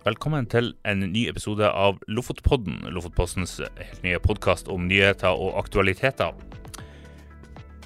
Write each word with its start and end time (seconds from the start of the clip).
Velkommen 0.00 0.46
til 0.48 0.70
en 0.88 1.02
ny 1.12 1.26
episode 1.28 1.66
av 1.76 1.98
Lofotpodden, 2.08 2.86
Lofotpostens 2.88 3.58
helt 3.60 3.98
nye 4.00 4.16
podkast 4.24 4.70
om 4.72 4.86
nyheter 4.88 5.36
og 5.36 5.58
aktualiteter. 5.60 6.32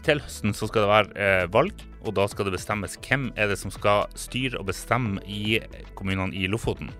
Til 0.06 0.22
høsten 0.22 0.54
så 0.54 0.68
skal 0.70 0.84
det 0.84 0.92
være 0.92 1.10
eh, 1.18 1.46
valg, 1.50 1.82
og 2.06 2.14
da 2.14 2.28
skal 2.30 2.46
det 2.46 2.54
bestemmes 2.54 2.94
hvem 3.02 3.32
er 3.34 3.50
det 3.50 3.56
som 3.58 3.74
skal 3.74 4.06
styre 4.14 4.62
og 4.62 4.68
bestemme 4.70 5.24
i 5.26 5.58
kommunene 5.98 6.38
i 6.38 6.46
Lofoten. 6.46 6.92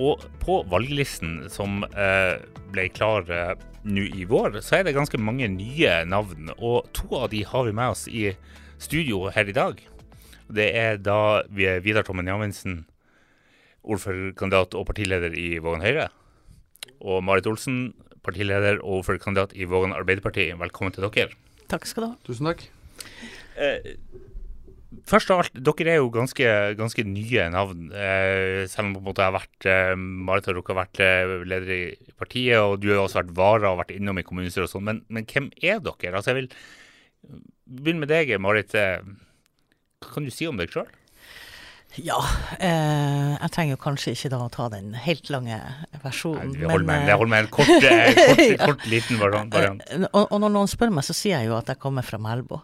Og 0.00 0.24
på 0.40 0.62
valglisten 0.72 1.42
som 1.52 1.84
eh, 1.84 2.40
ble 2.72 2.88
klar 2.96 3.28
eh, 3.28 3.52
nå 3.84 4.08
i 4.16 4.24
vår, 4.32 4.62
så 4.64 4.80
er 4.80 4.88
det 4.88 4.96
ganske 4.96 5.20
mange 5.20 5.52
nye 5.52 6.00
navn. 6.08 6.54
Og 6.56 6.88
to 6.96 7.12
av 7.20 7.28
de 7.36 7.44
har 7.44 7.68
vi 7.68 7.76
med 7.76 7.92
oss 7.92 8.08
i 8.08 8.30
studio 8.80 9.26
her 9.28 9.52
i 9.52 9.60
dag. 9.60 9.88
Det 10.48 10.72
er 10.72 11.04
da 11.04 11.42
vi 11.52 11.68
Vidar 11.84 12.08
Tommen 12.08 12.32
Jammensen, 12.32 12.86
ordførerkandidat 13.86 14.76
og 14.78 14.86
partileder 14.90 15.34
i 15.38 15.56
Vågan 15.62 15.84
Høyre. 15.84 16.08
Og 17.00 17.22
Marit 17.24 17.48
Olsen, 17.50 17.94
partileder 18.26 18.80
og 18.82 19.02
ordførerkandidat 19.02 19.54
i 19.56 19.66
Vågan 19.70 19.94
Arbeiderparti. 19.96 20.50
Velkommen 20.58 20.94
til 20.94 21.06
dere. 21.06 21.34
Takk 21.70 21.86
skal 21.88 22.04
du 22.04 22.08
ha. 22.10 22.16
Tusen 22.26 22.50
takk. 22.50 22.64
Eh, 23.56 23.94
først 25.08 25.30
av 25.32 25.42
alt, 25.42 25.58
dere 25.68 25.94
er 25.94 26.00
jo 26.00 26.10
ganske, 26.14 26.52
ganske 26.78 27.04
nye 27.06 27.48
navn. 27.54 27.90
Eh, 27.92 28.64
selv 28.70 28.88
om 28.88 28.96
på 28.96 29.02
en 29.02 29.08
måte 29.08 29.24
jeg 29.24 29.30
har 29.30 29.36
vært 29.38 29.68
eh, 29.70 29.92
Marit 29.98 30.48
har 30.48 30.58
dere 30.58 30.78
vært 30.80 31.02
eh, 31.04 31.36
leder 31.46 31.74
i 31.76 31.82
partiet, 32.18 32.58
og 32.60 32.80
du 32.82 32.90
har 32.92 33.04
også 33.04 33.22
vært 33.22 33.36
vara 33.38 33.72
og 33.72 33.80
vært 33.82 33.94
innom 33.96 34.20
i 34.20 34.26
kommunestyret 34.26 34.68
og 34.68 34.74
sånn. 34.74 34.86
Men, 34.88 35.04
men, 35.08 35.28
hvem 35.30 35.50
er 35.62 35.82
dere? 35.84 36.14
Altså, 36.14 36.32
jeg 36.32 36.42
vil 36.42 36.50
begynne 37.66 38.04
med 38.04 38.12
deg, 38.12 38.34
Marit. 38.42 38.74
Eh, 38.78 39.02
hva 40.02 40.14
kan 40.14 40.26
du 40.26 40.34
si 40.34 40.48
om 40.48 40.58
deg 40.58 40.72
sjøl? 40.72 40.90
Ja, 42.04 42.18
eh, 42.60 43.36
jeg 43.36 43.52
trenger 43.54 43.76
jo 43.76 43.80
kanskje 43.80 44.12
ikke 44.12 44.30
da 44.32 44.40
å 44.44 44.50
ta 44.52 44.66
den 44.72 44.92
helt 45.00 45.30
lange 45.32 45.56
versjonen. 46.02 46.52
Jeg 46.56 46.68
holder 46.68 46.88
med, 46.88 47.06
det 47.08 47.16
holder 47.16 47.32
med 47.32 47.44
en 47.44 47.50
kort, 47.56 47.72
eh, 47.88 48.20
kort, 48.28 48.42
kort, 48.62 48.84
liten 48.92 49.20
variant. 49.20 49.56
Eh, 49.56 50.04
og, 50.10 50.22
og, 50.24 50.36
når 50.42 50.54
noen 50.58 50.70
spør 50.70 50.92
meg, 50.92 51.06
så 51.06 51.16
sier 51.16 51.38
jeg 51.38 51.50
jo 51.50 51.56
at 51.56 51.72
jeg 51.72 51.80
kommer 51.82 52.06
fra 52.06 52.20
Melbu. 52.20 52.58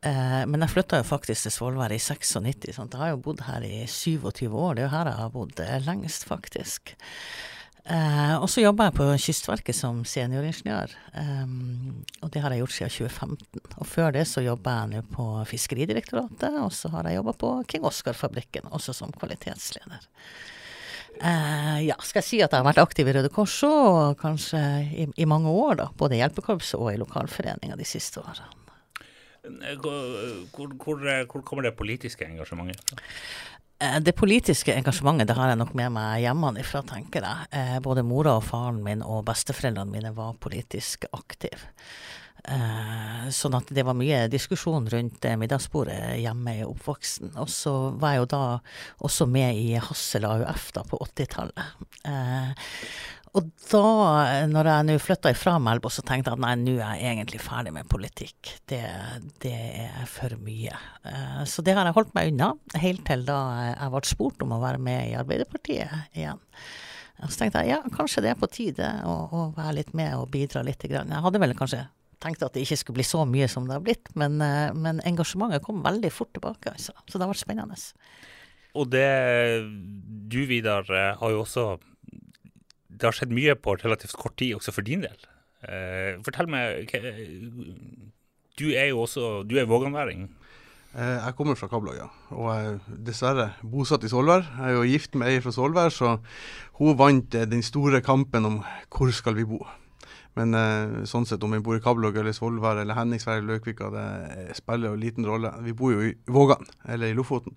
Eh, 0.00 0.40
men 0.48 0.64
jeg 0.64 0.72
flytta 0.72 1.02
jo 1.02 1.08
faktisk 1.10 1.46
til 1.46 1.56
Svolvær 1.58 1.92
i 1.92 2.00
96, 2.00 2.72
Sant? 2.76 2.96
jeg 2.96 3.04
har 3.04 3.12
jo 3.12 3.22
bodd 3.26 3.44
her 3.48 3.66
i 3.68 3.84
27 3.84 4.48
år. 4.48 4.78
Det 4.78 4.84
er 4.84 4.88
jo 4.88 4.94
her 4.96 5.12
jeg 5.12 5.20
har 5.20 5.34
bodd 5.36 5.64
lengst, 5.86 6.28
faktisk. 6.30 6.94
Eh, 7.84 8.34
og 8.36 8.44
så 8.52 8.60
jobber 8.60 8.90
jeg 8.90 8.96
på 8.98 9.06
Kystverket 9.24 9.76
som 9.76 10.02
senioringeniør, 10.04 10.92
um, 11.16 12.02
og 12.20 12.28
det 12.34 12.42
har 12.44 12.52
jeg 12.52 12.60
gjort 12.60 12.74
siden 12.76 12.92
2015. 12.92 13.62
Og 13.80 13.88
før 13.88 14.12
det 14.14 14.26
så 14.28 14.44
jobber 14.44 14.76
jeg 14.76 14.90
nå 14.92 15.02
på 15.14 15.28
Fiskeridirektoratet, 15.48 16.58
og 16.60 16.74
så 16.76 16.92
har 16.92 17.08
jeg 17.08 17.18
jobba 17.20 17.34
på 17.40 17.52
King 17.72 17.88
Oscar-fabrikken, 17.88 18.68
også 18.76 18.94
som 18.96 19.14
kvalitetsleder. 19.16 20.04
Uh, 21.20 21.80
ja, 21.84 21.96
skal 22.04 22.20
jeg 22.20 22.28
si 22.28 22.42
at 22.44 22.52
jeg 22.52 22.60
har 22.60 22.68
vært 22.68 22.82
aktiv 22.84 23.08
i 23.08 23.16
Røde 23.16 23.32
Kors 23.32 23.56
og 23.66 24.20
kanskje 24.20 24.60
i, 24.84 25.08
i, 25.16 25.28
mange 25.28 25.48
år, 25.48 25.74
da. 25.80 25.90
Både 25.96 26.16
i 26.16 26.20
hjelpekorpset 26.20 26.78
og 26.80 26.92
i 26.92 27.00
lokalforeninga 27.00 27.80
de 27.80 27.88
siste 27.88 28.20
årene. 28.20 28.56
Hvor, 29.80 29.96
hvor, 30.52 31.00
hvor, 31.00 31.42
kommer 31.48 31.64
det 31.64 31.78
politiske 31.78 32.28
engasjementet 32.28 32.84
fra? 32.84 33.00
Eh, 33.80 34.00
det 34.00 34.12
politiske 34.12 34.74
engasjementet 34.76 35.30
det 35.30 35.36
har 35.38 35.52
jeg 35.52 35.60
nok 35.60 35.72
med 35.78 35.94
meg 35.94 36.24
hjemmefra, 36.24 36.82
tenker 36.86 37.24
jeg. 37.24 37.50
Eh, 37.56 37.76
både 37.84 38.04
mora 38.04 38.36
og 38.36 38.44
faren 38.44 38.82
min 38.84 39.04
og 39.06 39.24
besteforeldrene 39.30 39.92
mine 39.94 40.12
var 40.16 40.36
politisk 40.42 41.06
aktive. 41.16 41.72
Eh, 42.40 43.28
sånn 43.36 43.56
at 43.56 43.68
det 43.72 43.84
var 43.84 43.96
mye 43.96 44.22
diskusjon 44.32 44.88
rundt 44.92 45.26
middagsbordet 45.40 46.20
hjemme 46.20 46.58
i 46.60 46.66
oppvoksten. 46.66 47.32
Og 47.40 47.48
så 47.52 47.74
var 48.00 48.16
jeg 48.16 48.22
jo 48.22 48.30
da 48.34 48.44
også 49.08 49.28
med 49.28 49.56
i 49.56 49.74
Hassel 49.80 50.28
AUF 50.28 50.70
da 50.76 50.84
på 50.88 51.00
80-tallet. 51.04 51.76
Og 53.38 53.46
da, 53.70 53.82
når 54.50 54.68
jeg 54.68 54.86
nå 54.88 54.94
flytta 54.98 55.30
ifra 55.30 55.54
Melbo, 55.62 55.90
så 55.92 56.02
tenkte 56.02 56.32
jeg 56.32 56.38
at 56.38 56.42
nei, 56.42 56.54
nå 56.58 56.72
er 56.82 56.96
jeg 56.98 57.14
egentlig 57.14 57.38
ferdig 57.44 57.72
med 57.76 57.86
politikk. 57.90 58.54
Det, 58.70 58.80
det 59.44 59.54
er 59.84 60.08
for 60.10 60.34
mye. 60.42 60.74
Uh, 61.06 61.44
så 61.46 61.62
det 61.62 61.76
har 61.78 61.86
jeg 61.86 61.94
holdt 61.94 62.10
meg 62.16 62.32
unna, 62.32 62.50
helt 62.82 63.04
til 63.06 63.22
da 63.28 63.38
jeg 63.68 63.92
ble 63.94 64.02
spurt 64.10 64.42
om 64.42 64.56
å 64.56 64.62
være 64.64 64.82
med 64.82 65.12
i 65.12 65.14
Arbeiderpartiet 65.20 66.18
igjen. 66.18 66.42
Så 67.20 67.36
tenkte 67.36 67.62
jeg 67.62 67.76
ja, 67.76 67.78
kanskje 67.94 68.24
det 68.24 68.32
er 68.32 68.40
på 68.40 68.48
tide 68.50 68.88
å, 69.06 69.14
å 69.30 69.46
være 69.54 69.76
litt 69.78 69.94
med 69.94 70.16
og 70.16 70.30
bidra 70.32 70.64
litt. 70.66 70.82
Jeg 70.88 71.22
hadde 71.26 71.42
vel 71.42 71.54
kanskje 71.58 71.84
tenkt 72.20 72.42
at 72.42 72.56
det 72.56 72.64
ikke 72.64 72.80
skulle 72.80 72.98
bli 72.98 73.06
så 73.06 73.22
mye 73.28 73.46
som 73.48 73.68
det 73.68 73.76
har 73.76 73.84
blitt, 73.84 74.10
men, 74.18 74.40
uh, 74.42 74.74
men 74.74 74.98
engasjementet 75.06 75.62
kom 75.62 75.84
veldig 75.86 76.10
fort 76.16 76.34
tilbake, 76.34 76.74
altså. 76.74 76.96
Så 77.06 77.14
det 77.14 77.28
har 77.28 77.30
vært 77.30 77.44
spennende. 77.44 77.78
Og 78.78 78.90
det 78.90 79.06
du, 80.30 80.42
Vidar, 80.46 80.86
eh, 80.94 81.14
har 81.18 81.32
jo 81.32 81.40
også 81.42 81.64
det 83.00 83.08
har 83.08 83.16
skjedd 83.16 83.32
mye 83.34 83.56
på 83.58 83.76
relativt 83.80 84.16
kort 84.18 84.36
tid 84.40 84.58
også 84.58 84.74
for 84.76 84.86
din 84.86 85.04
del. 85.06 85.28
Eh, 85.64 86.20
fortell 86.24 86.48
meg 86.48 86.88
Du 88.56 88.70
er 88.72 88.90
jo 88.90 89.02
også 89.04 89.42
du 89.48 89.58
er 89.60 89.68
våganværing. 89.68 90.28
Eh, 90.90 91.18
jeg 91.24 91.34
kommer 91.38 91.54
fra 91.54 91.68
Kablag, 91.70 92.00
ja. 92.00 92.08
Og 92.34 92.48
jeg 92.50 92.70
er 92.70 93.02
dessverre 93.06 93.44
bosatt 93.62 94.02
i 94.04 94.10
Svolvær. 94.10 94.42
Jeg 94.42 94.72
er 94.72 94.74
jo 94.74 94.88
gift 94.90 95.14
med 95.14 95.30
ei 95.30 95.42
fra 95.42 95.52
Svolvær, 95.54 95.92
så 95.94 96.16
hun 96.80 96.96
vant 96.98 97.34
eh, 97.38 97.46
den 97.46 97.62
store 97.62 98.00
kampen 98.02 98.48
om 98.48 98.56
hvor 98.90 99.12
skal 99.14 99.38
vi 99.38 99.46
bo. 99.46 99.60
Men 100.38 100.54
eh, 100.58 101.04
sånn 101.06 101.28
sett 101.30 101.46
om 101.46 101.54
vi 101.54 101.62
bor 101.62 101.78
i 101.78 101.84
Kablag 101.84 102.18
eller 102.18 102.34
Svolvær 102.34 102.82
eller 102.82 102.98
Henningsvær 102.98 103.38
eller 103.38 103.54
Løkvika, 103.54 103.92
det 103.94 104.58
spiller 104.58 104.90
jo 104.90 104.98
liten 104.98 105.26
rolle. 105.30 105.54
Vi 105.62 105.76
bor 105.78 105.94
jo 105.94 106.10
i 106.10 106.12
Vågan, 106.26 106.66
eller 106.90 107.12
i 107.12 107.18
Lofoten. 107.18 107.54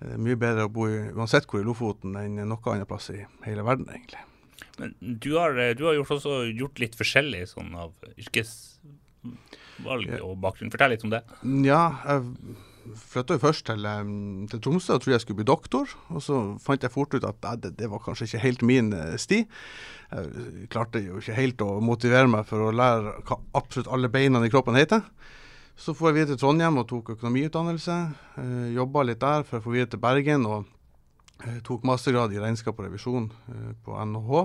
Det 0.00 0.14
er 0.16 0.24
mye 0.24 0.40
bedre 0.40 0.64
å 0.64 0.72
bo 0.72 0.88
i, 0.88 1.02
uansett 1.12 1.44
hvor 1.44 1.60
i 1.60 1.68
Lofoten 1.68 2.16
enn 2.16 2.40
noe 2.40 2.72
annet 2.72 2.88
plass 2.88 3.12
i 3.12 3.20
hele 3.44 3.66
verden, 3.66 3.92
egentlig. 3.92 4.24
Men 4.80 4.94
du 5.00 5.34
har, 5.36 5.56
eh, 5.58 5.74
du 5.76 5.84
har 5.88 5.94
gjort 5.98 6.16
også 6.18 6.34
gjort 6.56 6.82
litt 6.82 6.96
forskjellig 6.98 7.44
sånn 7.52 7.74
av 7.78 7.92
yrkesvalg 8.16 10.08
og 10.20 10.34
bakgrunn. 10.42 10.72
Fortell 10.72 10.94
litt 10.94 11.06
om 11.06 11.14
det. 11.14 11.22
Ja, 11.66 11.82
jeg 12.06 12.20
flytta 12.96 13.36
jo 13.36 13.42
først 13.42 13.66
til, 13.68 13.86
til, 14.50 14.62
Tromsø 14.62 14.96
og 14.96 15.02
trodde 15.02 15.16
jeg 15.16 15.24
skulle 15.24 15.40
bli 15.42 15.48
doktor. 15.50 15.90
Og 16.14 16.24
så 16.24 16.40
fant 16.62 16.82
jeg 16.84 16.94
fort 16.94 17.14
ut 17.14 17.26
at 17.28 17.44
det, 17.62 17.74
det 17.78 17.90
var 17.92 18.02
kanskje 18.04 18.28
ikke 18.28 18.44
helt 18.46 18.64
min 18.66 18.92
eh, 18.96 19.16
sti. 19.20 19.44
Jeg 20.10 20.70
klarte 20.72 21.02
jo 21.04 21.20
ikke 21.20 21.36
helt 21.36 21.62
å 21.62 21.76
motivere 21.84 22.30
meg 22.30 22.48
for 22.48 22.66
å 22.66 22.74
lære 22.74 23.20
hva 23.28 23.38
absolutt 23.60 23.90
alle 23.92 24.10
beina 24.12 24.42
i 24.42 24.50
kroppen 24.52 24.78
heter. 24.78 25.04
Så 25.80 25.94
får 25.96 26.10
jeg 26.10 26.16
videre 26.18 26.34
til 26.34 26.42
Trondheim 26.42 26.76
og 26.80 26.88
tok 26.90 27.14
økonomiutdannelse. 27.14 27.96
Eh, 28.42 28.68
Jobba 28.76 29.06
litt 29.06 29.22
der 29.22 29.46
for 29.48 29.60
å 29.60 29.64
få 29.64 29.76
videre 29.76 29.94
til 29.94 30.02
Bergen. 30.02 30.46
og 30.46 30.68
jeg 31.40 31.60
eh, 31.60 31.62
tok 31.64 31.86
mastergrad 31.88 32.34
i 32.34 32.40
regnskap 32.40 32.78
og 32.78 32.86
revisjon 32.86 33.30
eh, 33.52 33.72
på 33.84 33.96
NHH. 33.96 34.44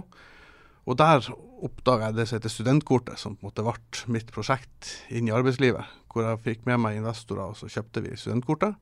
Og 0.86 0.98
der 1.00 1.28
oppdaga 1.66 2.12
jeg 2.12 2.18
det 2.18 2.28
som 2.30 2.38
heter 2.38 2.54
studentkortet, 2.54 3.20
som 3.20 3.36
på 3.36 3.46
en 3.46 3.50
måte 3.50 3.66
ble 3.66 4.14
mitt 4.14 4.30
prosjekt 4.34 4.92
inn 5.10 5.30
i 5.30 5.34
arbeidslivet. 5.34 5.94
Hvor 6.14 6.28
jeg 6.28 6.44
fikk 6.46 6.68
med 6.70 6.80
meg 6.84 7.00
investorer, 7.00 7.52
og 7.52 7.60
så 7.60 7.70
kjøpte 7.72 8.04
vi 8.06 8.14
studentkortet. 8.20 8.78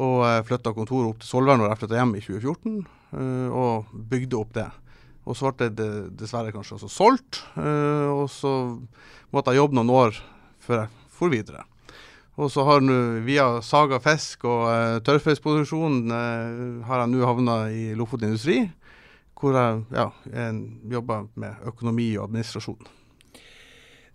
Og 0.00 0.22
flytta 0.46 0.72
kontoret 0.74 1.10
opp 1.10 1.20
til 1.20 1.28
Solvær 1.28 1.58
når 1.58 1.72
jeg 1.72 1.80
flytta 1.82 1.98
hjem 1.98 2.14
i 2.16 2.24
2014, 2.24 2.78
eh, 3.20 3.58
og 3.62 3.92
bygde 4.12 4.40
opp 4.40 4.54
det. 4.56 4.68
Og 5.28 5.36
så 5.36 5.52
ble 5.52 5.68
det 5.76 5.90
dessverre 6.18 6.54
kanskje 6.54 6.78
også 6.78 6.88
solgt, 6.90 7.42
og 7.60 8.24
så 8.32 8.54
måtte 9.30 9.52
jeg 9.52 9.60
jobbe 9.60 9.76
noen 9.76 9.92
år 9.92 10.16
før 10.64 10.80
jeg 10.80 10.94
for 11.12 11.30
videre. 11.30 11.69
Og 12.40 12.48
så 12.48 12.64
har 12.64 12.80
nå 12.80 12.96
via 13.26 13.58
Saga 13.64 13.98
fisk 14.00 14.46
og 14.48 14.62
uh, 14.64 14.98
tørrfiskproduksjon 15.04 16.06
uh, 16.08 16.86
har 16.88 17.02
jeg 17.02 17.12
nå 17.12 17.26
havna 17.28 17.56
i 17.68 17.90
Lofoten 17.98 18.30
Industri, 18.30 18.62
hvor 19.36 19.56
jeg 19.56 19.82
ja, 19.96 20.06
jobber 20.92 21.28
med 21.40 21.68
økonomi 21.68 22.10
og 22.16 22.28
administrasjon. 22.28 22.88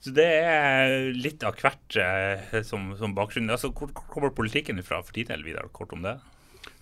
Så 0.01 0.13
det 0.13 0.25
er 0.37 1.11
litt 1.17 1.45
av 1.45 1.57
hvert 1.61 1.97
uh, 2.01 2.57
som, 2.65 2.91
som, 2.97 3.13
bakgrunn. 3.17 3.49
Altså, 3.53 3.71
hvor 3.73 3.93
kommer 3.93 4.33
politikken 4.33 4.81
fra 4.85 5.03
for 5.05 5.17
din 5.17 5.29
del, 5.29 5.45
Vidar? 5.45 5.69
Kort 5.73 5.93
om 5.93 6.05
det. 6.05 6.17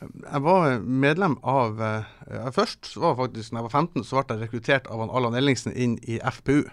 Jeg 0.04 0.44
var 0.46 0.80
medlem 0.82 1.36
av 1.48 1.80
uh, 1.82 2.50
Først 2.56 2.94
var 3.00 3.18
faktisk, 3.20 3.52
når 3.52 3.62
jeg 3.62 3.68
var 3.68 3.76
15, 3.82 4.06
så 4.08 4.18
ble 4.20 4.38
jeg 4.38 4.44
rekruttert 4.44 4.90
av 4.92 5.04
Allan 5.06 5.38
Ellingsen 5.40 5.76
inn 5.76 5.98
i 6.04 6.20
FPU. 6.20 6.64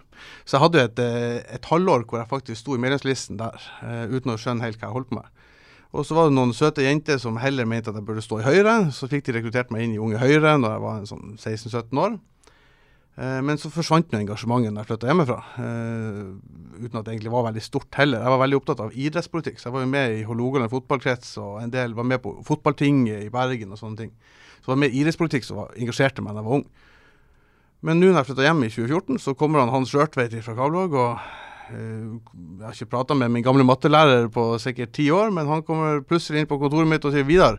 Så 0.44 0.56
jeg 0.56 0.64
hadde 0.64 0.86
et, 0.88 1.02
uh, 1.02 1.38
et 1.56 1.68
halvår 1.70 2.06
hvor 2.06 2.20
jeg 2.20 2.30
faktisk 2.30 2.62
sto 2.62 2.76
i 2.76 2.82
medlemslisten 2.82 3.40
der, 3.40 3.58
uh, 3.82 4.06
uten 4.10 4.34
å 4.34 4.38
skjønne 4.40 4.66
helt 4.66 4.80
hva 4.80 4.88
jeg 4.88 4.98
holdt 4.98 5.12
på 5.12 5.20
med. 5.20 5.30
Og 5.90 6.06
så 6.06 6.14
var 6.14 6.28
det 6.28 6.36
noen 6.36 6.52
søte 6.54 6.84
jenter 6.84 7.18
som 7.18 7.38
heller 7.42 7.66
mente 7.66 7.90
at 7.90 7.98
jeg 7.98 8.06
burde 8.06 8.22
stå 8.22 8.38
i 8.38 8.46
Høyre. 8.46 8.74
Så 8.94 9.08
fikk 9.10 9.26
de 9.26 9.34
rekruttert 9.34 9.72
meg 9.74 9.88
inn 9.88 9.96
i 9.96 10.02
Unge 10.02 10.20
Høyre 10.22 10.54
når 10.60 10.76
jeg 10.76 10.84
var 10.84 11.08
sånn 11.10 11.32
16-17 11.34 12.02
år. 12.04 12.20
Eh, 13.18 13.40
men 13.44 13.58
så 13.58 13.70
forsvant 13.72 14.12
nå 14.12 14.20
engasjementet 14.22 14.74
da 14.76 14.84
jeg 14.84 14.90
flytta 14.90 15.10
hjemmefra. 15.10 15.38
Eh, 15.64 16.20
uten 16.84 17.00
at 17.00 17.06
det 17.06 17.14
egentlig 17.14 17.32
var 17.34 17.48
veldig 17.48 17.64
stort 17.64 17.98
heller. 17.98 18.22
Jeg 18.22 18.34
var 18.34 18.42
veldig 18.44 18.60
opptatt 18.60 18.84
av 18.84 18.94
idrettspolitikk, 18.94 19.58
så 19.58 19.68
jeg 19.68 19.76
var 19.76 19.84
jo 19.84 19.90
med 19.96 20.14
i 20.18 20.22
Hålogaland 20.28 20.72
fotballkrets 20.72 21.34
og 21.42 21.58
en 21.64 21.74
del 21.74 21.96
var 21.98 22.06
med 22.06 22.22
på 22.24 22.36
fotballtinget 22.46 23.26
i 23.26 23.32
Bergen 23.34 23.74
og 23.74 23.80
sånne 23.80 24.04
ting. 24.04 24.14
Så 24.60 24.70
jeg 24.70 24.74
var 24.74 24.82
med 24.84 24.94
i 24.94 25.02
idrettspolitikk 25.02 25.46
som 25.48 25.66
engasjerte 25.74 26.24
meg 26.24 26.36
da 26.36 26.44
jeg 26.44 26.50
var 26.50 26.60
ung. 26.60 26.66
Men 27.80 27.96
nå 27.96 28.10
når 28.10 28.20
jeg 28.20 28.30
flytta 28.30 28.44
hjem 28.44 28.64
i 28.66 28.72
2014, 28.72 29.20
så 29.24 29.36
kommer 29.38 29.62
han 29.62 29.72
Hans 29.72 29.92
Rørtveit 29.96 30.34
fra 30.44 30.56
Kablag. 30.56 30.92
og 30.92 31.14
uh, 31.72 32.18
Jeg 32.20 32.66
har 32.66 32.76
ikke 32.76 32.92
prata 32.92 33.16
med 33.16 33.32
min 33.32 33.44
gamle 33.44 33.64
mattelærer 33.64 34.28
på 34.32 34.52
sikkert 34.60 34.92
ti 34.92 35.08
år, 35.10 35.32
men 35.32 35.48
han 35.48 35.64
kommer 35.64 36.02
plutselig 36.04 36.42
inn 36.42 36.50
på 36.50 36.60
kontoret 36.60 36.90
mitt 36.90 37.06
og 37.08 37.14
sier 37.14 37.24
Vidar, 37.24 37.56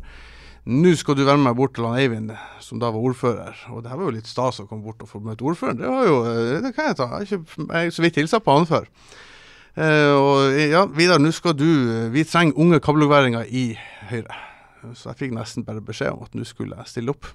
nå 0.66 0.94
skal 1.00 1.18
du 1.18 1.24
være 1.26 1.42
med 1.42 1.56
bort 1.58 1.74
til 1.78 1.88
han 1.88 1.98
Eivind, 1.98 2.34
som 2.62 2.82
da 2.82 2.92
var 2.94 3.08
ordfører. 3.10 3.58
Og 3.74 3.82
det 3.82 3.92
her 3.92 3.98
var 3.98 4.10
jo 4.10 4.16
litt 4.18 4.30
stas 4.30 4.62
å 4.62 4.68
komme 4.70 4.86
bort 4.86 5.02
og 5.02 5.10
få 5.10 5.22
møte 5.24 5.46
ordføreren. 5.48 5.80
Det 5.82 5.90
var 5.90 6.06
jo, 6.06 6.18
eh, 6.30 6.62
det 6.62 6.74
kan 6.76 6.92
jeg 6.92 7.00
ta. 7.00 7.08
Jeg 7.18 7.42
har 7.72 7.88
ikke 7.88 7.98
så 7.98 8.06
vidt 8.06 8.20
hilsa 8.22 8.40
på 8.40 8.58
han 8.58 8.70
før. 8.70 8.90
Eh, 9.76 10.12
og 10.14 10.60
ja, 10.60 10.86
Vidar, 10.92 11.22
nå 11.24 11.32
skal 11.32 11.56
du 11.56 12.10
Vi 12.12 12.26
trenger 12.28 12.60
unge 12.60 12.82
kabelogværinger 12.84 13.48
i 13.48 13.78
Høyre. 14.12 14.36
Så 14.94 15.12
jeg 15.12 15.18
fikk 15.18 15.34
nesten 15.38 15.66
bare 15.66 15.82
beskjed 15.82 16.12
om 16.14 16.26
at 16.26 16.36
nå 16.36 16.46
skulle 16.46 16.78
jeg 16.78 16.94
stille 16.94 17.14
opp. 17.14 17.26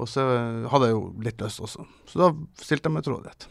Og 0.00 0.08
så 0.08 0.24
hadde 0.72 0.90
jeg 0.90 0.96
jo 0.96 1.06
litt 1.22 1.40
lyst 1.40 1.60
også. 1.60 1.86
Så 2.08 2.20
da 2.20 2.30
stilte 2.60 2.88
jeg 2.88 2.96
meg 2.96 3.04
til 3.04 3.16
rådighet. 3.16 3.48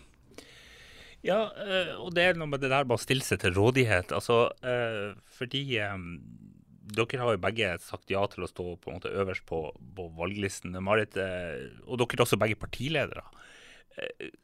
Ja, 1.25 1.49
eh, 1.51 1.95
og 1.99 2.13
det 2.15 2.23
er 2.23 2.37
noe 2.39 2.47
med 2.47 2.61
det 2.63 2.71
der 2.71 2.85
med 2.87 2.95
å 2.95 3.01
stille 3.01 3.25
seg 3.25 3.41
til 3.41 3.55
rådighet. 3.57 4.13
Altså, 4.15 4.47
eh, 4.63 5.17
fordi 5.35 5.63
eh, 5.81 5.97
dere 6.95 7.21
har 7.21 7.35
jo 7.35 7.43
begge 7.43 7.73
sagt 7.83 8.11
ja 8.11 8.23
til 8.31 8.45
å 8.45 8.49
stå 8.49 8.65
på 8.81 8.91
en 8.91 8.97
måte 8.99 9.13
øverst 9.13 9.45
på, 9.49 9.61
på 9.95 10.07
valglisten. 10.17 10.75
Marit, 10.83 11.17
og 11.17 12.01
dere 12.01 12.17
er 12.17 12.25
også 12.25 12.39
begge 12.41 12.59
partiledere. 12.59 13.25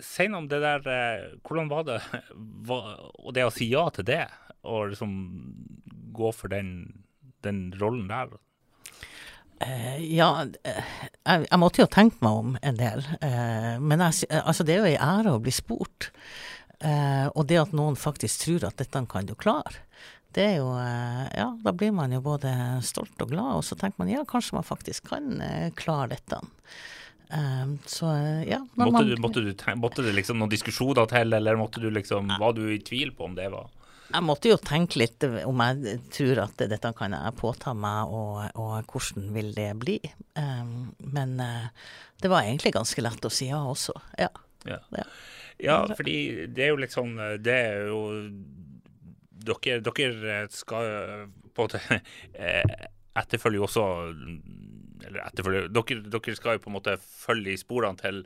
Si 0.04 0.26
noe 0.28 0.42
om 0.42 0.48
det 0.52 0.58
der 0.60 0.82
Hvordan 1.46 1.70
var 1.72 1.86
det 1.88 2.00
og 2.76 3.30
det 3.38 3.46
å 3.46 3.54
si 3.54 3.70
ja 3.72 3.86
til 3.94 4.08
det, 4.10 4.26
og 4.66 4.90
liksom 4.92 5.14
gå 6.16 6.32
for 6.36 6.52
den, 6.52 7.06
den 7.46 7.70
rollen 7.80 8.10
der? 8.12 8.36
Ja, 10.02 10.44
jeg, 10.44 11.60
måtte 11.62 11.82
jo 11.84 11.88
tenke 11.92 12.20
meg 12.26 12.40
om 12.42 12.58
en 12.60 12.80
del. 12.80 13.06
Men 13.80 14.04
jeg, 14.04 14.28
altså 14.42 14.66
det 14.68 14.76
er 14.76 14.82
jo 14.82 14.90
ei 14.92 15.00
ære 15.00 15.36
å 15.38 15.42
bli 15.44 15.54
spurt. 15.56 16.10
Og 17.32 17.48
det 17.48 17.62
at 17.62 17.76
noen 17.76 17.96
faktisk 18.00 18.44
tror 18.44 18.68
at 18.68 18.82
dette 18.82 19.06
kan 19.12 19.30
du 19.30 19.36
klare, 19.40 19.85
det 20.36 20.44
er 20.44 20.58
jo 20.60 20.68
Ja, 20.76 21.48
da 21.64 21.74
blir 21.76 21.94
man 21.96 22.14
jo 22.16 22.22
både 22.26 22.52
stolt 22.86 23.22
og 23.24 23.32
glad, 23.32 23.62
og 23.62 23.64
så 23.68 23.78
tenker 23.80 24.04
man 24.04 24.12
ja, 24.12 24.26
kanskje 24.28 24.58
man 24.60 24.68
faktisk 24.68 25.10
kan 25.10 25.40
klare 25.78 26.16
dette. 26.16 26.42
så 27.90 28.12
ja. 28.46 28.60
Måtte, 28.76 28.92
man, 28.92 29.08
du, 29.08 29.16
måtte, 29.22 29.42
du, 29.42 29.54
måtte, 29.82 30.06
det 30.06 30.14
liksom 30.14 30.38
noen 30.40 30.52
diskusjoner 30.52 31.08
til, 31.10 31.34
eller 31.34 31.58
måtte 31.60 31.82
du 31.82 31.90
liksom, 31.90 32.36
var 32.40 32.54
du 32.54 32.68
i 32.74 32.80
tvil 32.84 33.16
på 33.16 33.30
om 33.30 33.36
det 33.40 33.50
var 33.54 33.72
jeg 34.06 34.22
måtte 34.22 34.52
jo 34.52 34.58
tenke 34.62 35.00
litt 35.02 35.24
om 35.26 35.62
jeg 35.64 35.96
tror 36.14 36.44
at 36.44 36.62
dette 36.70 36.92
kan 36.96 37.16
jeg 37.18 37.38
påta 37.40 37.74
meg, 37.74 38.12
og, 38.14 38.44
og 38.62 38.92
hvordan 38.92 39.32
vil 39.34 39.50
det 39.56 39.72
bli. 39.82 39.96
Um, 40.38 40.92
men 41.16 41.40
det 42.22 42.32
var 42.32 42.46
egentlig 42.46 42.76
ganske 42.76 43.04
lett 43.04 43.26
å 43.26 43.34
si 43.34 43.50
ja 43.50 43.62
også. 43.66 43.96
Ja. 44.22 44.30
ja. 44.68 44.80
ja. 44.98 45.08
ja 45.62 45.80
fordi 45.98 46.48
det 46.54 46.68
er 46.68 46.74
jo 46.74 46.92
sånn 46.92 47.18
Det 47.44 47.56
er 47.56 47.90
jo 47.90 48.00
Dere, 49.46 49.80
dere 49.86 50.38
skal 50.54 51.28
på 51.56 51.68
en 51.68 52.00
eh, 52.46 52.88
etterfølge 53.16 53.62
jo 53.62 53.68
også 53.68 53.86
eller 55.06 55.22
etterfølge, 55.28 55.68
dere, 55.74 56.00
dere, 56.10 56.36
skal 56.38 56.58
jo 56.58 56.64
på 56.64 56.72
en 56.72 56.78
måte 56.78 56.96
følge 57.02 57.54
i 57.54 57.60
sporene 57.60 58.00
til 58.00 58.22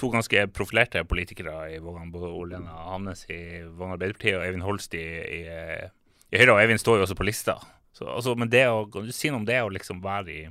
to 0.00 0.10
ganske 0.12 0.46
profilerte 0.54 1.04
politikere 1.08 1.74
i 1.74 1.80
Vågan. 1.82 2.12
Både 2.14 2.30
Olena 2.32 2.86
Hamnes 2.88 3.26
i 3.28 3.40
Vågan 3.66 3.96
Arbeiderparti 3.96 4.34
og 4.38 4.46
Eivind 4.46 4.66
Holst 4.66 4.96
i, 4.98 5.02
i, 5.02 5.42
i, 5.44 6.38
Høyre. 6.38 6.54
Og 6.54 6.62
Eivind 6.62 6.80
står 6.82 7.00
jo 7.00 7.06
også 7.06 7.18
på 7.18 7.28
lista. 7.28 7.58
Så, 7.92 8.06
altså, 8.08 8.36
men 8.38 8.50
det 8.52 8.64
å, 8.70 8.86
kan 8.92 9.06
du 9.06 9.12
si 9.14 9.30
noe 9.30 9.42
om 9.42 9.48
det 9.48 9.60
å 9.60 9.72
liksom 9.72 10.00
være 10.04 10.32
i 10.32 10.42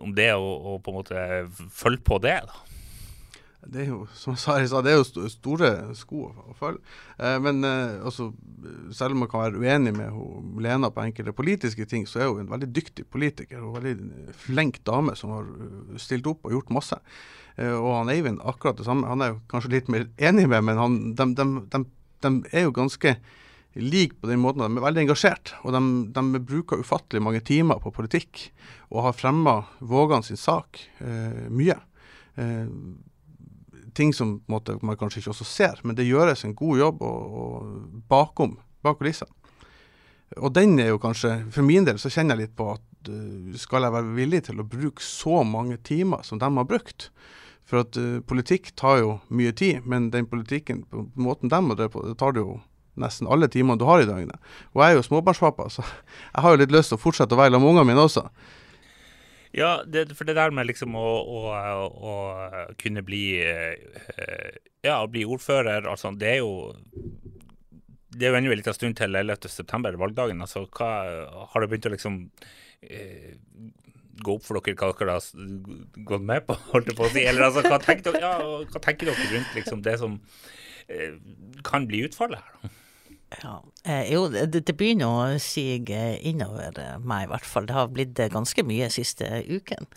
Om 0.00 0.14
det 0.16 0.30
å, 0.32 0.44
å 0.72 0.78
på 0.80 0.90
en 0.90 0.96
måte 0.96 1.24
følge 1.76 2.00
på 2.06 2.16
det, 2.24 2.38
da? 2.48 2.77
Det 3.66 3.80
er 3.82 3.88
jo 3.90 4.04
som 4.14 4.36
jeg 4.38 4.68
sa, 4.70 4.80
det 4.84 4.92
er 4.92 5.00
jo 5.00 5.26
store 5.32 5.70
sko 5.98 6.28
å 6.30 6.54
følge. 6.56 6.78
Eh, 7.18 7.38
men 7.42 7.64
eh, 7.66 7.96
altså, 8.06 8.28
selv 8.94 9.16
om 9.16 9.24
man 9.24 9.30
kan 9.32 9.42
være 9.42 9.58
uenig 9.58 9.96
med 9.96 10.12
hun, 10.14 10.52
Lena 10.62 10.92
på 10.94 11.02
enkelte 11.02 11.34
politiske 11.34 11.88
ting, 11.90 12.06
så 12.06 12.22
er 12.22 12.30
hun 12.30 12.44
en 12.44 12.52
veldig 12.52 12.70
dyktig 12.76 13.08
politiker 13.10 13.64
og 13.64 13.80
veldig 13.80 14.36
flink 14.46 14.78
dame 14.86 15.16
som 15.18 15.34
har 15.34 15.50
uh, 15.50 15.98
stilt 15.98 16.28
opp 16.30 16.46
og 16.46 16.54
gjort 16.54 16.72
masse. 16.78 17.00
Eh, 17.58 17.74
og 17.74 17.90
han 17.96 18.12
Eivind 18.14 18.40
akkurat 18.46 18.78
det 18.78 18.86
samme. 18.86 19.10
Han 19.10 19.24
er 19.24 19.34
jo 19.34 19.42
kanskje 19.50 19.74
litt 19.74 19.90
mer 19.92 20.06
enig 20.22 20.46
med, 20.50 20.62
men 20.70 20.78
han, 20.78 20.96
de, 21.18 21.28
de, 21.34 21.48
de, 21.74 21.82
de, 22.24 22.32
er 22.52 22.68
jo 22.68 22.76
ganske 22.78 23.16
like 23.78 24.16
på 24.18 24.30
den 24.30 24.40
måten 24.42 24.62
de 24.62 24.70
er 24.70 24.86
veldig 24.86 25.04
engasjert. 25.08 25.56
Og 25.66 25.74
de, 25.74 25.82
de 26.14 26.44
bruker 26.46 26.82
ufattelig 26.82 27.22
mange 27.24 27.42
timer 27.46 27.82
på 27.82 27.92
politikk 27.94 28.48
og 28.88 29.04
har 29.08 29.18
fremma 29.18 29.60
Vågan 29.82 30.24
sin 30.26 30.40
sak 30.40 30.80
eh, 31.02 31.46
mye. 31.50 31.76
Eh, 32.38 32.66
ting 33.98 34.14
som 34.14 34.38
måte, 34.50 34.78
man 34.86 34.98
kanskje 34.98 35.22
ikke 35.22 35.34
også 35.34 35.46
ser, 35.48 35.82
men 35.84 35.98
det 35.98 36.06
gjøres 36.06 36.46
en 36.46 36.54
god 36.58 36.78
jobb 36.84 37.02
og, 37.06 37.38
og 37.42 38.00
bakom 38.10 38.56
bak 38.86 39.00
kulissene. 39.00 39.34
Og 40.36 40.52
den 40.52 40.76
er 40.76 40.90
jo 40.90 41.00
kanskje 41.00 41.30
For 41.54 41.64
min 41.64 41.86
del 41.88 41.96
så 41.96 42.10
kjenner 42.12 42.36
jeg 42.36 42.48
litt 42.48 42.56
på 42.58 42.66
at 42.74 43.08
uh, 43.08 43.54
skal 43.56 43.86
jeg 43.86 43.94
være 43.94 44.16
villig 44.16 44.42
til 44.48 44.60
å 44.60 44.66
bruke 44.68 45.04
så 45.04 45.40
mange 45.40 45.78
timer 45.80 46.24
som 46.26 46.40
de 46.40 46.50
har 46.52 46.68
brukt? 46.68 47.08
For 47.68 47.82
at 47.84 47.96
uh, 48.00 48.20
politikk 48.28 48.74
tar 48.76 49.00
jo 49.02 49.14
mye 49.32 49.54
tid, 49.56 49.86
men 49.88 50.10
den 50.12 50.28
politikken 50.28 50.84
på 50.88 51.06
måten 51.16 51.52
de 51.52 51.62
har 51.62 51.80
drevet 51.80 51.94
på, 51.96 52.04
det 52.04 52.18
tar 52.20 52.36
det 52.36 52.44
jo 52.44 52.58
nesten 52.98 53.28
alle 53.30 53.48
timene 53.48 53.78
du 53.78 53.86
har 53.88 54.02
i 54.02 54.08
døgnet. 54.08 54.36
Og 54.74 54.82
jeg 54.82 54.92
er 54.92 54.98
jo 54.98 55.06
småbarnspappa, 55.06 55.68
så 55.72 55.84
jeg 56.34 56.44
har 56.44 56.54
jo 56.54 56.62
litt 56.62 56.74
lyst 56.74 56.92
til 56.92 57.00
å 57.00 57.02
fortsette 57.02 57.36
å 57.36 57.40
være 57.40 57.54
sammen 57.54 57.68
med 57.68 57.76
ungene 57.76 57.92
mine 57.92 58.04
også. 58.08 58.26
Ja, 59.56 59.82
det, 59.86 60.10
for 60.16 60.28
det 60.28 60.36
der 60.36 60.52
med 60.52 60.68
liksom 60.68 60.96
å, 60.98 61.06
å, 61.24 61.38
å 61.88 62.14
kunne 62.80 63.04
bli 63.06 63.22
Ja, 64.84 64.98
å 65.00 65.08
bli 65.10 65.24
ordfører, 65.24 65.88
altså 65.88 66.12
det 66.16 66.34
er 66.36 66.40
jo 66.42 66.52
det 68.18 68.26
er 68.26 68.32
jo 68.32 68.38
ennå 68.38 68.52
en 68.52 68.58
liten 68.60 68.74
stund 68.76 68.96
til 68.98 69.14
11.9., 69.14 69.92
valgdagen. 70.00 70.40
altså 70.42 70.64
hva, 70.74 70.90
Har 71.52 71.62
det 71.62 71.68
begynt 71.70 71.88
å 71.90 71.92
liksom 71.92 72.16
eh, 72.82 73.36
gå 74.18 74.34
opp 74.34 74.46
for 74.46 74.58
dere 74.58 74.74
hva 74.78 74.90
dere 74.98 75.16
har 75.18 76.08
gått 76.08 76.26
med 76.26 76.46
på, 76.48 76.56
holdt 76.72 76.90
jeg 76.90 76.98
på 76.98 77.06
å 77.06 77.12
si? 77.12 77.24
Eller 77.28 77.48
altså, 77.48 77.62
hva 77.68 77.78
tenker 77.82 78.16
dere, 78.16 78.32
ja, 78.32 78.60
hva 78.72 78.82
tenker 78.82 79.10
dere 79.10 79.28
rundt 79.34 79.54
liksom, 79.58 79.84
det 79.86 79.96
som 80.00 80.18
eh, 80.88 81.14
kan 81.66 81.86
bli 81.90 82.04
utfallet 82.08 82.42
her? 82.42 82.58
da? 82.64 82.74
Ja, 83.42 83.58
eh, 83.84 84.12
jo, 84.12 84.24
det, 84.32 84.46
det, 84.52 84.74
begynner 84.78 85.08
å 85.08 85.38
sige 85.42 86.00
innover 86.26 86.78
eh, 86.80 86.96
meg, 86.98 87.26
i 87.26 87.30
hvert 87.32 87.48
fall. 87.48 87.68
Det 87.68 87.76
har 87.76 87.90
blitt 87.92 88.18
eh, 88.22 88.30
ganske 88.32 88.64
mye 88.66 88.88
siste 88.92 89.28
uken. 89.48 89.88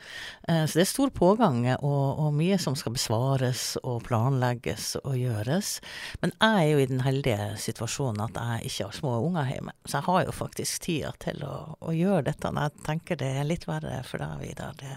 Eh, 0.47 0.63
så 0.65 0.79
det 0.79 0.85
er 0.85 0.91
stor 0.91 1.13
pågang, 1.15 1.63
og, 1.77 2.03
og, 2.21 2.29
mye 2.37 2.59
som 2.61 2.77
skal 2.79 2.95
besvares 2.95 3.63
og 3.81 4.03
planlegges 4.07 4.93
og 5.03 5.17
gjøres. 5.19 5.79
Men 6.23 6.35
jeg 6.37 6.65
er 6.65 6.69
jo 6.71 6.83
i 6.83 6.89
den 6.91 7.05
heldige 7.05 7.51
situasjonen 7.61 8.25
at 8.27 8.37
jeg 8.41 8.71
ikke 8.71 8.89
har 8.89 8.99
små 8.99 9.15
unger 9.27 9.49
hjemme. 9.53 9.75
Så 9.85 9.99
jeg 9.99 10.09
har 10.09 10.27
jo 10.27 10.37
faktisk 10.41 10.85
tida 10.87 11.15
til 11.23 11.41
å, 11.47 11.55
å 11.79 11.95
gjøre 11.95 12.27
dette. 12.31 12.53
Jeg 12.61 12.85
tenker 12.85 13.19
det 13.21 13.33
er 13.39 13.49
litt 13.49 13.67
verre 13.69 14.01
for 14.07 14.21
deg, 14.23 14.37
Vidar. 14.41 14.77
Det, 14.79 14.95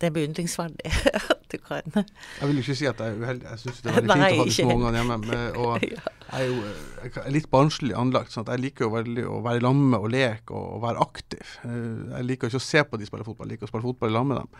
det 0.00 0.08
er 0.08 0.14
beundringsverdig 0.16 0.92
at 1.34 1.44
du 1.52 1.58
kan. 1.58 1.92
Jeg 2.40 2.48
vil 2.48 2.62
ikke 2.62 2.76
si 2.78 2.86
at 2.88 3.00
jeg 3.00 3.12
er 3.12 3.20
uheldig. 3.20 3.46
Jeg 3.50 3.62
syns 3.64 3.82
det 3.84 3.92
er 3.92 4.00
veldig 4.00 4.16
fint 4.20 4.24
å 4.24 4.40
ha 4.40 4.46
de 4.48 4.54
små 4.56 4.76
ungene 4.78 5.02
hjemme. 5.02 5.18
Med, 5.26 5.58
og 5.60 5.84
jeg 5.84 6.00
er 6.38 6.46
jo 6.46 6.56
jeg 7.00 7.12
er 7.24 7.34
litt 7.34 7.50
barnslig 7.52 7.96
anlagt. 8.00 8.32
sånn 8.32 8.46
at 8.46 8.54
Jeg 8.56 8.64
liker 8.64 8.86
jo 8.86 8.94
veldig 8.94 9.26
å 9.28 9.40
være 9.44 9.60
i 9.60 9.64
og 10.00 10.08
leke 10.12 10.56
og, 10.56 10.80
være 10.84 11.04
aktiv. 11.04 11.58
Eh, 11.68 12.16
jeg 12.16 12.28
liker 12.28 12.50
ikke 12.50 12.62
å 12.62 12.68
se 12.70 12.84
på 12.84 13.00
de 13.00 13.08
spille 13.08 13.26
fotball, 13.26 13.48
jeg 13.48 13.58
liker 13.58 13.68
å 13.68 13.72
spille 13.72 13.88
fotball 13.88 14.10
i 14.10 14.16
lag 14.16 14.26
med 14.26 14.40
dem. 14.40 14.50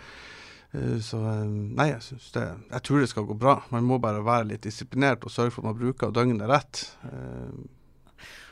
Eh, 0.70 0.97
så 1.02 1.20
eh, 1.32 1.44
nei, 1.80 1.90
jeg 1.90 2.20
det 2.37 2.47
Jeg 2.70 2.82
tror 2.87 3.00
det 3.00 3.11
skal 3.11 3.28
gå 3.28 3.38
bra. 3.38 3.56
Man 3.75 3.88
må 3.88 3.99
bare 4.02 4.25
være 4.26 4.52
litt 4.52 4.66
disiplinert 4.68 5.25
og 5.25 5.35
sørge 5.35 5.56
for 5.56 5.64
at 5.64 5.73
man 5.73 5.80
bruker 5.80 6.14
døgnet 6.14 6.49
rett. 6.50 6.85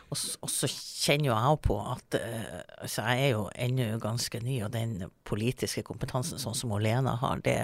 Og, 0.08 0.16
og, 0.40 0.48
så 0.48 0.68
kjenner 0.70 1.28
jo 1.30 1.34
jeg 1.36 1.60
på 1.66 1.74
at 1.84 2.16
altså 2.18 3.04
jeg 3.04 3.24
er 3.26 3.32
jo 3.34 3.42
ennå 3.60 3.88
ganske 4.00 4.40
ny, 4.40 4.58
og 4.64 4.72
den 4.72 5.10
politiske 5.28 5.84
kompetansen 5.84 6.40
sånn 6.40 6.56
som 6.56 6.72
Lena 6.80 7.16
har, 7.20 7.42
det 7.44 7.56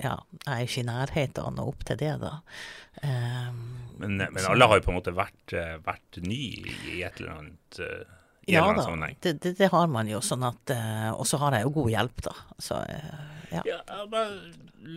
ja, 0.00 0.16
jeg 0.46 0.52
er 0.54 0.64
ikke 0.64 0.82
i 0.82 0.88
nærheten 0.88 1.44
av 1.44 1.54
nå 1.56 1.66
opp 1.70 1.84
til 1.88 2.00
det, 2.00 2.14
da. 2.22 2.32
Um, 3.02 3.60
men, 4.00 4.16
men 4.20 4.44
alle 4.48 4.68
har 4.68 4.78
jo 4.78 4.86
på 4.86 4.92
en 4.92 4.98
måte 4.98 5.12
vært, 5.16 5.52
uh, 5.52 5.76
vært 5.84 6.20
ny 6.24 6.42
i 6.94 7.02
et 7.04 7.20
eller 7.20 7.34
annet 7.34 7.80
uh, 7.84 8.12
ja 8.48 8.62
da, 8.72 8.84
det, 9.20 9.32
det, 9.42 9.56
det, 9.58 9.68
har 9.72 9.88
man 9.90 10.06
jo. 10.06 10.20
sånn 10.22 10.44
at, 10.46 10.70
Og 11.18 11.24
så 11.26 11.40
har 11.42 11.56
jeg 11.56 11.66
jo 11.66 11.72
god 11.80 11.88
hjelp, 11.90 12.20
da. 12.28 12.34
Så 12.62 12.76
ja. 13.50 13.62
ja 13.66 13.78
jeg 13.86 14.08
har 14.12 14.32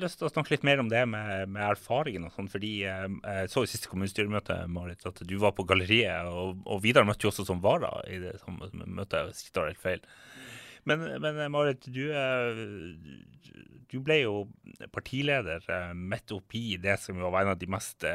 lyst 0.01 0.19
til 0.19 0.27
å 0.27 0.31
snakke 0.31 0.53
litt 0.53 0.65
mer 0.67 0.81
om 0.81 0.89
det 0.91 1.01
med, 1.09 1.49
med 1.53 1.63
erfaringen 1.71 2.27
og 2.27 2.33
sånn. 2.35 2.49
Fordi 2.51 2.73
eh, 2.89 3.07
jeg 3.09 3.53
så 3.53 3.63
i 3.65 3.71
siste 3.71 3.91
kommunestyremøte 3.91 4.61
Marit, 4.71 5.05
at 5.07 5.21
du 5.27 5.35
var 5.41 5.55
på 5.57 5.65
galleriet, 5.69 6.29
og, 6.29 6.61
og 6.65 6.83
Vidar 6.85 7.07
møtte 7.07 7.27
jo 7.27 7.33
også 7.33 7.47
som 7.47 7.63
vara 7.63 7.93
i 8.09 8.19
det 8.23 8.37
samme 8.43 8.69
møtet, 8.85 9.33
jeg 9.33 9.55
tar 9.55 9.69
helt 9.71 9.83
feil. 9.83 10.05
Men, 10.89 11.05
men, 11.21 11.33
eh, 11.35 11.51
Marit, 11.51 11.89
du, 11.91 12.03
eh, 12.15 12.61
du, 13.91 13.97
ble 14.05 14.21
jo 14.21 14.35
partileder 14.95 15.65
midt 15.97 16.31
oppi 16.35 16.77
det 16.81 16.99
som 17.03 17.19
var 17.21 17.41
en 17.41 17.55
av 17.55 17.59
de 17.61 17.69
mest 17.69 18.05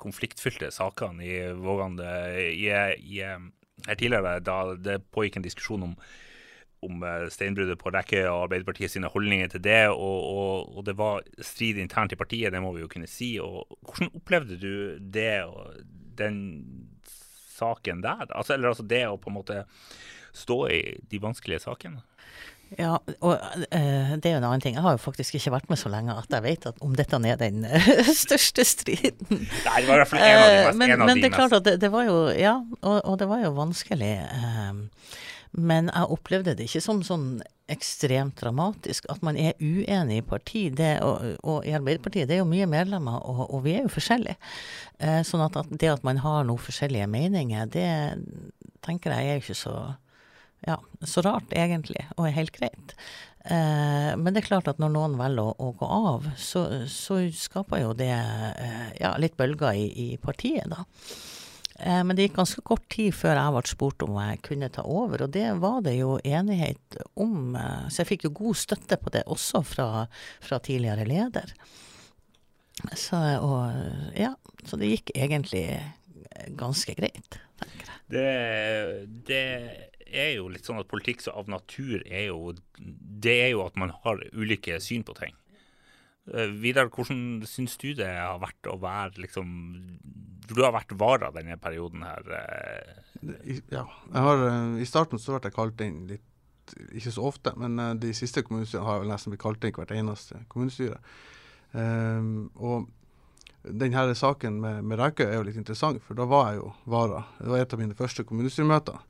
konfliktfylte 0.00 0.72
sakene 0.74 1.26
i 1.26 1.36
Vågan. 1.56 2.00
Her 2.00 3.96
tidligere, 3.96 4.40
da 4.44 4.58
det 4.76 4.98
pågikk 5.12 5.38
en 5.38 5.44
diskusjon 5.46 5.86
om 5.86 5.94
om 6.86 7.02
eh, 7.04 7.26
steinbruddet 7.32 7.78
på 7.80 7.92
Rekke 7.94 8.24
og 8.30 8.46
Arbeiderpartiet 8.46 8.92
sine 8.94 9.10
holdninger 9.12 9.52
til 9.54 9.64
det. 9.64 9.82
Og, 9.92 10.18
og, 10.24 10.76
og, 10.76 10.84
det 10.86 10.96
var 10.98 11.24
strid 11.44 11.80
internt 11.80 12.14
i 12.14 12.20
partiet, 12.20 12.52
det 12.52 12.62
må 12.64 12.72
vi 12.76 12.84
jo 12.84 12.90
kunne 12.92 13.10
si. 13.10 13.34
Og 13.42 13.66
hvordan 13.84 14.12
opplevde 14.16 14.60
du 14.60 14.72
det 15.00 15.32
og 15.44 15.80
den 16.20 16.38
saken 17.56 18.04
der? 18.04 18.28
Altså, 18.28 18.56
eller 18.56 18.72
altså 18.72 18.86
det 18.88 19.04
å 19.08 19.18
på 19.20 19.32
en 19.32 19.40
måte 19.40 19.64
stå 20.36 20.62
i 20.70 20.80
de 21.10 21.20
vanskelige 21.22 21.64
sakene? 21.66 22.04
Ja, 22.78 23.00
og 23.18 23.32
uh, 23.34 24.10
det 24.14 24.28
er 24.30 24.36
jo 24.36 24.38
en 24.38 24.46
annen 24.46 24.62
ting. 24.62 24.76
Jeg 24.76 24.84
har 24.84 24.94
jo 24.94 25.00
faktisk 25.02 25.34
ikke 25.34 25.56
vært 25.56 25.72
med 25.72 25.78
så 25.80 25.90
lenge 25.90 26.14
at 26.14 26.30
jeg 26.30 26.44
vet 26.44 26.68
at 26.70 26.76
om 26.86 26.92
dette 26.94 27.18
er 27.18 27.40
den 27.40 27.64
uh, 27.66 28.10
største 28.24 28.64
striden. 28.64 29.40
Nei, 29.42 29.80
det 29.82 29.88
var 29.88 29.96
i 29.96 29.98
hvert 30.04 30.12
fall 30.12 30.22
en 30.22 30.38
av 30.38 30.46
de 30.46 30.60
mest. 30.68 30.78
men, 30.78 30.92
en 30.94 31.02
av 31.02 31.10
men 31.10 31.18
de 31.18 31.24
det 31.24 31.30
er 31.32 31.34
klart 31.34 31.56
at 31.58 31.66
det, 31.66 31.74
det 31.82 31.90
var 31.90 32.06
jo 32.06 32.20
Ja, 32.38 32.60
og, 32.78 32.96
og 33.02 33.18
det 33.18 33.26
var 33.32 33.42
jo 33.42 33.50
vanskelig. 33.58 34.12
Um, 34.38 34.84
men 35.50 35.88
jeg 35.90 36.12
opplevde 36.14 36.54
det 36.58 36.68
ikke 36.68 36.82
som 36.84 37.00
sånn 37.06 37.30
ekstremt 37.70 38.38
dramatisk. 38.40 39.06
At 39.10 39.22
man 39.26 39.38
er 39.38 39.58
uenig 39.62 40.20
i 40.20 40.26
parti, 40.26 40.64
det, 40.74 40.92
og, 41.06 41.24
og 41.46 41.66
i 41.66 41.74
Arbeiderpartiet, 41.78 42.28
det 42.28 42.36
er 42.36 42.42
jo 42.42 42.50
mye 42.50 42.68
medlemmer, 42.70 43.22
og, 43.22 43.44
og 43.48 43.64
vi 43.66 43.76
er 43.78 43.86
jo 43.86 43.94
forskjellige. 43.94 44.38
Eh, 44.98 45.20
sånn 45.26 45.44
at, 45.46 45.58
at 45.58 45.72
det 45.74 45.90
at 45.92 46.06
man 46.06 46.22
har 46.22 46.46
noen 46.46 46.62
forskjellige 46.62 47.08
meninger, 47.10 47.70
det 47.70 47.88
tenker 48.86 49.14
jeg 49.14 49.26
er 49.26 49.38
jo 49.38 49.44
ikke 49.44 49.60
så 49.62 49.74
ja, 50.66 50.76
så 51.08 51.22
rart 51.24 51.54
egentlig, 51.56 52.02
og 52.18 52.26
er 52.28 52.36
helt 52.36 52.52
greit. 52.52 52.94
Eh, 53.48 54.10
men 54.20 54.34
det 54.34 54.42
er 54.42 54.50
klart 54.50 54.68
at 54.68 54.80
når 54.82 54.92
noen 54.92 55.16
velger 55.16 55.48
å, 55.48 55.54
å 55.56 55.72
gå 55.78 55.88
av, 55.88 56.26
så, 56.36 56.66
så, 56.92 57.22
skaper 57.32 57.80
jo 57.86 57.94
det 57.96 58.12
eh, 58.12 58.88
ja, 59.00 59.14
litt 59.20 59.38
bølger 59.40 59.78
i, 59.78 59.86
i 59.88 60.08
partiet, 60.20 60.68
da. 60.68 60.84
Eh, 61.80 62.00
men 62.04 62.16
det 62.16 62.28
gikk 62.28 62.38
ganske 62.40 62.64
kort 62.66 62.86
tid 62.92 63.14
før 63.16 63.38
jeg 63.38 63.54
ble 63.56 63.62
spurt 63.70 64.04
om 64.04 64.18
jeg 64.20 64.40
kunne 64.46 64.70
ta 64.72 64.84
over, 64.84 65.24
og 65.24 65.34
det 65.36 65.46
var 65.62 65.80
det 65.86 65.96
jo 65.98 66.18
enighet 66.24 66.98
om. 67.20 67.54
Eh, 67.56 67.86
så 67.88 68.02
jeg 68.02 68.10
fikk 68.12 68.26
jo 68.28 68.34
god 68.42 68.60
støtte 68.60 69.00
på 69.00 69.12
det, 69.14 69.24
også 69.30 69.62
fra, 69.66 69.88
fra 70.44 70.60
tidligere 70.64 71.08
leder. 71.08 71.54
Så, 72.96 73.18
og, 73.44 73.76
ja, 74.16 74.34
så 74.64 74.78
det 74.80 74.88
gikk 74.88 75.12
egentlig 75.12 75.66
ganske 76.56 76.94
greit, 76.96 77.40
tenker 77.60 77.90
jeg. 77.90 77.96
Det, 78.10 78.28
det 79.28 79.42
er 80.10 80.32
jo 80.34 80.48
litt 80.50 80.66
sånn 80.66 80.80
at 80.80 80.88
politikk 80.90 81.22
så 81.22 81.34
av 81.38 81.50
natur 81.52 82.00
er 82.06 82.30
jo 82.30 82.54
Det 82.74 83.36
er 83.44 83.52
jo 83.52 83.62
at 83.62 83.76
man 83.78 83.92
har 84.02 84.22
ulike 84.32 84.80
syn 84.82 85.04
på 85.06 85.14
ting. 85.18 85.36
Uh, 86.30 86.46
Vidar, 86.62 86.90
hvordan 86.92 87.42
syns 87.48 87.76
du 87.80 87.90
det 87.98 88.08
har 88.08 88.40
vært 88.42 88.70
å 88.70 88.78
være 88.80 89.24
liksom 89.26 89.48
Du 90.50 90.60
har 90.62 90.74
vært 90.74 90.94
vara 90.98 91.30
denne 91.34 91.58
perioden 91.60 92.04
her. 92.06 92.30
Uh. 92.30 93.58
Ja. 93.72 93.86
Har, 94.14 94.46
uh, 94.46 94.78
I 94.80 94.88
starten 94.88 95.20
så 95.20 95.36
ble 95.36 95.50
jeg 95.50 95.58
kalt 95.58 95.86
inn 95.86 96.04
litt 96.10 96.26
ikke 96.94 97.10
så 97.10 97.24
ofte, 97.26 97.50
men 97.58 97.98
de 97.98 98.12
siste 98.14 98.44
kommunestyrene 98.46 98.86
har 98.86 99.00
jeg 99.00 99.10
nesten 99.10 99.32
blitt 99.32 99.42
kalt 99.42 99.64
inn 99.66 99.74
hvert 99.74 99.90
eneste 99.90 100.36
kommunestyre. 100.52 101.00
Um, 101.72 102.44
og 102.54 102.86
denne 103.62 104.14
saken 104.14 104.60
med, 104.62 104.84
med 104.86 105.00
Rækøy 105.00 105.26
er 105.26 105.34
jo 105.36 105.46
litt 105.48 105.58
interessant, 105.60 105.98
for 106.06 106.14
da 106.16 106.28
var 106.30 106.52
jeg 106.52 106.60
jo 106.60 106.70
vara. 106.94 107.24
Det 107.40 107.50
var 107.50 107.64
et 107.64 107.74
av 107.74 107.82
mine 107.82 107.96
første 107.98 108.24
kommunestyremøter. 108.28 109.02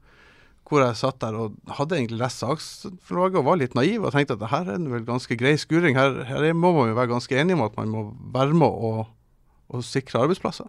Hvor 0.68 0.84
jeg 0.84 0.98
satt 1.00 1.18
der 1.22 1.34
og 1.34 1.54
hadde 1.78 1.96
egentlig 1.96 2.20
lest 2.20 2.44
saksforlaget 2.44 3.40
og 3.40 3.46
var 3.48 3.58
litt 3.58 3.74
naiv 3.74 4.04
og 4.04 4.12
tenkte 4.14 4.36
at 4.36 4.42
det 4.42 4.50
her 4.52 4.68
er 4.70 4.84
vel 4.92 5.06
ganske 5.06 5.38
grei 5.38 5.56
skuring. 5.58 5.98
Her, 5.98 6.20
her 6.28 6.52
må 6.54 6.70
man 6.76 6.92
jo 6.92 6.98
være 6.98 7.10
ganske 7.10 7.40
enig 7.42 7.56
om 7.56 7.64
at 7.66 7.78
man 7.80 7.90
må 7.90 8.04
være 8.34 8.54
med 8.54 8.70
og, 8.70 9.08
og 9.70 9.86
sikre 9.86 10.22
arbeidsplasser. 10.22 10.68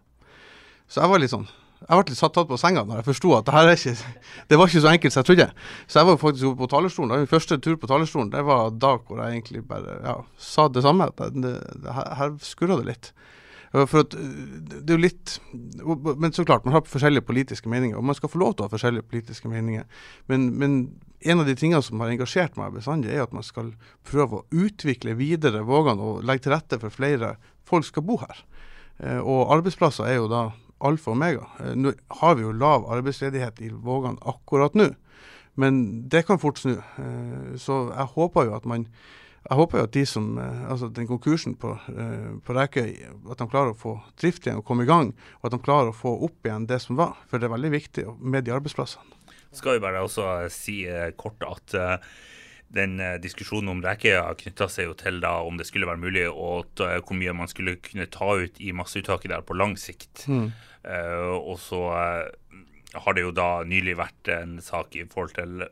Så 0.90 1.04
jeg 1.04 1.12
var 1.12 1.22
litt 1.22 1.34
sånn 1.36 1.46
jeg 1.82 1.98
ble 1.98 2.14
litt 2.14 2.20
satt 2.20 2.34
tatt 2.36 2.50
på 2.50 2.60
senga 2.62 2.84
når 2.86 3.00
jeg 3.00 3.08
forsto 3.08 3.32
at 3.34 3.48
det 3.48 3.54
her 3.56 3.70
er 3.72 3.80
ikke 3.80 3.94
det 4.52 4.58
var 4.60 4.70
ikke 4.70 4.84
så 4.84 4.92
enkelt 4.92 5.14
som 5.16 5.24
jeg 5.24 5.30
trodde. 5.32 5.48
Så 5.88 6.00
jeg 6.00 6.08
var 6.08 6.20
faktisk 6.22 6.50
oppe 6.52 6.62
på 6.62 6.70
talerstolen. 6.70 7.24
Min 7.24 7.32
første 7.32 7.58
tur 7.58 7.78
på 7.82 7.90
talerstolen 7.90 8.30
det 8.34 8.44
var 8.46 8.70
da 8.78 8.92
hvor 9.00 9.22
jeg 9.24 9.40
egentlig 9.40 9.64
bare 9.70 9.98
ja, 10.04 10.16
sa 10.38 10.68
det 10.70 10.84
samme. 10.86 11.10
at 11.10 11.34
det, 11.34 11.56
det, 11.82 11.96
Her, 11.96 12.14
her 12.20 12.36
skurra 12.46 12.78
det 12.82 12.90
litt. 12.92 13.12
For 13.72 14.04
at 14.04 14.12
det 14.12 14.92
er 14.92 14.98
jo 14.98 15.04
litt 15.06 15.38
Men 16.20 16.34
så 16.36 16.44
klart, 16.44 16.66
man 16.68 16.76
har 16.76 16.84
forskjellige 16.84 17.24
politiske 17.24 17.72
meninger, 17.72 17.96
og 17.96 18.04
man 18.04 18.18
skal 18.18 18.32
få 18.32 18.42
lov 18.42 18.56
til 18.56 18.66
å 18.66 18.68
ha 18.68 18.74
forskjellige 18.74 19.08
politiske 19.08 19.52
meninger. 19.52 19.86
Men, 20.28 20.50
men 20.60 20.76
en 21.24 21.40
av 21.40 21.48
de 21.48 21.56
tingene 21.56 21.84
som 21.86 22.02
har 22.04 22.12
engasjert 22.12 22.58
meg 22.60 22.76
bestandig, 22.76 23.14
er 23.14 23.24
at 23.24 23.36
man 23.36 23.46
skal 23.48 23.72
prøve 24.08 24.42
å 24.42 24.64
utvikle 24.66 25.16
videre 25.20 25.64
Vågan 25.68 26.02
og 26.04 26.26
legge 26.28 26.48
til 26.48 26.56
rette 26.56 26.82
for 26.82 26.94
flere 26.94 27.36
folk 27.68 27.88
skal 27.88 28.06
bo 28.08 28.20
her. 28.24 28.44
Og 29.24 29.54
arbeidsplasser 29.56 30.10
er 30.10 30.20
jo 30.20 30.28
da 30.32 30.50
alfa 30.82 31.14
og 31.14 31.16
omega. 31.16 31.48
Nå 31.78 31.94
har 32.22 32.36
vi 32.36 32.46
jo 32.46 32.52
lav 32.58 32.90
arbeidsledighet 32.92 33.62
i 33.64 33.72
Vågan 33.72 34.20
akkurat 34.28 34.76
nå, 34.78 34.92
men 35.62 35.82
det 36.10 36.26
kan 36.28 36.42
fort 36.42 36.60
snu. 36.60 36.76
Så 37.60 37.82
jeg 37.92 38.14
håper 38.16 38.50
jo 38.50 38.58
at 38.58 38.68
man 38.70 38.88
jeg 39.48 39.58
håper 39.58 39.82
jo 39.82 39.86
at 39.88 39.94
de 39.96 40.04
som, 40.06 40.28
altså 40.40 40.90
den 40.94 41.08
konkursen 41.10 41.56
på, 41.60 41.74
på 42.46 42.56
Rekøy, 42.56 42.92
at 43.32 43.40
de 43.42 43.48
klarer 43.50 43.74
å 43.74 43.78
få 43.78 43.96
drift 44.22 44.46
igjen 44.46 44.62
og 44.62 44.68
komme 44.68 44.86
i 44.86 44.90
gang. 44.90 45.16
Og 45.42 45.50
at 45.50 45.56
de 45.56 45.62
klarer 45.66 45.90
å 45.90 45.98
få 45.98 46.14
opp 46.28 46.46
igjen 46.46 46.68
det 46.70 46.78
som 46.84 47.00
var. 47.00 47.16
For 47.30 47.42
det 47.42 47.50
er 47.50 47.56
veldig 47.56 47.72
viktig 47.74 48.06
med 48.22 48.46
de 48.46 48.54
arbeidsplassene. 48.54 49.18
Skal 49.52 49.76
vi 49.76 49.84
bare 49.84 50.04
også 50.06 50.28
si 50.54 50.84
kort 51.20 51.42
at 51.44 51.74
den 52.72 53.02
diskusjonen 53.24 53.74
om 53.74 53.82
Rekøya 53.84 54.30
knytta 54.40 54.70
seg 54.72 54.88
jo 54.88 54.94
til 55.00 55.18
da 55.24 55.34
om 55.44 55.58
det 55.60 55.68
skulle 55.68 55.90
være 55.90 56.00
mulig, 56.06 56.28
og 56.30 56.78
hvor 56.78 57.18
mye 57.18 57.34
man 57.36 57.50
skulle 57.52 57.80
kunne 57.84 58.08
ta 58.14 58.30
ut 58.46 58.62
i 58.64 58.72
masseuttaket 58.78 59.34
der 59.34 59.44
på 59.44 59.58
lang 59.58 59.76
sikt. 59.80 60.28
Mm. 60.32 60.52
Uh, 60.82 61.38
og 61.38 61.60
så 61.62 61.80
uh, 61.94 62.30
har 62.94 63.16
det 63.16 63.24
jo 63.24 63.32
da 63.32 63.62
nylig 63.68 63.94
vært 64.00 64.30
en 64.34 64.58
sak 64.64 64.96
i 65.00 65.06
forhold 65.08 65.36
til 65.38 65.64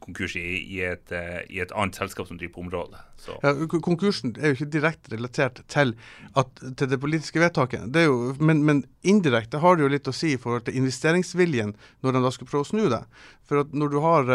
konkurs 0.00 0.34
i, 0.36 0.44
i, 0.76 0.80
et, 0.84 1.12
uh, 1.12 1.40
i 1.48 1.60
et, 1.60 1.72
annet 1.76 1.96
selskap 1.96 2.28
som 2.28 2.38
driver 2.40 2.54
på 2.54 2.64
området. 2.64 3.00
Ja, 3.40 3.52
konkursen 3.72 4.34
er 4.36 4.52
jo 4.52 4.58
ikke 4.58 4.70
direkte 4.72 5.14
relatert 5.14 5.62
til, 5.72 5.94
at, 6.36 6.50
til 6.60 6.90
det 6.90 6.98
politiske 7.00 7.40
vedtaket. 7.40 7.86
Det 7.92 8.04
jo, 8.04 8.34
men, 8.40 8.60
men, 8.68 8.82
indirekte 9.04 9.60
har 9.60 9.76
det 9.76 9.84
jo 9.84 9.92
litt 9.92 10.08
å 10.08 10.16
si 10.16 10.34
i 10.34 10.40
forhold 10.40 10.66
til 10.66 10.76
investeringsviljen 10.80 11.72
når 12.04 12.16
de 12.16 12.22
da 12.24 12.32
skal 12.36 12.48
prøve 12.48 12.66
å 12.66 12.68
snu 12.68 12.84
det. 12.92 13.02
For 13.48 13.64
at 13.64 13.72
når 13.76 13.92
du 13.92 13.98
har, 14.04 14.28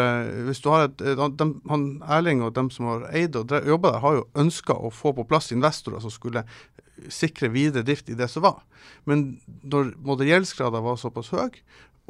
hvis 0.46 0.62
du 0.62 0.70
har 0.70 0.86
et, 0.86 1.02
de, 1.02 1.48
han 1.70 1.86
Erling 2.18 2.42
og 2.46 2.54
dem 2.58 2.70
som 2.74 2.90
har 2.90 3.08
eid 3.14 3.38
og 3.38 3.54
jobba 3.66 3.96
der, 3.96 4.04
har 4.04 4.20
jo 4.20 4.28
ønska 4.38 4.74
å 4.74 4.92
få 4.94 5.14
på 5.18 5.26
plass 5.30 5.50
investorer 5.54 6.02
som 6.02 6.14
skulle 6.14 6.46
sikre 7.08 7.48
videre 7.48 7.86
drift 7.86 8.10
i 8.10 8.18
det 8.18 8.28
som 8.30 8.44
var. 8.44 8.60
Men 9.08 9.40
når 9.62 9.94
både 9.96 10.26
var 10.82 10.96
såpass 11.00 11.30
høy, 11.32 11.50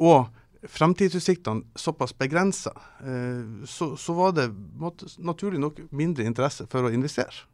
og 0.01 0.29
fremtidsutsiktene 0.67 1.63
såpass 1.75 2.13
begrensa, 2.17 2.73
eh, 3.05 3.65
så, 3.65 3.95
så, 3.97 4.13
var 4.13 4.35
det 4.37 4.49
måtte, 4.77 5.09
naturlig 5.17 5.61
nok 5.61 5.81
mindre 5.89 6.25
interesse 6.27 6.67
for 6.69 6.85
å 6.85 6.93
investere. 6.93 7.47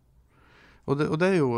Og 0.88 0.96
det, 1.00 1.10
og 1.12 1.20
det, 1.20 1.30
er 1.34 1.42
jo 1.42 1.51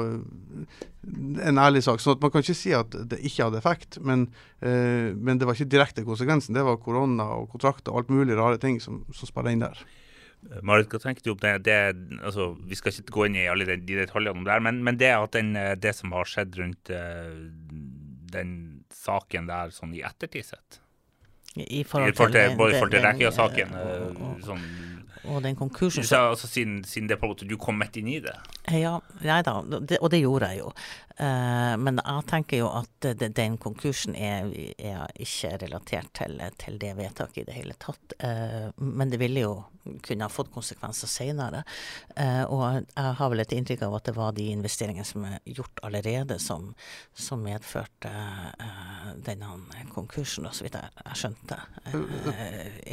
en 1.46 1.62
ærlig 1.62 1.84
sak. 1.86 2.02
så 2.02 2.16
Man 2.22 2.32
kan 2.34 2.42
ikke 2.42 2.58
si 2.58 2.72
at 2.74 2.96
det 3.12 3.20
ikke 3.22 3.46
hadde 3.46 3.60
effekt, 3.62 4.00
men, 4.02 4.26
eh, 4.66 5.14
men 5.14 5.38
det 5.38 5.46
var 5.46 5.58
ikke 5.58 5.70
direkte 5.70 6.06
konsekvensen. 6.06 6.58
Det 6.58 6.66
var 6.66 6.82
korona 6.82 7.28
og 7.38 7.52
kontrakter 7.52 7.94
og 7.94 8.02
alt 8.02 8.14
mulig 8.14 8.38
rare 8.38 8.58
ting 8.62 8.80
som, 8.82 9.04
som 9.14 9.30
spiller 9.30 9.54
inn 9.54 9.66
der. 9.66 9.84
Marit, 10.66 10.90
hva 10.90 11.02
tenker 11.04 11.26
du 11.26 11.34
om 11.34 11.42
det? 11.44 11.54
det 11.68 11.78
altså, 12.24 12.54
vi 12.66 12.78
skal 12.78 12.96
ikke 12.96 13.14
gå 13.14 13.28
inn 13.28 13.38
i 13.38 13.48
alle 13.52 13.68
de, 13.70 13.78
de 13.86 14.02
detaljene 14.02 14.40
om 14.40 14.46
det 14.48 14.54
her, 14.56 14.66
men, 14.66 14.82
men 14.88 14.98
det 14.98 15.12
at 15.14 15.36
den, 15.36 15.52
det 15.78 15.94
som 15.98 16.14
har 16.16 16.30
skjedd 16.30 16.58
rundt 16.62 16.94
den 18.34 18.54
saken 18.94 19.50
der 19.50 19.74
sånn 19.76 19.96
i 19.98 20.04
ettertid 20.06 20.52
sett? 20.52 20.80
I 21.56 21.84
forhold, 21.84 22.14
til, 22.14 22.32
til, 22.32 22.52
i 22.54 22.56
forhold 22.56 22.92
til 22.94 23.04
Rekkøya-saken 23.04 23.72
og, 23.74 24.20
uh, 24.22 24.36
sånn, 24.46 24.66
og 25.28 25.42
den 25.44 25.56
konkursen 25.56 26.06
så, 26.06 26.22
altså, 26.32 26.48
siden, 26.48 26.84
siden, 26.88 27.10
det 27.10 27.18
på 27.20 27.26
en 27.28 27.34
måte 27.34 27.48
du 27.50 27.56
kom 27.60 27.80
midt 27.82 27.98
inn 28.00 28.08
i 28.08 28.20
det? 28.24 28.36
Ja, 28.72 29.00
nei 29.26 29.40
da, 29.46 29.58
det, 29.66 30.00
og 30.00 30.12
det 30.14 30.22
gjorde 30.22 30.52
jeg 30.52 30.62
jo. 30.62 30.70
Uh, 31.20 31.76
men 31.82 32.00
jeg 32.00 32.28
tenker 32.30 32.62
jo 32.62 32.70
at 32.80 33.10
det, 33.20 33.32
den 33.36 33.58
konkursen 33.60 34.16
er, 34.16 34.48
er, 34.78 35.10
ikke 35.20 35.58
relatert 35.66 36.14
til, 36.22 36.40
til, 36.62 36.80
det 36.82 36.94
vedtaket 37.00 37.44
i 37.44 37.48
det 37.50 37.58
hele 37.58 37.76
tatt. 37.82 38.16
Uh, 38.24 38.70
men 38.78 39.12
det 39.12 39.20
ville 39.22 39.44
jo 39.44 39.54
kunne 40.06 40.28
ha 40.28 40.34
fått 40.34 40.52
konsekvenser 40.54 41.12
senere. 41.12 41.64
Uh, 42.16 42.44
og 42.48 42.64
jeg 42.80 43.18
har 43.22 43.34
vel 43.34 43.44
et 43.44 43.56
inntrykk 43.56 43.86
av 43.88 44.00
at 44.00 44.10
det 44.10 44.16
var 44.18 44.36
de 44.38 44.50
investeringene 44.54 45.08
som 45.08 45.28
er 45.28 45.40
gjort 45.46 45.84
allerede, 45.86 46.40
som, 46.44 46.74
som 47.14 47.44
medførte 47.44 48.12
denne 49.26 49.54
konkursen, 49.94 50.48
så 50.52 50.66
vidt 50.66 50.78
jeg, 50.80 50.92
jeg 51.06 51.24
skjønte. 51.24 51.64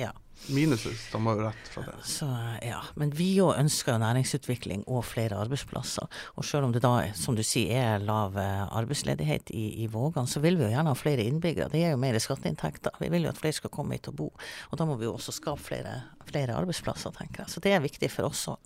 ja. 0.07 0.13
Minuset 0.53 0.95
stammer 1.01 1.39
jo 1.39 1.47
rett 1.47 1.69
fra 1.73 1.83
det. 1.87 1.95
Så, 2.07 2.27
ja. 2.63 2.83
Men 3.01 3.11
vi 3.17 3.31
òg 3.43 3.57
ønsker 3.57 3.95
jo 3.95 4.03
næringsutvikling 4.03 4.85
og 4.85 5.01
flere 5.09 5.39
arbeidsplasser. 5.41 6.07
Og 6.37 6.45
selv 6.45 6.69
om 6.69 6.75
det 6.75 6.83
da, 6.85 6.93
som 7.17 7.39
du 7.39 7.43
sier, 7.47 7.97
er 7.97 8.05
lav 8.05 8.37
arbeidsledighet 8.37 9.51
i, 9.57 9.65
i 9.83 9.89
Vågan, 9.91 10.29
så 10.29 10.43
vil 10.45 10.59
vi 10.61 10.67
jo 10.67 10.71
gjerne 10.75 10.93
ha 10.93 10.99
flere 10.99 11.25
innbyggere. 11.25 11.71
Det 11.73 11.81
gir 11.81 11.97
jo 11.97 12.03
mer 12.03 12.21
skatteinntekter. 12.23 12.95
Vi 13.01 13.11
vil 13.13 13.27
jo 13.27 13.33
at 13.33 13.41
flere 13.41 13.59
skal 13.59 13.73
komme 13.73 13.97
hit 13.97 14.11
og 14.13 14.19
bo. 14.21 14.29
Og 14.71 14.79
da 14.79 14.87
må 14.89 14.99
vi 15.01 15.09
jo 15.09 15.17
også 15.17 15.35
skape 15.35 15.65
flere, 15.65 15.97
flere 16.27 16.59
arbeidsplasser, 16.59 17.15
tenker 17.17 17.45
jeg. 17.45 17.55
Så 17.55 17.63
det 17.65 17.75
er 17.77 17.85
viktig 17.85 18.11
for 18.13 18.31
oss 18.31 18.47
å 18.53 18.59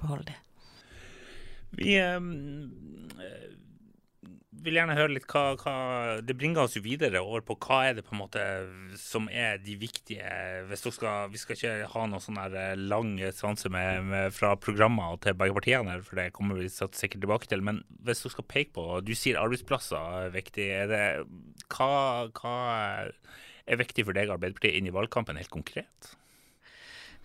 beholde 0.00 0.32
det. 0.32 0.40
Vi 1.76 1.96
um, 2.00 2.70
vil 4.66 4.78
gjerne 4.78 4.96
høre 4.96 5.14
litt 5.14 5.26
hva, 5.30 5.54
hva, 5.60 5.74
Det 6.24 6.36
bringer 6.38 6.64
oss 6.64 6.76
jo 6.76 6.82
videre 6.84 7.20
over 7.22 7.42
på 7.46 7.56
hva 7.66 7.80
er 7.88 7.96
det 7.98 8.04
på 8.06 8.14
en 8.14 8.22
måte 8.22 8.42
som 9.00 9.28
er 9.30 9.60
de 9.62 9.76
viktige 9.78 10.26
hvis 10.70 10.84
dere 10.84 10.96
skal, 10.96 11.30
Vi 11.32 11.40
skal 11.42 11.58
ikke 11.58 11.90
ha 11.92 12.06
noe 12.10 12.22
sånn 12.22 12.40
lang 12.86 13.14
svanse 13.36 13.70
med, 13.72 14.06
med, 14.10 14.34
fra 14.36 14.54
programmer 14.60 15.18
til 15.22 15.36
begge 15.38 15.56
partiene, 15.58 15.98
for 16.06 16.20
det 16.20 16.32
kommer 16.36 16.60
vi 16.60 16.70
sikkert 16.72 17.22
tilbake 17.22 17.50
til. 17.50 17.64
Men 17.66 17.82
hvis 18.06 18.24
dere 18.24 18.36
skal 18.36 18.50
peke 18.50 18.76
på 18.76 18.86
Du 19.06 19.14
sier 19.14 19.40
arbeidsplasser 19.42 20.26
er 20.26 20.36
viktig. 20.36 20.68
Er 20.82 20.92
det, 20.92 21.04
hva, 21.72 21.90
hva 22.36 22.56
er 23.66 23.82
viktig 23.82 24.06
for 24.06 24.16
deg 24.16 24.30
Arbeiderpartiet 24.32 24.78
inn 24.78 24.88
i 24.90 24.94
valgkampen, 24.94 25.38
helt 25.40 25.52
konkret? 25.52 26.14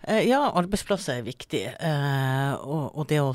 Eh, 0.02 0.24
ja, 0.26 0.40
arbeidsplasser 0.58 1.20
er 1.20 1.26
viktig. 1.26 1.62
Eh, 1.78 2.54
og, 2.66 3.04
det 3.10 3.20
å, 3.22 3.32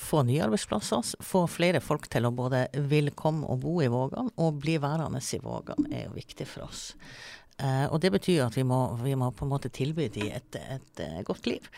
få 0.00 0.22
nye 0.28 0.42
arbeidsplasser, 0.44 1.14
få 1.24 1.46
flere 1.48 1.80
folk 1.84 2.08
til 2.12 2.28
å 2.28 2.34
både 2.36 2.66
vil 2.90 3.12
komme 3.16 3.48
og 3.48 3.62
bo 3.64 3.78
i 3.84 3.90
Vågan, 3.92 4.32
og 4.36 4.60
bli 4.62 4.76
værende 4.82 5.22
i 5.22 5.40
Vågan, 5.42 5.88
er 5.90 6.08
jo 6.08 6.16
viktig 6.16 6.48
for 6.48 6.68
oss. 6.68 6.90
Eh, 7.62 7.86
og 7.88 8.00
det 8.04 8.12
betyr 8.12 8.44
at 8.44 8.58
vi 8.58 8.64
må, 8.68 8.82
vi 9.00 9.16
må, 9.16 9.30
på 9.32 9.46
en 9.46 9.54
måte 9.54 9.72
tilby 9.72 10.10
dem 10.12 10.34
et, 10.36 10.60
et, 10.60 11.06
godt 11.24 11.48
liv. 11.48 11.70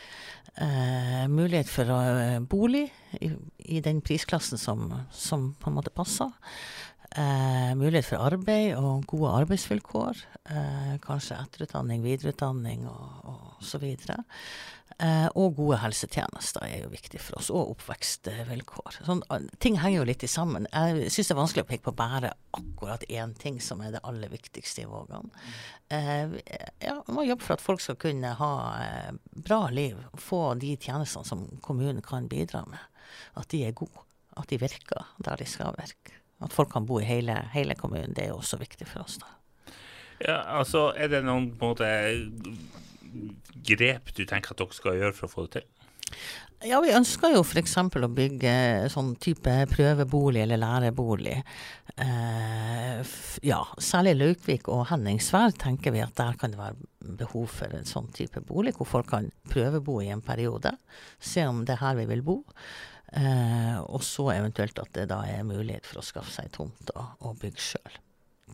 Mulighet 1.27 1.67
for 1.67 1.89
bolig 2.47 2.85
i, 3.19 3.33
i, 3.59 3.81
den 3.83 3.99
prisklassen 4.07 4.61
som, 4.61 4.85
som, 5.11 5.49
på 5.59 5.67
en 5.67 5.75
måte 5.81 5.91
passer. 5.91 6.31
Eh, 7.15 7.73
mulighet 7.79 8.09
for 8.09 8.19
arbeid 8.27 8.73
og 8.75 9.05
gode 9.07 9.31
arbeidsvilkår. 9.45 10.23
Eh, 10.51 10.95
kanskje 11.05 11.37
etterutdanning, 11.39 12.03
videreutdanning 12.03 12.89
og, 12.91 13.29
og 13.31 13.61
så 13.63 13.79
videre. 13.79 14.25
Eh, 14.99 15.29
og 15.39 15.55
gode 15.55 15.79
helsetjenester 15.83 16.65
er 16.67 16.81
jo 16.83 16.91
viktig 16.91 17.21
for 17.23 17.39
oss, 17.39 17.53
og 17.55 17.77
oppvekstvilkår. 17.77 18.99
Sånn, 19.07 19.23
ting 19.63 19.79
henger 19.79 20.01
jo 20.01 20.09
litt 20.11 20.25
i 20.27 20.31
sammen. 20.31 20.67
Jeg 20.73 21.13
syns 21.15 21.31
det 21.31 21.37
er 21.37 21.39
vanskelig 21.39 21.65
å 21.65 21.69
peke 21.71 21.87
på 21.87 21.95
bare 22.03 22.33
akkurat 22.59 23.07
én 23.07 23.37
ting 23.39 23.63
som 23.63 23.83
er 23.83 23.95
det 23.95 24.03
aller 24.03 24.35
viktigste 24.35 24.83
i 24.83 24.89
Vågan. 24.91 25.31
Eh, 25.95 26.35
ja, 26.83 26.97
vi 26.99 27.15
må 27.15 27.27
jobbe 27.29 27.47
for 27.47 27.55
at 27.55 27.65
folk 27.65 27.83
skal 27.85 28.01
kunne 28.09 28.35
ha 28.43 28.53
bra 29.39 29.63
liv, 29.71 30.03
få 30.19 30.43
de 30.59 30.75
tjenestene 30.75 31.31
som 31.31 31.47
kommunen 31.63 32.03
kan 32.03 32.27
bidra 32.31 32.67
med. 32.67 33.07
At 33.39 33.55
de 33.55 33.63
er 33.69 33.79
gode. 33.79 34.03
At 34.35 34.51
de 34.51 34.59
virker 34.59 35.15
der 35.23 35.39
de 35.39 35.47
skal 35.47 35.79
virke. 35.79 36.24
At 36.43 36.53
folk 36.53 36.73
kan 36.73 36.87
bo 36.87 36.99
i 37.01 37.07
hele, 37.07 37.37
hele 37.55 37.77
kommunen, 37.79 38.15
det 38.17 38.27
er 38.27 38.33
jo 38.33 38.41
også 38.41 38.59
viktig 38.61 38.89
for 38.91 39.05
oss. 39.05 39.19
da. 39.23 39.77
Ja, 40.25 40.39
altså, 40.59 40.93
Er 40.97 41.09
det 41.09 41.25
noen 41.27 41.53
måte 41.61 41.87
grep 43.65 44.13
du 44.15 44.25
tenker 44.27 44.55
at 44.55 44.61
dere 44.61 44.77
skal 44.77 44.99
gjøre 44.99 45.17
for 45.17 45.29
å 45.29 45.35
få 45.35 45.47
det 45.47 45.61
til? 45.61 45.71
Ja, 46.65 46.79
vi 46.81 46.95
ønsker 46.97 47.35
jo 47.35 47.43
f.eks. 47.45 47.75
å 47.77 48.09
bygge 48.17 48.53
sånn 48.93 49.11
type 49.21 49.53
prøvebolig 49.69 50.45
eller 50.47 50.61
lærebolig. 50.63 51.35
Eh, 52.01 53.13
ja, 53.45 53.59
særlig 53.77 54.15
Laukvik 54.17 54.71
og 54.73 54.87
Henningsvær 54.89 55.53
tenker 55.61 55.93
vi 55.93 56.01
at 56.01 56.15
der 56.17 56.39
kan 56.41 56.55
det 56.55 56.61
være 56.63 57.19
behov 57.21 57.51
for 57.59 57.75
en 57.77 57.85
sånn 57.89 58.09
type 58.17 58.41
bolig, 58.49 58.73
hvor 58.79 58.89
folk 58.89 59.11
kan 59.13 59.29
prøvebo 59.53 59.99
i 60.01 60.09
en 60.15 60.25
periode. 60.25 60.73
Se 61.21 61.45
om 61.45 61.67
det 61.69 61.77
er 61.77 61.83
her 61.85 62.01
vi 62.01 62.09
vil 62.15 62.25
bo. 62.25 62.39
Eh, 63.15 63.77
og 63.85 64.03
så 64.03 64.31
eventuelt 64.35 64.79
at 64.83 64.91
det 64.97 65.07
da 65.13 65.21
er 65.31 65.47
mulighet 65.47 65.87
for 65.87 66.01
å 66.01 66.07
skaffe 66.07 66.33
seg 66.35 66.51
tomt 66.55 66.91
og, 66.97 67.21
og 67.23 67.39
bygge 67.43 67.63
sjøl. 67.63 68.01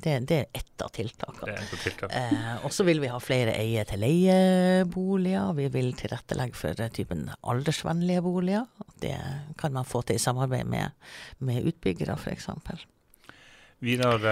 Det, 0.00 0.12
det, 0.28 0.36
er 0.36 0.46
ett 0.56 0.82
av 0.84 0.92
tiltakene. 0.94 1.56
Tiltak. 1.82 2.12
Eh, 2.14 2.52
og 2.64 2.72
så 2.72 2.84
vil 2.88 3.02
vi 3.02 3.10
ha 3.12 3.18
flere 3.20 3.52
eie-til-leie-boliger. 3.58 5.50
Vi 5.58 5.66
vil 5.74 5.90
tilrettelegge 5.98 6.56
for 6.56 6.84
typen 6.94 7.26
aldersvennlige 7.40 8.22
boliger. 8.24 8.68
Det 9.02 9.16
kan 9.60 9.74
man 9.76 9.88
få 9.88 10.00
til 10.06 10.16
i 10.16 10.22
samarbeid 10.22 10.68
med, 10.70 10.96
med 11.44 11.68
utbyggere, 11.68 12.16
f.eks. 12.16 12.48
Vidar, 13.84 14.24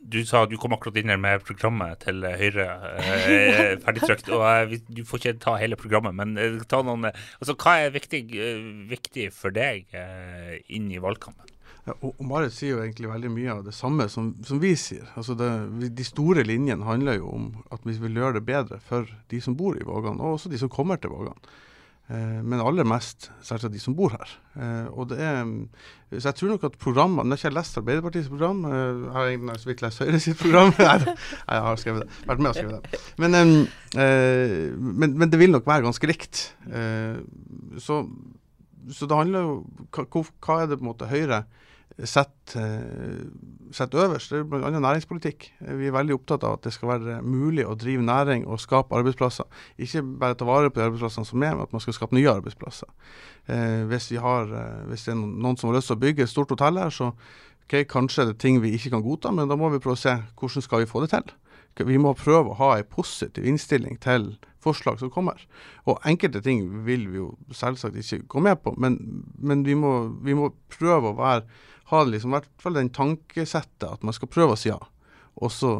du 0.00 0.24
sa 0.24 0.46
du 0.48 0.56
kom 0.60 0.72
akkurat 0.72 0.96
inn 0.96 1.12
her 1.12 1.20
med 1.20 1.44
programmet 1.44 2.00
til 2.04 2.24
Høyre 2.24 2.66
eh, 3.02 3.76
ferdigtrykt. 3.84 4.30
og 4.32 4.44
eh, 4.48 4.78
Du 4.88 5.02
får 5.06 5.20
ikke 5.20 5.40
ta 5.44 5.56
hele 5.60 5.78
programmet, 5.80 6.16
men 6.16 6.36
eh, 6.40 6.58
ta 6.70 6.80
noen, 6.86 7.10
eh, 7.10 7.22
altså, 7.38 7.56
hva 7.60 7.76
er 7.84 7.94
viktig, 7.94 8.22
eh, 8.32 8.66
viktig 8.90 9.28
for 9.36 9.54
deg 9.54 9.92
eh, 9.96 10.56
inn 10.72 10.88
i 10.92 11.00
valgkampen? 11.02 11.46
Ja, 11.86 11.94
og 12.04 12.18
Marit 12.28 12.52
sier 12.52 12.74
jo 12.74 12.82
egentlig 12.82 13.08
veldig 13.08 13.30
mye 13.32 13.54
av 13.54 13.62
det 13.64 13.72
samme 13.76 14.04
som, 14.12 14.34
som 14.44 14.60
vi 14.60 14.74
sier. 14.78 15.06
Altså 15.20 15.36
det, 15.38 15.48
de 15.96 16.04
store 16.04 16.44
linjene 16.44 16.84
handler 16.86 17.20
jo 17.20 17.30
om 17.32 17.46
at 17.72 17.84
vi 17.88 17.96
vil 18.02 18.20
gjøre 18.20 18.38
det 18.38 18.46
bedre 18.48 18.80
for 18.84 19.08
de 19.32 19.40
som 19.40 19.56
bor 19.56 19.78
i 19.80 19.86
Vågan, 19.86 20.20
og 20.20 20.36
også 20.36 20.52
de 20.52 20.60
som 20.60 20.72
kommer 20.72 21.00
til 21.00 21.12
Vågan. 21.14 21.38
Eh, 22.10 22.38
men 22.42 22.58
aller 22.58 22.86
mest 22.88 23.28
selvsagt 23.46 23.74
de 23.74 23.80
som 23.82 23.94
bor 23.94 24.10
her. 24.16 24.30
Eh, 24.58 24.86
og 24.90 25.12
det 25.12 25.20
er, 25.22 25.44
så 26.16 26.32
jeg 26.32 26.38
tror 26.40 26.50
nok 26.50 26.64
at 26.66 26.78
programmene 26.82 27.28
Når 27.30 27.36
jeg 27.36 27.38
ikke 27.38 27.48
har 27.50 27.54
lest 27.60 27.78
Arbeiderpartiets 27.78 28.30
program, 28.32 28.64
eh, 28.66 28.80
jeg 28.80 29.12
har 29.14 29.28
egentlig 29.28 29.58
så 29.62 29.70
vidt 29.70 29.84
lest 29.84 30.02
Høyre 30.02 30.20
sitt 30.24 30.40
program. 30.40 30.72
Nei, 30.80 31.14
jeg 31.54 31.62
har 31.68 31.80
skrevet 31.82 32.02
det. 32.02 32.18
Vært 32.32 32.42
med 32.42 32.50
og 32.50 32.58
skrevet 32.58 32.74
det. 32.82 33.00
Men, 33.22 33.38
men, 33.94 35.14
men, 35.14 35.30
det 35.30 35.38
vil 35.38 35.54
nok 35.54 35.70
være 35.70 35.86
ganske 35.86 36.10
likt. 36.10 36.42
Så, 37.78 38.00
så 38.90 39.06
det 39.10 39.20
handler 39.20 39.46
jo 39.46 39.54
hva, 39.94 40.24
hva 40.42 40.60
er 40.64 40.70
det 40.70 40.80
på 40.80 40.86
en 40.86 40.90
måte 40.90 41.10
Høyre 41.10 41.44
setter 42.08 43.98
eh, 43.98 44.04
øverst, 44.04 44.30
det 44.30 44.38
er 44.38 44.44
bl.a. 44.48 44.70
næringspolitikk. 44.70 45.46
Vi 45.60 45.88
er 45.88 45.94
veldig 45.94 46.14
opptatt 46.16 46.44
av 46.46 46.58
at 46.58 46.64
det 46.64 46.72
skal 46.74 46.92
være 46.94 47.18
mulig 47.22 47.66
å 47.66 47.76
drive 47.78 48.04
næring 48.04 48.46
og 48.46 48.60
skape 48.62 48.96
arbeidsplasser. 48.96 49.48
Ikke 49.78 50.02
bare 50.02 50.38
ta 50.38 50.48
vare 50.48 50.70
på 50.70 50.80
de 50.80 50.86
arbeidsplassene 50.88 51.28
som 51.28 51.42
er, 51.42 51.54
men 51.54 51.66
at 51.66 51.74
man 51.76 51.84
skal 51.84 51.96
skape 51.96 52.16
nye 52.16 52.32
arbeidsplasser. 52.32 52.88
Eh, 53.50 53.84
hvis, 53.90 54.10
har, 54.22 54.50
eh, 54.50 54.82
hvis, 54.90 55.06
det 55.06 55.14
er 55.14 55.20
noen 55.20 55.60
som 55.60 55.70
har 55.70 55.78
lyst 55.78 55.90
til 55.92 55.98
å 55.98 56.04
bygge 56.04 56.26
et 56.26 56.32
stort 56.32 56.52
hotell 56.54 56.80
her, 56.80 56.92
så 56.94 57.12
okay, 57.70 57.86
kanskje 57.86 58.26
det 58.26 58.34
er 58.34 58.42
ting 58.42 58.58
vi 58.62 58.72
ikke 58.74 58.90
kan 58.96 59.04
godta, 59.04 59.30
men 59.34 59.50
da 59.50 59.56
må 59.58 59.66
vi 59.70 59.80
prøve 59.82 59.94
å 59.94 60.02
se 60.02 60.14
hvordan 60.38 60.62
skal 60.66 60.80
vi 60.82 60.90
få 60.90 60.98
det 61.04 61.10
til. 61.14 61.26
Vi 61.86 61.98
må 62.02 62.18
prøve 62.18 62.50
å 62.50 62.58
ha 62.58 62.70
en 62.76 62.88
positiv 62.90 63.46
innstilling 63.46 63.96
til 64.02 64.32
forslag 64.60 64.98
som 65.00 65.10
kommer. 65.12 65.38
Og 65.88 66.00
enkelte 66.04 66.42
ting 66.44 66.84
vil 66.84 67.08
vi 67.08 67.16
jo 67.20 67.28
selvsagt 67.54 67.96
ikke 67.96 68.26
gå 68.34 68.38
med 68.44 68.56
på, 68.64 68.70
men, 68.76 68.98
men 69.38 69.62
vi, 69.64 69.74
må, 69.78 69.92
vi, 70.20 70.34
må, 70.36 70.50
prøve 70.74 71.08
å 71.12 71.18
være 71.20 71.42
ha 71.90 71.98
liksom, 72.06 72.30
hvert 72.34 72.62
fall 72.62 72.76
den 72.78 72.94
tankesettet 72.94 73.88
at 73.88 74.02
man 74.06 74.14
skal 74.14 74.30
prøve 74.30 74.52
å 74.54 74.60
si 74.60 74.68
ja, 74.70 74.78
og 75.40 75.50
så 75.54 75.70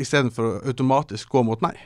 istedenfor 0.00 0.44
å 0.46 0.60
automatisk 0.70 1.28
gå 1.34 1.40
mot 1.44 1.60
nei. 1.64 1.76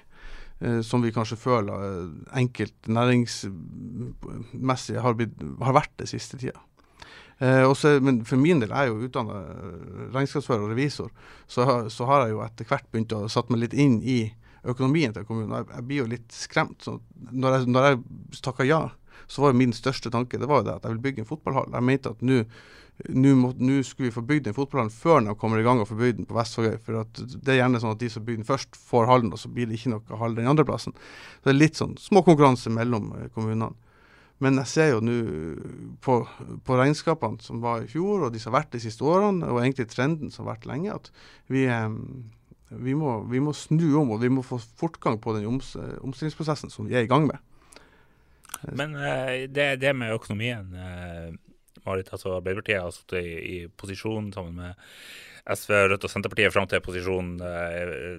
Eh, 0.62 0.80
som 0.86 1.02
vi 1.02 1.14
kanskje 1.14 1.36
føler 1.40 1.74
eh, 1.74 2.08
enkelt 2.38 2.78
næringsmessig 2.86 4.96
har, 5.02 5.14
blitt, 5.18 5.34
har 5.58 5.74
vært 5.74 5.90
det 5.98 6.06
siste 6.12 6.38
tida. 6.38 6.60
Eh, 7.42 7.64
også, 7.66 7.96
men 8.04 8.22
for 8.28 8.38
min 8.40 8.60
del, 8.62 8.70
jeg 8.70 8.86
er 8.86 8.92
jo 8.92 9.08
utdanna 9.08 9.40
regnskapsfører 10.14 10.66
og 10.66 10.74
revisor, 10.74 11.10
så, 11.50 11.66
så, 11.90 12.06
har 12.10 12.26
jeg 12.26 12.36
jo 12.36 12.42
etter 12.44 12.68
hvert 12.70 12.86
begynt 12.92 13.14
å 13.16 13.24
satt 13.32 13.50
meg 13.50 13.64
litt 13.64 13.74
inn 13.74 13.98
i 14.02 14.18
økonomien 14.64 15.12
til 15.14 15.26
kommunen. 15.28 15.56
Jeg, 15.58 15.70
jeg 15.74 15.88
blir 15.88 16.02
jo 16.04 16.12
litt 16.14 16.36
skremt. 16.36 16.86
Når 17.30 17.58
jeg, 17.58 17.72
når 17.74 17.88
jeg 17.88 18.44
takka 18.44 18.68
ja, 18.68 18.84
så 19.26 19.42
var 19.42 19.52
jo 19.52 19.60
min 19.60 19.74
største 19.76 20.12
tanke 20.12 20.40
det 20.40 20.48
var 20.48 20.62
jo 20.62 20.68
det 20.68 20.78
at 20.78 20.86
jeg 20.86 20.96
vil 20.96 21.04
bygge 21.04 21.24
en 21.24 21.28
fotballhall. 21.28 21.70
Jeg 21.72 21.88
mente 21.88 22.12
at 22.12 22.24
nå 22.24 23.76
skulle 23.82 24.08
vi 24.08 24.14
få 24.14 24.24
bygd 24.26 24.48
den 24.48 24.56
fotballhallen 24.56 24.94
før 24.94 25.24
de 25.24 25.36
kommer 25.38 25.60
i 25.60 25.66
gang 25.66 25.80
og 25.82 25.88
får 25.90 26.00
bygd 26.00 26.20
den 26.20 26.28
på 26.30 26.36
Vestvågøy. 26.38 26.76
For 26.84 27.00
det 27.14 27.54
er 27.54 27.60
gjerne 27.62 27.80
sånn 27.82 27.94
at 27.94 28.02
de 28.02 28.10
som 28.12 28.26
bygger 28.26 28.42
den 28.42 28.50
først, 28.50 28.78
får 28.90 29.08
hallen, 29.10 29.32
og 29.34 29.40
så 29.40 29.50
blir 29.52 29.70
det 29.70 29.80
ikke 29.80 29.94
noe 29.94 30.20
hall 30.20 30.36
den 30.36 30.50
andre 30.50 30.66
plassen. 30.68 30.94
Så 31.40 31.48
det 31.48 31.54
er 31.54 31.62
litt 31.62 31.80
sånn 31.80 31.96
små 32.00 32.24
konkurranse 32.26 32.72
mellom 32.72 33.10
eh, 33.18 33.30
kommunene. 33.34 33.72
Men 34.42 34.58
jeg 34.62 34.70
ser 34.70 34.88
jo 34.90 35.00
nå 35.04 35.14
på, 36.02 36.18
på, 36.66 36.76
regnskapene 36.80 37.42
som 37.44 37.62
var 37.62 37.84
i 37.84 37.90
fjor, 37.90 38.26
og 38.26 38.34
de 38.34 38.40
som 38.42 38.52
har 38.52 38.62
vært 38.64 38.74
de 38.74 38.82
siste 38.82 39.06
årene, 39.06 39.46
og 39.46 39.62
egentlig 39.62 39.86
trenden 39.92 40.32
som 40.34 40.44
har 40.44 40.56
vært 40.56 40.68
lenge, 40.68 40.96
at 40.96 41.10
vi, 41.52 41.64
vi, 42.74 42.96
må, 42.98 43.20
vi 43.30 43.42
må, 43.44 43.54
snu 43.56 43.86
om, 44.02 44.10
og 44.16 44.24
vi 44.24 44.32
må 44.34 44.42
få 44.44 44.58
fortgang 44.80 45.20
på 45.22 45.36
den 45.38 45.46
oms, 45.52 45.76
omstillingsprosessen 46.02 46.72
som 46.74 46.90
vi 46.90 46.98
er 46.98 47.06
i 47.06 47.10
gang 47.10 47.28
med. 47.30 47.38
Men 48.74 48.96
uh, 48.96 49.46
det, 49.50 49.74
det 49.82 49.94
med 49.96 50.14
økonomien 50.16 50.70
uh 50.74 51.34
Marit, 51.84 52.08
altså 52.12 52.38
Arbeiderpartiet 52.38 52.80
har 52.80 52.92
sittet 52.94 53.24
i, 53.24 53.34
i, 53.54 53.58
posisjon 53.68 54.30
sammen 54.32 54.56
med 54.60 55.54
SV, 55.54 55.74
Rødt 55.92 56.06
og 56.06 56.12
Senterpartiet 56.12 56.54
fram 56.54 56.68
til 56.70 56.80
posisjonen 56.84 57.34
eh, 57.44 58.14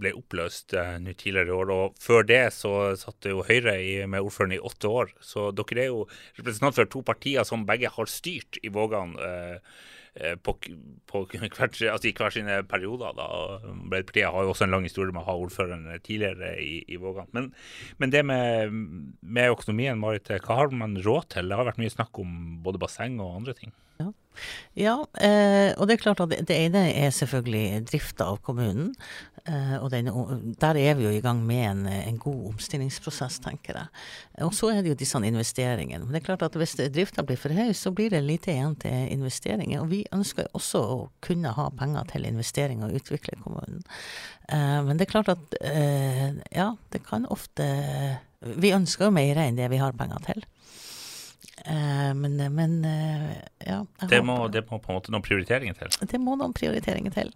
ble 0.00 0.14
oppløst 0.18 0.74
eh, 0.78 0.96
nå 1.02 1.14
tidligere 1.18 1.52
i 1.52 1.56
år. 1.56 1.72
Og 1.74 1.98
før 2.02 2.26
det 2.28 2.42
så 2.56 2.74
satt 3.00 3.30
jo 3.30 3.44
Høyre 3.46 3.76
i, 3.80 3.96
med 4.10 4.24
ordføreren 4.24 4.56
i 4.58 4.62
åtte 4.62 4.90
år. 4.90 5.14
Så 5.24 5.50
dere 5.56 5.86
er 5.86 5.90
jo 5.92 6.06
representant 6.38 6.78
for 6.78 6.90
to 6.90 7.04
partier 7.06 7.46
som 7.48 7.66
begge 7.68 7.92
har 7.92 8.10
styrt 8.10 8.60
i 8.62 8.72
Vågan. 8.74 9.18
Eh, 9.18 9.74
Eh, 10.14 10.36
altså 11.90 12.08
i 12.08 12.12
hver 12.14 12.30
sine 12.30 12.62
perioder. 12.70 13.14
da. 13.18 13.26
Arbeiderpartiet 13.66 14.30
har 14.30 14.42
jo 14.42 14.52
også 14.52 14.64
en 14.64 14.74
lang 14.76 14.86
historie 14.86 15.12
med 15.12 15.24
å 15.24 15.26
ha 15.26 15.34
ordføreren 15.34 15.88
tidligere 16.06 16.54
i, 16.62 16.84
i 16.86 16.98
Vågan. 17.02 17.26
Men, 17.32 17.50
men, 17.98 18.12
det 18.14 18.22
med, 18.26 18.70
med 19.20 19.50
økonomien, 19.50 19.98
Marit, 19.98 20.30
hva 20.30 20.60
har 20.60 20.70
man 20.70 20.96
råd 21.02 21.32
til? 21.34 21.50
Det 21.50 21.58
har 21.58 21.66
vært 21.66 21.82
mye 21.82 21.96
snakk 21.96 22.22
om 22.22 22.60
både 22.62 22.82
basseng 22.82 23.18
og 23.18 23.40
andre 23.40 23.56
ting. 23.58 23.74
Ja, 23.98 24.08
ja 24.78 24.94
eh, 25.22 25.74
og 25.74 25.86
det 25.86 25.96
er 25.96 26.04
klart 26.06 26.22
at 26.22 26.34
det 26.46 26.60
ene 26.62 26.86
er 26.94 27.14
selvfølgelig 27.14 27.84
drifta 27.90 28.30
av 28.30 28.38
kommunen. 28.46 28.94
Eh, 29.44 29.74
og 29.76 29.90
den, 29.92 30.06
der 30.56 30.78
er 30.80 30.94
vi 30.96 31.04
jo 31.04 31.10
i 31.12 31.20
gang 31.20 31.42
med 31.44 31.64
en, 31.68 31.80
en, 31.86 32.18
god 32.18 32.54
omstillingsprosess, 32.54 33.42
tenker 33.44 33.76
jeg. 33.76 33.90
Og 34.46 34.54
så 34.56 34.70
er 34.72 34.80
det 34.80 34.94
jo 34.94 34.96
disse 35.02 35.20
investeringene. 35.20 36.00
Men 36.06 36.16
det 36.16 36.22
er 36.22 36.28
klart 36.30 36.46
at 36.46 36.56
hvis 36.56 36.72
drifta 36.94 37.26
blir 37.28 37.36
for 37.40 37.52
høy, 37.52 37.74
så 37.76 37.92
blir 37.92 38.14
det 38.14 38.22
lite 38.24 38.54
igjen 38.54 38.78
til 38.80 39.12
investeringer. 39.12 39.82
Og 39.82 39.92
vi 39.92 40.00
ønsker 40.16 40.46
jo 40.46 40.54
også 40.56 40.84
å 40.94 40.98
kunne 41.24 41.52
ha 41.58 41.68
penger 41.76 42.08
til 42.14 42.24
investering 42.30 42.86
og 42.86 42.96
utvikle 42.96 43.36
kommunen. 43.44 43.84
Eh, 44.48 44.80
men 44.88 44.96
det 44.96 45.10
er 45.10 45.12
klart 45.12 45.34
at 45.36 45.60
eh, 45.60 46.40
ja, 46.48 46.72
det 46.94 47.04
kan 47.04 47.28
ofte 47.28 47.68
Vi 48.44 48.74
ønsker 48.76 49.08
jo 49.08 49.14
mer 49.16 49.38
enn 49.40 49.56
det 49.56 49.70
vi 49.72 49.80
har 49.80 49.96
penger 49.96 50.24
til. 50.24 50.44
Men, 51.64 52.34
men 52.52 52.72
ja. 52.84 53.78
Det 54.10 54.18
må, 54.26 54.34
det 54.52 54.66
må, 54.68 54.76
på 54.82 54.90
en 54.90 54.98
måte 54.98 55.12
noen 55.14 55.24
prioriteringer 55.24 55.76
til? 55.78 55.94
Det 56.10 56.18
må 56.20 56.34
noen 56.36 56.52
prioriteringer 56.52 57.14
til. 57.14 57.30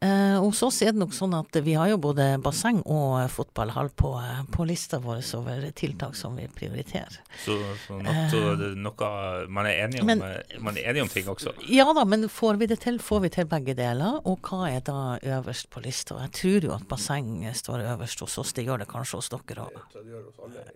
Eh, 0.00 0.36
hos 0.38 0.60
oss 0.62 0.82
er 0.84 0.92
det 0.94 1.00
nok 1.00 1.14
sånn 1.16 1.32
at 1.34 1.56
vi 1.64 1.72
har 1.74 1.88
jo 1.90 1.96
både 1.98 2.26
basseng 2.42 2.82
og 2.86 3.24
fotballhall 3.34 3.88
på, 3.98 4.12
på 4.54 4.66
lista 4.68 5.00
vår 5.02 5.24
over 5.38 5.64
tiltak 5.74 6.14
som 6.14 6.36
vi 6.38 6.46
prioriterer. 6.54 7.16
Så, 7.42 7.56
så, 7.86 7.96
noe, 8.04 8.68
noe 8.78 9.08
man 9.50 9.66
er, 9.66 9.88
enig 9.88 10.02
om, 10.04 10.06
Men- 10.06 10.22
man 10.62 10.78
er 10.78 10.92
enig 10.92 11.02
om 11.02 11.10
ting 11.10 11.26
også? 11.32 11.54
Ja 11.72 11.88
da, 11.96 12.04
men 12.04 12.28
får 12.30 12.60
vi 12.62 12.70
det 12.70 12.78
til, 12.84 13.00
får 13.02 13.24
vi 13.26 13.32
til 13.40 13.50
begge 13.50 13.74
deler. 13.78 14.20
Og 14.28 14.38
hva 14.46 14.68
er 14.70 14.84
da 14.86 15.18
øverst 15.18 15.70
på 15.74 15.82
lista? 15.82 16.20
Jeg 16.28 16.34
tror 16.38 16.68
jo 16.70 16.74
at 16.76 16.86
basseng 16.88 17.42
står 17.54 17.82
øverst 17.96 18.20
hos 18.22 18.38
oss. 18.38 18.54
Det 18.54 18.68
gjør 18.68 18.84
det 18.84 18.90
kanskje 18.92 19.18
hos 19.18 19.32
dere 19.34 19.66
òg. 19.66 19.80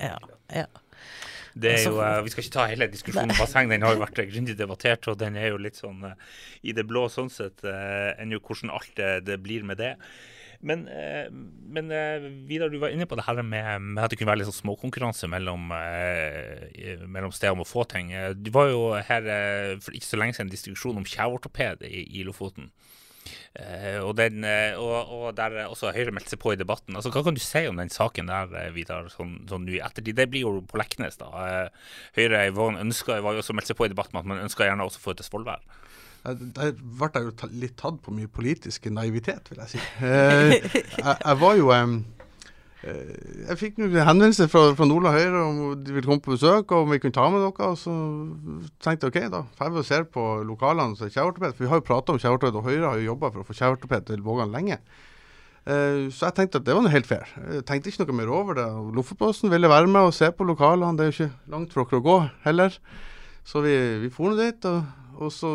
Ja, 0.01 0.17
ja. 0.51 0.67
Det 1.55 1.73
er 1.77 1.83
jo, 1.85 1.99
eh, 2.01 2.21
vi 2.25 2.33
skal 2.33 2.45
ikke 2.45 2.55
ta 2.55 2.67
hele 2.71 2.89
diskusjonen 2.93 3.33
om 3.35 3.41
basseng, 3.41 3.71
den 3.71 3.85
har 3.85 3.97
jo 3.97 4.03
vært 4.03 4.21
grundig 4.31 4.57
debattert, 4.57 5.09
og 5.11 5.19
den 5.21 5.37
er 5.37 5.53
jo 5.53 5.61
litt 5.61 5.79
sånn 5.81 6.05
eh, 6.09 6.31
i 6.65 6.75
det 6.77 6.87
blå 6.89 7.09
sånn 7.13 7.33
sett, 7.33 7.65
eh, 7.69 8.13
enn 8.21 8.33
jo 8.33 8.41
hvordan 8.41 8.73
alt 8.73 8.95
det, 8.97 9.13
det 9.29 9.41
blir 9.45 9.67
med 9.69 9.81
det. 9.83 9.97
Men, 10.63 10.85
men 11.75 11.89
Vidar, 12.47 12.71
du 12.71 12.77
var 12.79 12.93
inne 12.95 13.09
på 13.11 13.17
det 13.19 13.25
her 13.27 13.41
med, 13.43 13.83
med 13.83 13.99
at 13.99 14.13
det 14.13 14.21
kunne 14.21 14.31
være 14.31 14.45
litt 14.45 14.47
sånn 14.47 14.61
småkonkurranse 14.61 15.27
mellom, 15.27 15.73
mellom 17.11 17.35
steder 17.35 17.57
om 17.57 17.65
å 17.65 17.67
få 17.67 17.83
ting. 17.91 18.13
Det 18.39 18.53
var 18.55 18.69
jo 18.71 18.85
her 18.95 19.27
for 19.83 19.91
ikke 19.99 20.07
så 20.07 20.21
lenge 20.21 20.37
siden 20.37 20.47
en 20.47 20.53
diskusjon 20.55 21.01
om 21.01 21.09
kjeveortoped 21.09 21.83
i, 21.89 22.05
i 22.15 22.23
Lofoten. 22.23 22.71
Eh, 23.53 23.99
og, 24.01 24.15
den, 24.17 24.45
eh, 24.49 24.79
og, 24.81 25.11
og 25.13 25.25
der 25.37 25.67
også 25.67 25.91
Høyre 25.93 26.15
meldte 26.15 26.33
seg 26.33 26.41
på 26.41 26.55
i 26.55 26.61
debatten. 26.61 26.97
Altså, 26.97 27.13
Hva 27.13 27.21
kan 27.27 27.37
du 27.37 27.43
si 27.45 27.67
om 27.69 27.77
den 27.77 27.93
saken 27.93 28.31
der, 28.33 28.55
eh, 28.57 28.71
Vidar, 28.73 29.11
sånn, 29.13 29.43
sånn 29.51 29.67
nå 29.69 29.77
i 29.77 29.83
ettertid? 29.85 30.17
Det 30.17 30.29
blir 30.33 30.47
jo 30.47 30.55
på 30.69 30.81
Leknes, 30.81 31.21
da. 31.21 31.29
Høyre 32.17 32.47
ønsker, 32.49 33.21
var 33.21 33.37
jo 33.37 33.45
også 33.45 33.57
meldt 33.57 33.69
seg 33.69 33.77
på 33.77 33.89
i 33.89 33.93
debatten 33.93 34.17
med 34.17 34.25
at 34.25 34.33
man 34.33 34.45
ønska 34.47 34.65
gjerne 34.65 34.89
også 34.89 35.03
å 35.03 35.07
få 35.11 35.17
til 35.19 35.29
Svolvær. 35.29 35.61
Der 36.23 36.73
ble 36.79 37.09
jeg 37.13 37.25
jo 37.27 37.49
litt 37.59 37.77
tatt 37.81 37.99
på 38.05 38.13
mye 38.15 38.31
politisk 38.31 38.87
naivitet, 38.95 39.51
vil 39.51 39.63
jeg 39.65 39.75
si. 39.75 39.81
Jeg, 40.01 40.85
jeg 41.03 41.39
var 41.43 41.57
jo 41.59 41.73
eh, 41.75 41.97
Jeg 42.83 43.55
fikk 43.61 43.77
henvendelse 43.79 44.49
fra, 44.51 44.65
fra 44.75 44.87
Nordland 44.91 45.15
Høyre 45.15 45.43
om 45.47 45.59
de 45.79 45.95
ville 45.95 46.09
komme 46.09 46.23
på 46.25 46.35
besøk, 46.35 46.73
og 46.75 46.89
om 46.89 46.91
vi 46.91 46.99
kunne 46.99 47.15
ta 47.15 47.29
med 47.31 47.45
noe. 47.45 47.69
Og 47.69 47.79
så 47.79 47.93
tenkte 48.83 49.07
jeg 49.07 49.13
OK, 49.13 49.31
da 49.31 49.43
drar 49.59 49.71
vi 49.71 49.83
og 49.85 49.87
ser 49.87 50.09
på 50.11 50.25
lokalene 50.49 50.99
som 50.99 51.07
er 51.07 51.15
kjeveortoped. 51.15 51.55
For 51.55 51.63
vi 51.67 51.71
har 51.71 51.79
jo 51.79 51.87
prata 51.87 52.15
om 52.17 52.19
kjeveortoped, 52.23 52.59
og 52.59 52.67
Høyre 52.67 52.89
har 52.91 52.99
jo 52.99 53.07
jobba 53.13 53.31
for 53.31 53.45
å 53.45 53.47
få 53.47 53.55
kjeveortoped 53.61 54.09
til 54.11 54.25
Vågan 54.27 54.51
lenge. 54.55 54.81
Eh, 55.63 56.11
Så 56.11 56.27
jeg 56.27 56.35
tenkte 56.41 56.59
at 56.59 56.67
det 56.67 56.75
var 56.75 56.83
noe 56.83 56.95
helt 56.97 57.07
fair. 57.07 57.31
Jeg 57.55 57.65
tenkte 57.71 57.93
ikke 57.93 58.09
noe 58.09 58.19
mer 58.19 58.35
over 58.35 58.59
det. 58.59 58.67
Og 58.67 58.91
Lofotposten 58.99 59.53
ville 59.53 59.71
være 59.71 59.87
med 59.87 60.11
og 60.11 60.17
se 60.19 60.33
på 60.35 60.49
lokalene. 60.49 60.97
Det 60.99 61.07
er 61.07 61.13
jo 61.13 61.19
ikke 61.21 61.55
langt 61.55 61.73
for 61.77 61.87
dere 61.87 62.03
å 62.03 62.07
gå 62.09 62.19
heller. 62.49 62.81
Så 63.47 63.63
vi, 63.63 63.77
vi 64.03 64.11
for 64.11 64.31
nå 64.35 64.43
dit, 64.43 64.67
og, 64.67 64.83
og 65.23 65.31
så 65.35 65.55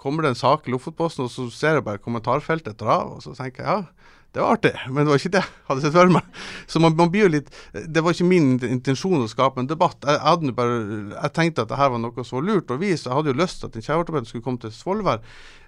kommer 0.00 0.24
det 0.24 0.32
en 0.32 0.40
sak 0.40 0.64
i 0.68 0.72
Lofotposten, 0.72 1.26
og 1.28 1.32
så 1.32 1.44
ser 1.52 1.76
jeg 1.76 1.84
bare 1.84 2.00
kommentarfeltet 2.00 2.72
etter 2.72 2.88
av, 2.92 3.16
og 3.16 3.22
så 3.24 3.32
tenker 3.36 3.64
jeg 3.64 3.68
ja, 3.68 4.12
det 4.38 4.44
var 4.44 4.54
artig, 4.54 4.70
men 4.86 5.02
det 5.02 5.10
var 5.10 5.18
ikke 5.18 5.32
det 5.34 5.40
jeg 5.40 5.66
hadde 5.66 5.82
sett 5.82 5.94
for 5.96 6.10
meg. 6.14 6.26
Så 6.70 6.78
man, 6.78 6.94
man 6.94 7.08
blir 7.10 7.24
jo 7.24 7.30
litt 7.32 7.48
Det 7.74 8.02
var 8.06 8.14
ikke 8.14 8.28
min 8.28 8.52
intensjon 8.62 9.24
å 9.24 9.30
skape 9.30 9.58
en 9.58 9.66
debatt. 9.66 9.98
Jeg, 10.06 10.20
hadde 10.22 10.52
bare, 10.54 10.76
jeg 11.10 11.32
tenkte 11.34 11.64
at 11.64 11.72
det 11.72 11.78
her 11.80 11.90
var 11.90 11.98
noe 11.98 12.24
så 12.26 12.38
lurt 12.38 12.70
å 12.70 12.76
vise. 12.78 13.08
Jeg 13.08 13.16
hadde 13.16 13.32
jo 13.32 13.40
lyst 13.40 13.58
til 13.58 13.66
at 13.66 13.78
en 13.80 13.86
kjeveortoped 13.88 14.28
skulle 14.30 14.44
komme 14.44 14.62
til 14.62 14.70
Svolvær. 14.76 15.24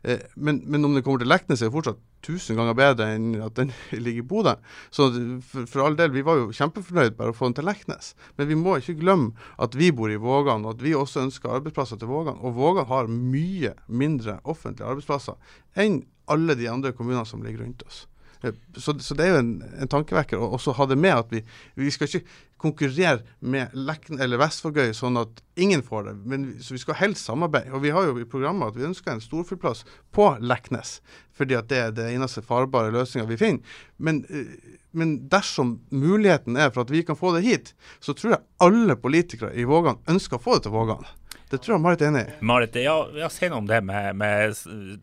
Eh, 0.07 0.23
men, 0.39 0.61
men 0.71 0.87
om 0.87 0.95
det 0.95 1.03
kommer 1.03 1.19
til 1.25 1.33
Leknes, 1.33 1.65
er 1.65 1.67
det 1.67 1.75
fortsatt 1.75 1.99
tusen 2.23 2.61
ganger 2.61 2.77
bedre 2.79 3.09
enn 3.17 3.33
at 3.43 3.57
den 3.59 3.73
ligger 4.05 4.23
i 4.23 4.29
Bodø. 4.35 4.55
Så 4.95 5.09
for, 5.49 5.67
for 5.73 5.89
all 5.89 5.99
del, 5.99 6.15
vi 6.15 6.23
var 6.29 6.39
jo 6.39 6.55
kjempefornøyd 6.55 7.19
bare 7.19 7.35
å 7.35 7.37
få 7.41 7.51
den 7.51 7.59
til 7.59 7.67
Leknes. 7.67 8.13
Men 8.39 8.53
vi 8.53 8.61
må 8.61 8.77
ikke 8.79 9.01
glemme 9.03 9.51
at 9.59 9.75
vi 9.75 9.91
bor 9.91 10.15
i 10.15 10.21
Vågan, 10.21 10.63
og 10.63 10.77
at 10.77 10.87
vi 10.87 10.95
også 10.95 11.25
ønsker 11.25 11.59
arbeidsplasser 11.59 11.99
til 11.99 12.13
Vågan. 12.13 12.39
Og 12.39 12.55
Vågan 12.61 12.87
har 12.93 13.11
mye 13.11 13.75
mindre 13.91 14.39
offentlige 14.47 14.87
arbeidsplasser 14.95 15.59
enn 15.75 16.05
alle 16.31 16.55
de 16.55 16.71
andre 16.71 16.95
kommunene 16.95 17.27
som 17.27 17.43
ligger 17.43 17.65
rundt 17.65 17.83
oss. 17.91 18.05
Eh, 18.43 18.55
Så, 18.77 18.95
så 19.01 19.15
det 19.15 19.27
er 19.27 19.35
jo 19.35 19.41
en, 19.43 19.51
en 19.83 19.91
tankevekker 19.91 20.39
å 20.41 20.53
også 20.57 20.73
ha 20.79 20.87
det 20.87 20.97
med 20.99 21.17
at 21.17 21.33
vi, 21.35 21.43
vi 21.77 21.91
skal 21.91 22.09
ikke 22.09 22.25
konkurrere 22.61 23.23
med 23.41 23.73
Lekn 23.73 24.21
eller 24.21 24.41
Vestfoldgøy 24.41 24.93
sånn 24.97 25.17
at 25.21 25.41
ingen 25.61 25.83
får 25.85 26.11
det. 26.11 26.15
Men, 26.29 26.45
så 26.61 26.77
vi 26.77 26.83
skal 26.83 26.99
helst 27.01 27.25
samarbeide. 27.29 27.73
Og 27.77 27.85
vi 27.85 27.93
har 27.95 28.09
jo 28.09 28.19
i 28.21 28.29
programmet 28.29 28.69
at 28.69 28.77
vi 28.77 28.85
ønsker 28.89 29.15
en 29.15 29.23
storflyplass 29.25 29.85
på 30.13 30.27
Leknes. 30.45 30.99
Fordi 31.37 31.57
at 31.57 31.71
det 31.73 31.79
er 31.81 31.95
det 31.97 32.11
eneste 32.13 32.45
farbare 32.45 32.93
løsninga 32.93 33.29
vi 33.31 33.41
finner. 33.41 33.79
Men, 33.97 34.25
eh, 34.29 34.77
men 34.93 35.17
dersom 35.33 35.79
muligheten 35.89 36.59
er 36.61 36.73
for 36.75 36.85
at 36.85 36.93
vi 36.93 37.05
kan 37.07 37.17
få 37.17 37.33
det 37.37 37.47
hit, 37.47 37.73
så 38.01 38.13
tror 38.17 38.37
jeg 38.37 38.45
alle 38.61 38.97
politikere 39.01 39.55
i 39.57 39.65
Vågan 39.69 40.01
ønsker 40.11 40.37
å 40.37 40.45
få 40.45 40.59
det 40.59 40.69
til 40.69 40.77
Vågan. 40.77 41.07
Det 41.51 41.59
tror 41.59 41.75
jeg 41.75 41.83
Marit 41.83 42.03
er 42.05 42.13
enig 42.13 42.23
i. 42.23 42.35
Marit, 42.47 42.77
ja, 42.79 42.95
ja, 43.19 43.29
si 43.33 43.49
noe 43.51 43.59
om 43.63 43.67
det 43.67 43.81
med, 43.83 44.15
med 44.19 44.55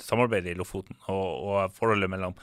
samarbeidet 0.04 0.54
i 0.54 0.58
Lofoten 0.58 0.96
og, 1.12 1.26
og 1.44 1.76
forholdet 1.76 2.12
mellom 2.12 2.38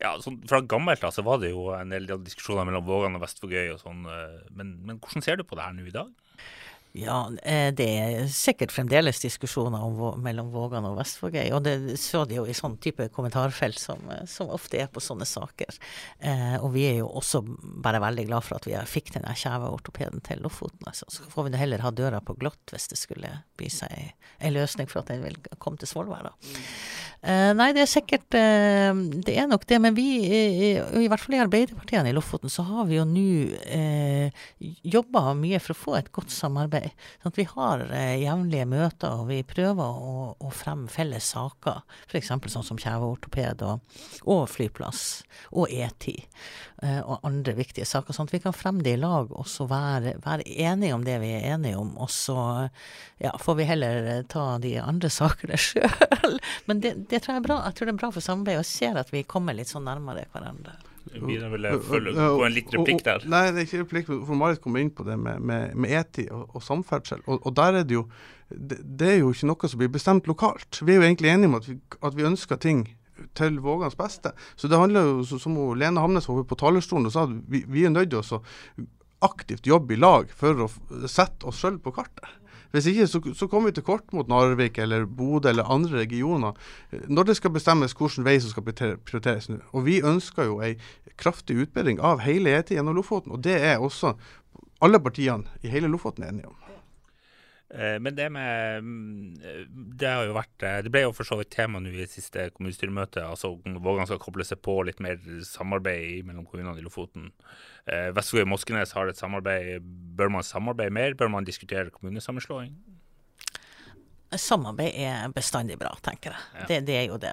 ja, 0.00 0.14
sånn, 0.24 0.38
Fra 0.48 0.62
gammelt 0.64 1.04
av 1.04 1.12
så 1.12 1.24
var 1.26 1.42
det 1.42 1.52
jo 1.52 1.66
en 1.76 1.92
del 1.92 2.08
diskusjoner 2.24 2.64
mellom 2.68 2.86
Vågan 2.86 3.18
og 3.18 3.24
Vestfogøy 3.24 3.74
og 3.74 3.82
sånn, 3.82 4.06
eh, 4.08 4.38
men, 4.56 4.78
men 4.88 4.96
hvordan 4.96 5.26
ser 5.26 5.36
du 5.36 5.44
på 5.44 5.58
det 5.58 5.66
her 5.66 5.76
nå 5.76 5.84
i 5.84 5.92
dag? 5.92 6.08
Ja, 6.92 7.30
eh, 7.42 7.68
det 7.70 7.86
er 7.86 8.30
sikkert 8.34 8.72
fremdeles 8.74 9.20
diskusjoner 9.22 9.82
om, 9.86 10.22
mellom 10.24 10.48
Vågan 10.50 10.88
og 10.88 10.96
Vestvågøy. 10.98 11.52
Og 11.54 11.62
det 11.62 11.74
så 12.02 12.24
de 12.26 12.40
jo 12.40 12.46
i 12.50 12.56
sånn 12.56 12.74
type 12.82 13.06
kommentarfelt 13.14 13.78
som, 13.78 14.02
eh, 14.10 14.24
som 14.26 14.50
ofte 14.50 14.80
er 14.82 14.90
på 14.90 15.02
sånne 15.02 15.28
saker. 15.28 15.78
Eh, 16.18 16.56
og 16.58 16.72
vi 16.74 16.88
er 16.88 16.98
jo 16.98 17.10
også 17.20 17.44
bare 17.84 18.02
veldig 18.02 18.26
glad 18.26 18.46
for 18.46 18.58
at 18.58 18.66
vi 18.66 18.74
fikk 18.90 19.14
den 19.14 19.28
kjeveortopeden 19.30 20.24
til 20.26 20.42
Lofoten. 20.42 20.82
Altså. 20.90 21.06
Så 21.14 21.30
får 21.30 21.50
vi 21.50 21.62
heller 21.62 21.86
ha 21.86 21.94
døra 21.94 22.20
på 22.20 22.34
glatt 22.40 22.74
hvis 22.74 22.90
det 22.90 22.98
skulle 22.98 23.30
bli 23.56 23.70
seg 23.70 24.12
en 24.40 24.56
løsning 24.56 24.90
for 24.90 25.04
at 25.04 25.14
den 25.14 25.22
vil 25.22 25.38
komme 25.58 25.78
til 25.78 25.90
Svolvær. 25.90 26.26
da. 26.26 26.34
Eh, 27.20 27.50
nei, 27.52 27.66
det 27.76 27.82
er 27.82 27.88
sikkert 27.90 28.32
eh, 28.32 28.96
Det 29.26 29.34
er 29.36 29.48
nok 29.50 29.66
det. 29.68 29.76
Men 29.84 29.96
vi, 29.96 30.06
eh, 30.24 30.80
i 31.02 31.08
hvert 31.10 31.20
fall 31.20 31.36
i 31.36 31.42
Arbeiderpartiene 31.42 32.08
i 32.08 32.14
Lofoten, 32.16 32.52
så 32.52 32.64
har 32.64 32.86
vi 32.88 32.96
jo 32.96 33.04
nå 33.04 33.26
eh, 33.68 34.46
jobba 34.88 35.34
mye 35.36 35.60
for 35.60 35.74
å 35.74 35.80
få 35.80 35.96
et 35.98 36.08
godt 36.16 36.32
samarbeid. 36.32 36.79
Sånn 37.22 37.36
vi 37.36 37.46
har 37.50 37.84
eh, 37.88 38.16
jevnlige 38.22 38.66
møter, 38.70 39.20
og 39.20 39.28
vi 39.30 39.40
prøver 39.46 40.00
å, 40.10 40.14
å 40.38 40.50
fremme 40.54 40.90
felles 40.90 41.30
saker. 41.34 41.82
F.eks. 42.08 42.32
sånn 42.52 42.66
som 42.66 42.80
kjeveortoped 42.80 43.64
og, 43.66 44.00
og 44.30 44.42
flyplass 44.50 45.04
og 45.50 45.70
E10 45.70 46.16
eh, 46.82 47.00
og 47.00 47.26
andre 47.26 47.54
viktige 47.58 47.88
saker. 47.88 48.16
Sånn 48.16 48.30
at 48.30 48.34
vi 48.36 48.42
kan 48.44 48.56
fremme 48.56 48.84
det 48.86 48.96
i 48.98 49.00
lag 49.00 49.32
og 49.32 49.48
så 49.50 49.66
være, 49.70 50.16
være 50.24 50.46
enige 50.50 50.96
om 50.96 51.06
det 51.06 51.18
vi 51.22 51.32
er 51.38 51.48
enige 51.54 51.80
om. 51.80 51.94
Og 52.00 52.10
så 52.14 52.38
ja, 53.22 53.34
får 53.40 53.60
vi 53.60 53.68
heller 53.70 54.12
eh, 54.16 54.22
ta 54.30 54.46
de 54.62 54.76
andre 54.82 55.12
sakene 55.20 55.60
sjøl. 55.60 56.38
Men 56.70 56.84
det, 56.84 56.96
det 57.10 57.24
tror 57.24 57.36
jeg 57.36 57.44
er 57.44 57.48
bra. 57.48 57.62
Jeg 57.68 57.78
tror 57.78 57.90
det 57.90 57.96
er 57.96 58.04
bra 58.04 58.14
for 58.14 58.24
samarbeidet, 58.24 58.62
og 58.62 58.68
jeg 58.68 58.74
ser 58.74 59.02
at 59.02 59.12
vi 59.14 59.26
kommer 59.28 59.56
litt 59.56 59.72
sånn 59.72 59.88
nærmere 59.88 60.28
hverandre. 60.34 60.78
Vidar 61.10 61.54
å 61.54 61.80
følge 61.82 62.12
på 62.14 62.44
en 62.46 62.54
liten 62.54 62.76
replikk 62.78 63.02
der. 63.06 63.24
Nei, 63.30 63.42
det 63.50 63.62
er 63.62 63.66
ikke 63.68 63.82
replikk. 63.84 64.10
For 64.10 64.38
Marit 64.38 64.62
kom 64.62 64.76
inn 64.80 64.92
på 64.94 65.06
det 65.06 65.16
med, 65.20 65.40
med, 65.42 65.74
med 65.80 65.96
E10 65.96 66.28
og, 66.36 66.44
og 66.54 66.64
samferdsel. 66.64 67.24
Og, 67.26 67.40
og 67.46 67.56
der 67.56 67.80
er 67.80 67.88
det 67.88 67.96
jo 67.98 68.04
det, 68.50 68.80
det 69.00 69.10
er 69.14 69.20
jo 69.20 69.32
ikke 69.34 69.50
noe 69.50 69.70
som 69.70 69.80
blir 69.80 69.92
bestemt 69.92 70.30
lokalt. 70.30 70.82
Vi 70.82 70.94
er 70.94 71.00
jo 71.00 71.08
egentlig 71.08 71.32
enige 71.32 71.52
om 71.52 71.58
at 71.60 71.68
vi, 71.70 71.76
at 72.06 72.16
vi 72.18 72.26
ønsker 72.28 72.60
ting 72.62 72.84
til 73.36 73.60
Vågans 73.62 73.96
beste. 73.98 74.32
Så 74.56 74.68
det 74.68 74.80
handler 74.80 75.06
jo, 75.06 75.20
så, 75.28 75.38
som 75.42 75.56
Lene 75.78 76.02
Hamnes 76.02 76.28
var 76.28 76.42
på 76.48 76.58
talerstolen 76.58 77.10
og 77.10 77.14
sa, 77.14 77.26
vi, 77.26 77.64
vi 77.68 77.84
er 77.84 77.94
nødt 77.94 78.12
til 78.12 78.20
å 78.22 78.42
aktivt 79.26 79.68
jobbe 79.68 79.94
i 79.94 80.00
lag 80.00 80.30
for 80.32 80.64
å 80.64 80.68
sette 81.08 81.48
oss 81.48 81.60
sjøl 81.60 81.76
på 81.82 81.92
kartet. 81.96 82.28
Hvis 82.70 82.86
ikke 82.86 83.06
så, 83.10 83.20
så 83.34 83.48
kommer 83.50 83.70
vi 83.70 83.78
til 83.80 83.86
kort 83.86 84.12
mot 84.14 84.28
Narvik 84.30 84.78
eller 84.78 85.06
Bodø 85.06 85.50
eller 85.50 85.70
andre 85.70 86.04
regioner 86.04 86.54
når 87.10 87.30
det 87.30 87.36
skal 87.38 87.54
bestemmes 87.54 87.96
hvilken 87.98 88.26
vei 88.26 88.36
som 88.40 88.54
skal 88.54 88.66
prioriteres 88.70 89.50
nå. 89.50 89.58
Og 89.74 89.86
vi 89.88 89.98
ønsker 90.06 90.46
jo 90.46 90.60
ei 90.64 90.76
kraftig 91.20 91.58
utbedring 91.64 92.00
av 92.00 92.22
hele 92.24 92.54
E10 92.54 92.78
gjennom 92.78 92.96
Lofoten, 92.96 93.34
og 93.34 93.42
det 93.44 93.58
er 93.58 93.82
også 93.82 94.14
alle 94.80 95.00
partiene 95.02 95.50
i 95.62 95.72
hele 95.72 95.90
Lofoten 95.90 96.24
enige 96.24 96.48
om. 96.48 96.69
Eh, 97.74 98.00
Men 98.00 98.14
det 98.14 98.28
med 98.30 98.82
mm, 98.82 99.34
Det 99.98 100.08
har 100.10 100.24
jo 100.26 100.34
vært 100.34 100.64
eh, 100.66 100.78
Det 100.82 100.90
ble 100.90 101.04
jo 101.04 101.12
for 101.14 101.28
så 101.28 101.36
vidt 101.38 101.52
tema 101.54 101.78
nå 101.78 101.92
i 101.92 102.00
det 102.02 102.10
siste 102.10 102.48
kommunestyremøte. 102.56 103.22
Altså 103.22 103.52
Vågan 103.62 104.08
skal 104.10 104.18
koble 104.22 104.46
seg 104.46 104.58
på 104.64 104.80
litt 104.86 104.98
mer 105.02 105.20
samarbeid 105.46 106.26
mellom 106.26 106.48
kommunene 106.48 106.80
i 106.80 106.86
Lofoten. 106.86 107.30
Eh, 107.86 108.10
Vestfold 108.16 108.48
og 108.48 108.52
Moskenes 108.56 108.94
har 108.96 109.10
et 109.10 109.20
samarbeid. 109.20 109.86
Bør 110.18 110.32
man 110.34 110.46
samarbeide 110.46 110.96
mer? 110.96 111.14
Bør 111.14 111.30
man 111.30 111.46
diskutere 111.46 111.92
kommunesammenslåing? 111.94 112.74
Samarbeid 114.30 114.94
er 114.94 115.32
bestandig 115.34 115.78
bra, 115.78 115.90
tenker 116.06 116.34
jeg. 116.34 116.42
Ja. 116.54 116.66
Det, 116.68 116.76
det 116.86 116.96
er 117.00 117.06
jo 117.10 117.16
det. 117.18 117.32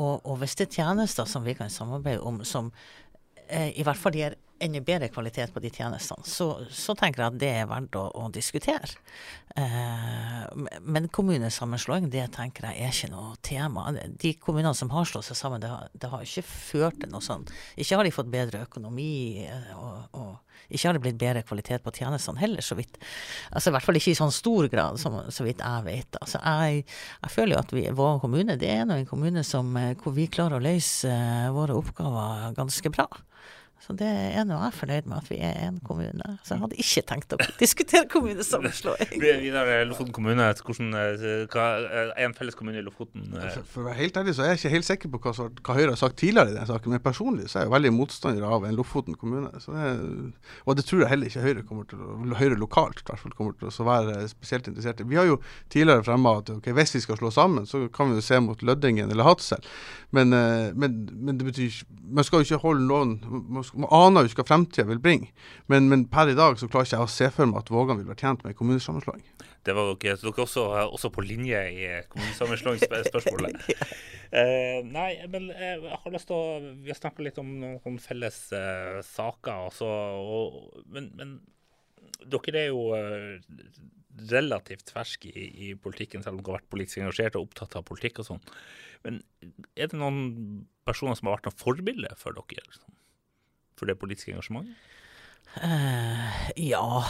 Og, 0.00 0.24
og 0.24 0.38
hvis 0.40 0.54
det 0.56 0.70
er 0.70 0.78
tjenester 0.78 1.28
som 1.28 1.44
vi 1.44 1.52
kan 1.58 1.68
samarbeide 1.68 2.22
om, 2.24 2.38
som 2.48 2.70
i 3.52 3.84
hvert 3.84 4.00
fall 4.00 4.16
gir 4.16 4.38
enda 4.60 4.80
bedre 4.80 5.08
kvalitet 5.12 5.52
på 5.54 5.60
de 5.60 5.70
tjenestene, 5.70 6.24
så, 6.24 6.48
så 6.70 6.94
tenker 6.96 7.22
jeg 7.22 7.34
at 7.34 7.40
det 7.40 7.50
er 7.60 7.68
verdt 7.70 7.98
å, 7.98 8.06
å 8.16 8.28
diskutere. 8.32 8.96
Eh, 9.56 10.42
men 10.84 11.08
kommunesammenslåing, 11.12 12.08
det 12.12 12.26
tenker 12.36 12.68
jeg 12.70 12.86
er 12.86 12.94
ikke 12.94 13.12
noe 13.12 13.36
tema. 13.44 13.88
De 13.92 14.32
kommunene 14.40 14.74
som 14.76 14.92
har 14.94 15.08
slått 15.08 15.28
seg 15.28 15.38
sammen, 15.38 15.62
det 15.62 15.70
har, 15.72 15.90
det 15.92 16.10
har 16.12 16.24
ikke 16.24 16.46
ført 16.46 17.00
til 17.02 17.12
noe 17.12 17.24
sånt. 17.24 17.52
Ikke 17.76 18.00
har 18.00 18.08
de 18.08 18.14
fått 18.14 18.32
bedre 18.32 18.64
økonomi, 18.66 19.46
eh, 19.46 19.70
og, 19.76 20.16
og 20.16 20.72
ikke 20.72 20.88
har 20.88 20.96
det 20.96 21.04
blitt 21.04 21.20
bedre 21.20 21.44
kvalitet 21.46 21.84
på 21.84 21.94
tjenestene 21.94 22.40
heller, 22.40 22.64
så 22.64 22.78
vidt. 22.78 22.98
Altså 23.52 23.70
I 23.70 23.76
hvert 23.76 23.86
fall 23.86 24.00
ikke 24.00 24.12
i 24.14 24.18
sånn 24.18 24.34
stor 24.34 24.68
grad, 24.72 25.00
som, 25.02 25.20
så 25.32 25.46
vidt 25.46 25.62
jeg 25.62 25.86
vet. 25.86 26.20
Altså 26.20 26.40
jeg, 26.42 26.82
jeg 27.22 27.34
føler 27.34 27.56
jo 27.56 27.62
at 27.62 27.76
vi, 27.76 27.86
vår 27.96 28.20
kommune 28.24 28.58
det 28.60 28.72
er 28.72 28.84
en 28.84 29.08
kommune 29.08 29.44
som, 29.46 29.72
eh, 29.80 29.94
hvor 30.00 30.16
vi 30.16 30.30
klarer 30.32 30.58
å 30.58 30.64
løse 30.64 31.12
våre 31.54 31.76
oppgaver 31.76 32.56
ganske 32.56 32.92
bra. 32.94 33.08
Så 33.84 33.94
det 33.94 34.08
er 34.08 34.46
nå 34.48 34.56
jeg 34.56 34.74
fornøyd 34.74 35.08
med 35.10 35.18
at 35.20 35.28
vi 35.30 35.36
er 35.44 35.58
en 35.66 35.76
kommune. 35.84 36.28
Så 36.42 36.54
jeg 36.54 36.62
hadde 36.62 36.78
ikke 36.82 37.02
tenkt 37.06 37.34
å 37.36 37.38
diskutere 37.60 38.08
kommunesammenslåing. 38.10 39.12
Vidar, 39.22 39.70
Lofoten 39.86 40.14
kommune, 40.16 40.46
hvordan, 40.66 40.94
eh, 40.96 41.44
hva 41.52 41.66
er 41.84 42.12
en 42.24 42.34
felles 42.34 42.56
kommune 42.58 42.80
i 42.80 42.84
Lofoten? 42.86 43.28
Eh? 43.36 43.58
For, 43.68 43.84
å 43.84 43.88
være 43.90 43.98
helt 44.00 44.18
ærlig 44.18 44.34
så 44.38 44.46
er 44.46 44.54
jeg 44.54 44.62
ikke 44.62 44.72
helt 44.74 44.88
sikker 44.88 45.12
på 45.12 45.20
hva, 45.26 45.34
hva 45.60 45.76
Høyre 45.76 45.92
har 45.92 46.00
sagt 46.00 46.18
tidligere 46.22 46.54
i 46.54 46.56
den 46.56 46.70
saken, 46.70 46.96
men 46.96 47.04
personlig 47.04 47.50
så 47.52 47.60
er 47.60 47.68
jeg 47.68 47.74
veldig 47.76 47.92
motstander 47.94 48.48
av 48.48 48.66
en 48.66 48.78
Lofoten 48.80 49.18
kommune. 49.20 49.52
Det, 49.54 49.92
og 50.64 50.80
det 50.80 50.86
tror 50.88 51.04
jeg 51.04 51.12
heller 51.12 51.30
ikke 51.30 51.44
Høyre 51.44 51.66
kommer 51.68 51.86
til 51.92 52.02
å, 52.02 52.16
Høyre 52.40 52.58
lokalt 52.58 53.04
hvert 53.06 53.22
fall 53.22 53.36
kommer 53.36 53.54
til 53.60 53.70
å 53.70 53.86
være 53.86 54.18
spesielt 54.32 54.72
interessert 54.72 55.04
i. 55.04 55.08
Vi 55.08 55.20
har 55.20 55.28
jo 55.28 55.38
tidligere 55.72 56.04
fremma 56.06 56.38
at 56.40 56.50
okay, 56.56 56.74
hvis 56.76 56.96
vi 56.96 57.04
skal 57.04 57.20
slå 57.20 57.30
sammen, 57.34 57.68
så 57.68 57.84
kan 57.92 58.10
vi 58.10 58.18
jo 58.18 58.24
se 58.24 58.40
mot 58.42 58.66
Lødingen 58.66 59.12
eller 59.12 59.28
Hadsel. 59.28 59.62
Men, 60.16 60.32
eh, 60.32 60.72
men, 60.74 60.98
men, 61.12 61.38
det 61.38 61.44
betyr 61.44 61.82
Man 62.14 62.24
skal 62.24 62.40
jo 62.40 62.46
ikke 62.46 62.62
holde 62.62 62.86
noen 62.86 63.16
man 63.26 63.65
man 63.74 63.90
aner 63.94 64.24
jo 64.24 64.30
ikke 64.30 64.44
hva 64.44 64.50
fremtida 64.52 64.86
vil 64.88 65.00
bringe. 65.02 65.32
Men, 65.72 65.88
men, 65.90 66.04
per 66.12 66.30
i 66.30 66.36
dag 66.38 66.58
så 66.60 66.68
klarer 66.70 66.88
ikke 66.88 66.98
jeg 67.00 67.08
å 67.08 67.14
se 67.16 67.30
for 67.34 67.50
meg 67.50 67.64
at 67.64 67.72
Vågan 67.72 68.00
vil 68.00 68.08
være 68.08 68.22
tjent 68.22 68.44
med 68.46 68.56
kommunesammenslåing. 68.58 69.24
Det 69.66 69.74
var 69.74 69.90
dere, 69.98 70.18
dere 70.22 70.44
også, 70.44 70.64
også 70.94 71.10
på 71.14 71.24
linje 71.26 71.62
i 71.72 71.88
kommunesammenslåingsspørsmålet. 72.12 73.66
eh, 74.38 74.78
nei, 74.86 75.10
men 75.32 75.50
eh, 75.56 75.74
jeg 75.82 76.00
har 76.04 76.14
lyst 76.14 76.30
til 76.30 76.38
å 76.38 76.72
Vi 76.84 76.92
har 76.92 77.00
snakka 77.00 77.26
litt 77.26 77.42
om 77.42 77.50
noen 77.64 77.98
felles 78.02 78.38
eh, 78.54 79.02
saker. 79.08 79.66
Også, 79.72 79.90
og, 80.22 80.80
men, 80.94 81.10
men, 81.18 81.36
dere 82.30 82.62
er 82.62 82.70
jo 82.70 82.88
eh, 82.94 83.56
relativt 84.30 84.92
ferske 84.94 85.30
i, 85.30 85.46
i, 85.66 85.74
politikken, 85.74 86.22
selv 86.24 86.38
om 86.38 86.42
dere 86.42 86.54
har 86.54 86.62
vært 86.62 86.72
politisk 86.72 87.02
engasjert 87.02 87.38
og 87.38 87.48
opptatt 87.48 87.76
av 87.78 87.86
politikk 87.88 88.22
og 88.22 88.30
sånn. 88.30 88.44
Men 89.06 89.20
er 89.76 89.90
det 89.90 89.98
noen 89.98 90.66
personer 90.86 91.18
som 91.18 91.28
har 91.28 91.38
vært 91.38 91.50
noen 91.50 91.60
forbilde 91.60 92.12
for 92.20 92.36
dere? 92.38 92.64
Liksom? 92.70 92.95
For 93.78 93.90
det 93.90 93.98
politiske 94.00 94.34
engasjementet? 94.34 94.76
Uh, 95.56 96.50
ja, 96.60 97.04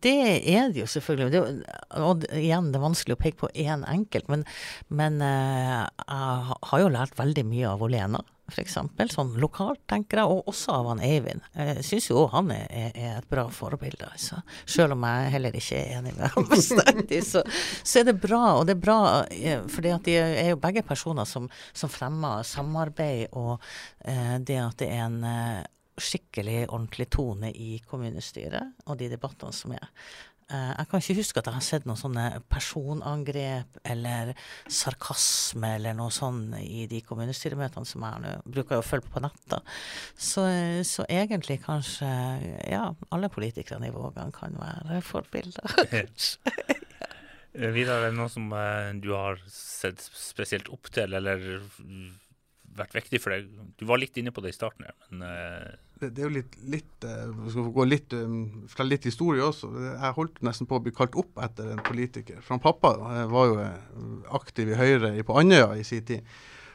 det 0.00 0.14
er 0.48 0.70
det 0.72 0.80
jo 0.80 0.88
selvfølgelig. 0.88 1.32
Det, 1.32 1.72
og 2.00 2.24
igjen, 2.32 2.70
det 2.72 2.78
er 2.78 2.86
vanskelig 2.86 3.18
å 3.18 3.20
peke 3.20 3.42
på 3.44 3.50
én 3.52 3.84
enkelt, 3.84 4.30
men, 4.32 4.46
men 4.88 5.20
uh, 5.20 5.82
jeg 5.84 6.60
har 6.70 6.84
jo 6.84 6.92
lært 6.92 7.18
veldig 7.18 7.44
mye 7.48 7.74
av 7.74 7.84
Olena. 7.84 8.22
F.eks. 8.52 8.74
sånn 9.14 9.30
lokalt, 9.40 9.80
tenker 9.88 10.20
jeg, 10.20 10.28
og 10.28 10.48
også 10.50 10.74
av 10.74 10.88
han 10.90 11.02
Eivind. 11.04 11.44
Jeg 11.56 11.84
syns 11.86 12.08
jo 12.10 12.26
han 12.32 12.50
er, 12.52 12.66
er, 12.90 13.14
et 13.20 13.28
bra 13.30 13.46
forbilde, 13.52 14.08
altså. 14.08 14.42
Selv 14.68 14.96
om 14.96 15.06
jeg 15.08 15.30
heller 15.36 15.56
ikke 15.56 15.78
er 15.78 16.00
enig 16.00 16.12
med 16.18 16.34
ham 16.34 16.48
bestandig, 16.52 17.22
så, 17.28 17.44
så, 17.80 18.02
er 18.02 18.10
det 18.10 18.18
bra. 18.20 18.42
Og 18.58 18.66
det 18.68 18.76
er 18.76 18.82
bra 18.82 18.98
eh, 19.30 19.62
fordi 19.72 19.94
at 19.94 20.08
de 20.08 20.18
er 20.20 20.50
jo 20.52 20.60
begge 20.60 20.84
personer 20.84 21.28
som, 21.28 21.48
som 21.72 21.92
fremmer 21.92 22.44
samarbeid, 22.44 23.30
og 23.32 23.54
uh, 23.56 24.36
det 24.42 24.58
at 24.60 24.82
det 24.82 24.90
er 24.90 25.06
en 25.06 25.22
skikkelig 26.00 26.66
ordentlig 26.68 27.08
tone 27.12 27.52
i 27.52 27.76
kommunestyret 27.88 28.86
og 28.86 29.00
de 29.00 29.10
debattene 29.12 29.52
som 29.56 29.74
er. 29.76 29.90
Eh, 30.52 30.72
jeg 30.76 30.88
kan 30.90 31.02
ikke 31.02 31.16
huske 31.16 31.40
at 31.40 31.48
jeg 31.48 31.56
har 31.56 31.64
sett 31.64 31.86
noen 31.88 32.00
sånne 32.00 32.24
personangrep 32.52 33.78
eller 33.88 34.32
sarkasme 34.70 35.74
eller 35.78 35.96
noe 35.96 36.12
sånn 36.12 36.56
i 36.60 36.86
de 36.90 37.00
kommunestyremøtene 37.06 37.88
som 37.88 38.04
jeg 38.06 38.22
nå 38.24 38.34
bruker 38.56 38.80
å 38.80 38.86
følge 38.86 39.12
på 39.12 39.22
nett. 39.24 39.56
Så, 40.16 40.44
så, 40.88 41.06
egentlig 41.08 41.60
kanskje 41.64 42.08
ja, 42.68 42.84
alle 43.14 43.32
politikerne 43.32 43.88
i 43.88 43.94
Vågan 43.94 44.34
kan 44.34 44.56
være 44.60 45.00
forbilder. 45.06 45.76
Vidar, 47.52 48.00
er 48.00 48.08
det 48.08 48.16
noe 48.16 48.32
som 48.32 48.48
eh, 48.56 48.92
du 49.00 49.12
har 49.12 49.40
sett 49.52 50.00
spesielt 50.00 50.70
opp 50.72 50.88
til, 50.92 51.12
eller 51.16 51.42
vært 52.76 52.94
viktig 52.96 53.20
for 53.22 53.34
deg? 53.34 53.48
Du 53.80 53.86
var 53.88 54.00
litt 54.00 54.16
inne 54.20 54.32
på 54.34 54.44
det 54.44 54.52
i 54.52 54.56
starten 54.56 54.86
her, 54.88 54.94
men 55.10 55.26
uh... 55.26 55.74
det, 56.00 56.12
det, 56.14 56.22
er 56.22 56.28
jo 56.28 56.36
litt, 56.38 56.56
litt 56.74 57.06
uh, 57.06 57.28
skal 57.52 57.68
gå 57.76 57.86
litt, 57.88 58.16
um, 58.16 58.64
litt 58.88 59.08
historie 59.08 59.44
også. 59.44 59.70
Jeg 59.90 60.16
holdt 60.18 60.40
nesten 60.46 60.70
på 60.70 60.78
å 60.78 60.84
bli 60.84 60.94
kalt 60.96 61.18
opp 61.20 61.42
etter 61.44 61.74
en 61.74 61.84
politiker. 61.86 62.40
For 62.40 62.56
han 62.56 62.64
pappa 62.64 62.94
var 63.30 63.52
jo 63.52 63.68
aktiv 64.40 64.72
i 64.72 64.78
Høyre 64.78 65.14
på 65.26 65.38
Andøya 65.40 65.76
i 65.78 65.86
sin 65.86 66.04
tid. 66.08 66.26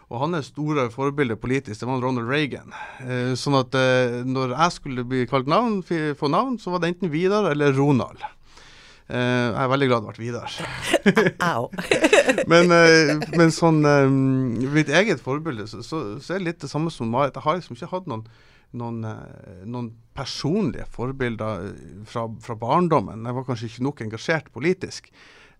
Og 0.07 0.21
hans 0.21 0.53
store 0.53 0.85
forbilde 0.93 1.35
politisk, 1.35 1.81
det 1.81 1.89
var 1.89 1.99
Ronald 1.99 2.29
Reagan. 2.31 2.71
sånn 3.35 3.57
at 3.59 3.75
når 4.23 4.53
jeg 4.53 4.75
skulle 4.77 5.03
bli 5.03 5.25
kalt 5.27 5.49
navn, 5.51 5.81
få 5.83 6.29
navn, 6.31 6.55
så 6.63 6.71
var 6.71 6.79
det 6.79 6.93
enten 6.93 7.11
Vidar 7.11 7.49
eller 7.51 7.75
Ronald. 7.75 8.23
Uh, 9.07 9.53
jeg 9.55 9.63
er 9.63 9.69
veldig 9.71 9.87
glad 9.87 10.03
det 10.03 10.13
ble 10.17 10.25
Vidar. 10.25 10.55
men, 12.51 12.73
uh, 12.75 13.13
men 13.39 13.53
sånn 13.55 13.79
uh, 13.87 14.03
mitt 14.75 14.91
eget 14.91 15.23
forbilde, 15.23 15.63
så, 15.71 15.79
så, 15.85 16.01
så, 16.19 16.35
er 16.35 16.41
det 16.41 16.49
litt 16.49 16.65
det 16.65 16.71
samme 16.71 16.91
som 16.91 17.07
Marit. 17.13 17.37
Jeg 17.37 17.45
har 17.45 17.55
liksom 17.55 17.77
ikke 17.77 17.91
hatt 17.93 18.09
noen, 18.11 18.25
noen, 18.75 18.99
noen 19.63 19.89
personlige 20.17 20.89
forbilder 20.91 21.69
fra, 22.09 22.25
fra, 22.43 22.57
barndommen. 22.59 23.23
Jeg 23.23 23.39
var 23.39 23.47
kanskje 23.47 23.71
ikke 23.71 23.87
nok 23.87 24.03
engasjert 24.09 24.51
politisk. 24.51 25.07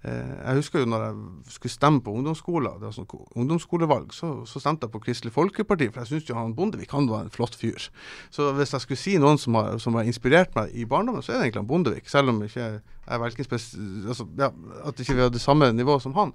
Jeg 0.08 0.60
husker 0.60 0.84
jo 0.84 0.90
når 0.90 1.04
jeg 1.06 1.54
skulle 1.56 1.74
stemme 1.74 2.02
på 2.04 2.14
ungdomsskoler, 2.18 2.78
det 2.80 2.88
var 2.88 2.96
sånn 2.96 3.10
ungdomsskolevalg, 3.36 4.14
så, 4.16 4.32
så, 4.50 4.62
stemte 4.64 4.88
jeg 4.88 4.94
på 4.94 5.02
Kristelig 5.06 5.34
Folkeparti, 5.36 5.90
for 5.92 6.04
jeg 6.04 6.22
syns 6.24 6.36
han 6.38 6.56
Bondevik 6.58 6.94
han 6.96 7.10
var 7.12 7.26
en 7.26 7.34
flott 7.34 7.58
fyr. 7.58 7.90
Så 8.34 8.52
hvis 8.58 8.76
jeg 8.76 8.86
skulle 8.86 9.02
si 9.02 9.18
noen 9.22 9.42
som 9.42 9.58
har, 9.60 9.78
som 9.84 9.98
har 10.00 10.08
inspirert 10.08 10.56
meg 10.58 10.76
i 10.76 10.88
barndommen, 10.90 11.26
så 11.26 11.34
er 11.34 11.40
det 11.42 11.50
egentlig 11.50 11.64
han 11.64 11.72
Bondevik. 11.74 12.10
Selv 12.12 12.34
om 12.34 12.44
ikke 12.46 12.70
er 12.78 13.24
altså, 13.24 14.28
ja, 14.38 14.52
at 14.86 15.00
ikke 15.00 15.16
vi 15.16 15.26
har 15.26 15.34
det 15.34 15.44
samme 15.44 15.72
nivået 15.74 16.04
som 16.04 16.16
han. 16.18 16.34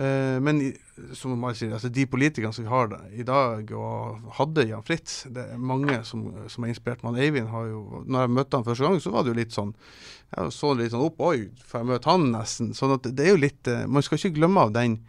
Eh, 0.00 0.38
men 0.40 0.60
som 1.12 1.34
man 1.36 1.56
sier, 1.56 1.74
altså 1.76 1.90
de 1.92 2.06
politikerne 2.08 2.54
som 2.56 2.64
vi 2.64 2.70
har 2.72 2.94
i 3.12 3.24
dag, 3.28 3.72
og 3.76 4.30
hadde 4.38 4.64
Jan 4.70 4.84
Fritz 4.86 5.26
Det 5.28 5.44
er 5.52 5.60
mange 5.60 5.98
som, 6.08 6.24
som 6.48 6.64
er 6.64 6.72
inspirert. 6.72 7.04
Man 7.04 7.18
Eivind 7.20 7.50
har 7.52 7.66
jo 7.68 8.02
når 8.06 8.24
jeg 8.24 8.34
møtte 8.38 8.56
han 8.56 8.64
første 8.68 8.86
gang, 8.86 9.00
så 9.04 9.12
var 9.12 9.26
det 9.26 9.34
jo 9.34 9.40
litt 9.42 9.52
sånn 9.56 9.74
Jeg 10.32 10.54
så 10.56 10.72
litt 10.78 10.94
sånn 10.94 11.04
opp 11.04 11.20
Oi, 11.20 11.50
får 11.68 11.82
jeg 11.82 11.90
møte 11.92 12.08
han, 12.12 12.30
nesten? 12.32 12.72
sånn 12.76 12.96
at 12.96 13.10
det 13.10 13.26
er 13.26 13.34
jo 13.34 13.42
litt 13.42 13.68
eh, 13.68 13.84
Man 13.84 14.06
skal 14.06 14.20
ikke 14.20 14.38
glemme 14.40 14.64
av 14.64 14.72
den 14.78 15.02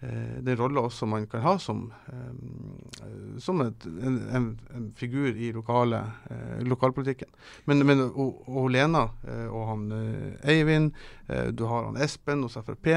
den 0.00 0.54
rolla 0.56 0.84
også 0.86 1.08
man 1.10 1.24
kan 1.26 1.42
ha 1.42 1.56
som, 1.58 1.88
eh, 2.06 3.38
som 3.42 3.58
et, 3.64 3.86
en, 3.86 4.18
en, 4.30 4.46
en, 4.76 4.84
figur 4.94 5.34
i 5.34 5.50
lokale, 5.52 5.98
eh, 6.30 6.60
lokalpolitikken. 6.62 7.30
Men, 7.66 7.82
men 7.86 8.04
og, 8.06 8.44
og 8.46 8.68
Lena 8.70 9.08
eh, 9.26 9.48
og 9.50 9.64
han 9.72 9.82
eh, 9.96 10.52
Eivind, 10.54 10.92
eh, 11.26 11.50
du 11.50 11.64
har 11.66 11.88
han 11.88 11.98
Espen 11.98 12.46
hos 12.46 12.54
Frp, 12.62 12.92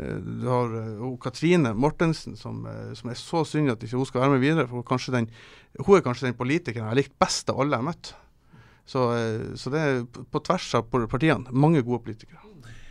du 0.00 0.48
har 0.48 0.74
og 1.06 1.20
Katrine 1.22 1.70
Mortensen, 1.74 2.34
som, 2.38 2.64
som, 2.98 3.10
er 3.12 3.18
så 3.18 3.44
synd 3.46 3.70
at 3.70 3.86
ikke 3.86 4.00
hun 4.00 4.08
skal 4.08 4.24
være 4.24 4.34
med 4.34 4.42
videre. 4.42 4.66
for 4.66 5.10
den, 5.14 5.30
Hun 5.78 5.96
er 5.96 6.04
kanskje 6.04 6.26
den 6.26 6.38
politikeren 6.38 6.82
jeg 6.82 6.90
har 6.90 6.98
likt 6.98 7.18
best 7.18 7.50
av 7.50 7.60
alle 7.60 7.76
jeg 7.78 7.84
har 7.84 7.90
møtt. 7.92 8.14
Så, 8.90 9.06
så 9.54 9.70
det 9.70 9.80
er 9.80 10.00
på 10.02 10.42
tvers 10.42 10.72
av 10.74 10.88
partiene. 10.90 11.52
Mange 11.52 11.82
gode 11.86 12.02
politikere. 12.02 12.49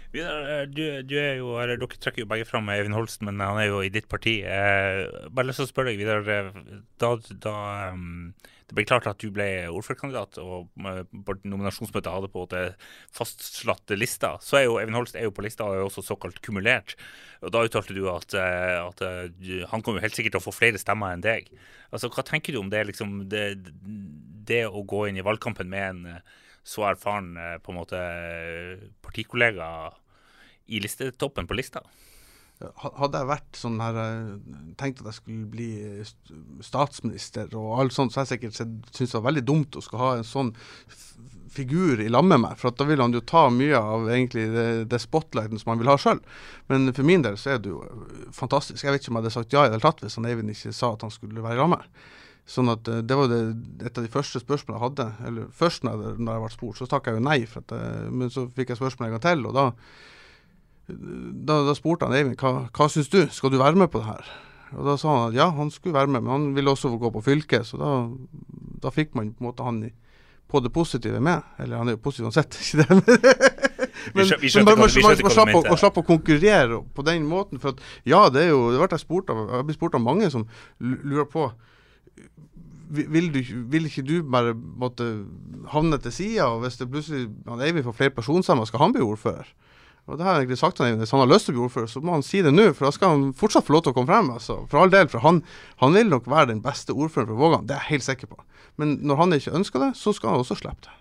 Eh, 0.10 0.63
du, 0.65 0.84
du, 1.06 1.15
er 1.22 1.36
jo, 1.38 1.52
eller 1.62 1.78
Dere 1.78 1.98
trekker 2.02 2.24
jo 2.24 2.30
begge 2.30 2.48
fram 2.50 2.69
Eivind 2.74 2.98
Holsten, 2.98 3.28
men 3.30 3.43
han 3.43 3.60
er 3.62 3.69
jo 3.69 3.82
i 3.86 3.91
ditt 3.93 4.10
parti. 4.10 4.39
Eh, 4.41 5.06
bare 5.30 5.50
lyst 5.50 5.62
til 5.62 5.67
å 5.67 5.69
spørre 5.69 5.93
deg 5.93 6.02
videre. 6.02 6.50
Eh, 6.50 6.80
da, 7.02 7.12
da 7.45 7.54
um, 7.93 8.32
det 8.69 8.78
ble 8.78 8.88
klart 8.89 9.10
at 9.10 9.22
du 9.22 9.30
ble 9.34 9.48
ordførerkandidat, 9.69 10.41
og 10.41 10.69
nominasjonsmøtet 11.45 12.10
hadde 12.13 12.32
på 12.34 12.48
det 12.50 12.63
fastslåtte 13.13 13.98
lista, 13.98 14.36
så 14.45 14.60
er 14.60 14.67
jo 14.67 14.80
Eivind 14.82 14.98
Holst 14.98 15.17
er 15.17 15.30
jo 15.30 15.34
på 15.34 15.45
lista 15.45 15.69
og 15.69 15.78
er 15.78 15.86
også 15.86 16.06
såkalt 16.06 16.41
kumulert. 16.45 16.98
Og 17.45 17.54
Da 17.54 17.63
uttalte 17.65 17.95
du 17.98 18.04
at, 18.12 18.34
at, 18.34 19.02
han 19.72 19.82
kommer 19.82 20.02
jo 20.02 20.06
helt 20.06 20.17
sikkert 20.17 20.38
til 20.38 20.41
å 20.41 20.48
få 20.50 20.54
flere 20.54 20.82
stemmer 20.82 21.15
enn 21.15 21.26
deg. 21.26 21.50
Altså, 21.89 22.12
Hva 22.13 22.26
tenker 22.26 22.54
du 22.54 22.62
om 22.62 22.69
det, 22.69 22.84
liksom, 22.91 23.24
det, 23.32 23.45
det 24.50 24.65
å 24.69 24.86
gå 24.86 25.08
inn 25.10 25.17
i 25.17 25.26
valgkampen 25.26 25.69
med 25.69 25.89
en 25.89 26.22
så 26.63 26.89
erfaren 26.91 27.34
eh, 27.38 27.58
på 27.63 27.74
en 27.74 27.80
måte 27.80 28.04
partikollega 29.06 29.69
i 30.69 30.82
listetoppen 30.84 31.50
på 31.50 31.58
lista? 31.58 31.84
Hadde 32.60 33.22
jeg 33.22 33.28
vært 33.30 33.56
sånn 33.56 33.80
her 33.80 33.98
eh, 34.04 34.32
tenkt 34.80 35.00
at 35.00 35.12
jeg 35.12 35.19
skulle 35.22 35.52
bli 35.54 35.69
statsminister 36.65 37.54
og 37.56 37.78
alt 37.80 37.95
sånt, 37.95 38.12
så 38.12 38.19
har 38.19 38.28
jeg 38.28 38.36
sikkert 38.36 38.60
syntes 38.60 39.13
det 39.13 39.15
var 39.15 39.30
veldig 39.30 39.45
dumt 39.48 39.80
å 39.80 39.84
skulle 39.84 40.04
ha 40.04 40.17
en 40.19 40.28
sånn 40.28 40.52
figur 41.50 42.02
i 42.04 42.10
lag 42.12 42.26
med 42.28 42.43
meg. 42.43 42.58
For 42.60 42.76
da 42.76 42.86
vil 42.88 43.02
han 43.02 43.15
jo 43.15 43.24
ta 43.26 43.48
mye 43.54 43.80
av 43.80 44.10
egentlig 44.12 44.50
det, 44.54 44.67
det 44.91 45.02
spotlighten 45.02 45.62
som 45.62 45.74
han 45.74 45.82
vil 45.82 45.91
ha 45.91 45.98
sjøl. 46.00 46.19
Men 46.72 46.91
for 46.93 47.08
min 47.08 47.24
del 47.26 47.39
så 47.39 47.56
er 47.56 47.63
det 47.63 47.72
jo 47.72 47.82
fantastisk. 48.36 48.84
Jeg 48.84 48.93
vet 48.93 49.04
ikke 49.04 49.13
om 49.13 49.19
jeg 49.19 49.26
hadde 49.26 49.36
sagt 49.38 49.56
ja 49.56 49.65
i 49.65 49.72
det 49.72 49.78
hele 49.78 49.88
tatt 49.88 50.04
hvis 50.04 50.19
han 50.19 50.28
Eivind 50.30 50.54
ikke 50.54 50.76
sa 50.76 50.93
at 50.93 51.08
han 51.08 51.15
skulle 51.15 51.45
være 51.45 51.58
i 51.58 51.62
lag 51.63 51.72
med 51.72 51.82
meg. 51.82 52.10
Sånn 52.50 52.72
at 52.74 52.88
eh, 52.90 53.02
Det 53.06 53.18
var 53.18 53.30
det, 53.30 53.40
et 53.86 53.98
av 54.00 54.06
de 54.06 54.12
første 54.12 54.42
spørsmålene 54.42 54.80
jeg 54.80 54.86
hadde. 54.88 55.08
Eller 55.30 55.50
Først 55.54 55.86
når 55.86 55.92
jeg, 56.06 56.18
når 56.18 56.34
jeg 56.38 56.44
ble 56.46 56.52
spurt, 56.56 56.80
så 56.82 56.88
takka 56.90 57.14
jeg 57.14 57.20
jo 57.22 57.26
nei. 57.30 57.40
For 57.50 57.62
at, 57.66 57.74
eh, 57.78 58.10
men 58.10 58.34
så 58.34 58.48
fikk 58.56 58.74
jeg 58.74 58.82
spørsmål 58.82 59.10
en 59.10 59.16
gang 59.18 59.26
til, 59.28 59.46
og 59.50 59.58
da, 59.58 59.66
da, 60.90 61.60
da 61.68 61.76
spurte 61.78 62.08
han 62.10 62.16
Eivind 62.18 62.40
hva, 62.42 62.68
hva 62.74 62.88
syns 62.90 63.12
du, 63.14 63.22
skal 63.34 63.54
du 63.54 63.60
være 63.62 63.78
med 63.78 63.92
på 63.94 64.02
det 64.02 64.10
her? 64.10 64.32
Og 64.78 64.86
Da 64.86 64.96
sa 65.02 65.14
han 65.16 65.32
at 65.32 65.38
ja, 65.38 65.48
han 65.58 65.72
skulle 65.74 65.98
være 65.98 66.10
med, 66.14 66.22
men 66.26 66.34
han 66.34 66.48
ville 66.58 66.74
også 66.74 66.92
gå 67.02 67.10
på 67.14 67.24
fylket. 67.26 67.66
Så 67.70 67.78
da, 67.82 67.94
da 68.84 68.92
fikk 68.94 69.16
man 69.18 69.32
på 69.34 69.44
en 69.44 69.50
måte 69.50 69.66
han 69.66 69.80
på 70.50 70.62
det 70.66 70.72
positive 70.74 71.22
med. 71.22 71.46
Eller 71.62 71.78
han 71.78 71.90
er 71.90 71.98
jo 71.98 72.02
positiv 72.06 72.30
uansett, 72.30 72.58
ikke 72.66 72.86
det? 72.86 73.46
Vi 74.16 74.26
skjø- 74.26 74.38
vi 74.42 74.50
skjønte 74.50 74.74
men 74.74 74.80
man, 74.82 74.90
vi 74.90 75.02
man, 75.06 75.14
skjønte 75.14 75.26
man 75.28 75.34
slapp, 75.36 75.56
å, 75.74 75.78
slappe 75.78 76.02
å 76.02 76.08
konkurrere 76.08 76.82
på 76.98 77.06
den 77.06 77.26
måten. 77.30 77.62
For 77.62 77.74
at, 77.76 77.82
ja, 78.10 78.24
det 78.34 78.48
er 78.48 78.54
jo 78.56 78.70
det 78.74 78.82
ble 78.82 78.90
jeg 78.94 79.04
spurt 79.06 79.30
av. 79.34 79.42
Jeg 79.60 79.68
ble 79.70 79.78
spurt 79.78 79.98
av 80.00 80.06
mange 80.06 80.30
som 80.34 80.46
lurer 80.82 81.28
på 81.30 81.50
vil, 82.89 83.32
du, 83.34 83.39
vil 83.69 83.86
ikke 83.89 84.05
du 84.05 84.15
bare 84.25 84.55
måtte 84.58 85.08
havne 85.73 85.99
til 86.01 86.13
sida, 86.13 86.49
hvis 86.63 86.79
det 86.79 86.89
plutselig 86.89 87.27
han 87.47 87.62
Eivind 87.62 87.86
får 87.86 87.97
flere 87.99 88.15
personstemmer, 88.15 88.65
skal 88.69 88.82
han 88.84 88.95
bli 88.95 89.05
ordfører? 89.05 89.49
Og 90.10 90.17
det 90.17 90.25
har 90.25 90.39
jeg 90.39 90.47
egentlig 90.47 90.58
sagt 90.58 90.79
han 90.82 90.97
Hvis 90.97 91.12
han 91.13 91.21
har 91.21 91.29
lyst 91.29 91.45
til 91.45 91.53
å 91.53 91.58
bli 91.60 91.65
ordfører, 91.67 91.89
så 91.91 92.01
må 92.01 92.15
han 92.15 92.23
si 92.25 92.39
det 92.41 92.49
nå, 92.49 92.71
for 92.73 92.88
da 92.88 92.93
skal 92.95 93.12
han 93.13 93.25
fortsatt 93.38 93.67
få 93.67 93.75
lov 93.75 93.84
til 93.86 93.93
å 93.93 93.97
komme 93.99 94.10
frem. 94.10 94.32
Altså. 94.34 94.55
For 94.71 94.82
all 94.82 94.93
del, 94.93 95.05
for 95.12 95.21
han, 95.21 95.43
han 95.84 95.93
vil 95.93 96.10
nok 96.10 96.29
være 96.29 96.49
den 96.49 96.63
beste 96.65 96.95
ordføreren 96.95 97.29
for 97.29 97.41
Vågan, 97.43 97.67
det 97.69 97.75
er 97.75 97.84
jeg 97.84 97.99
helt 97.99 98.08
sikker 98.08 98.32
på. 98.32 98.39
Men 98.82 98.95
når 99.05 99.21
han 99.21 99.38
ikke 99.38 99.53
ønsker 99.60 99.86
det, 99.86 99.91
så 99.99 100.15
skal 100.15 100.34
han 100.34 100.41
også 100.41 100.58
slippe 100.58 100.88
det. 100.88 100.95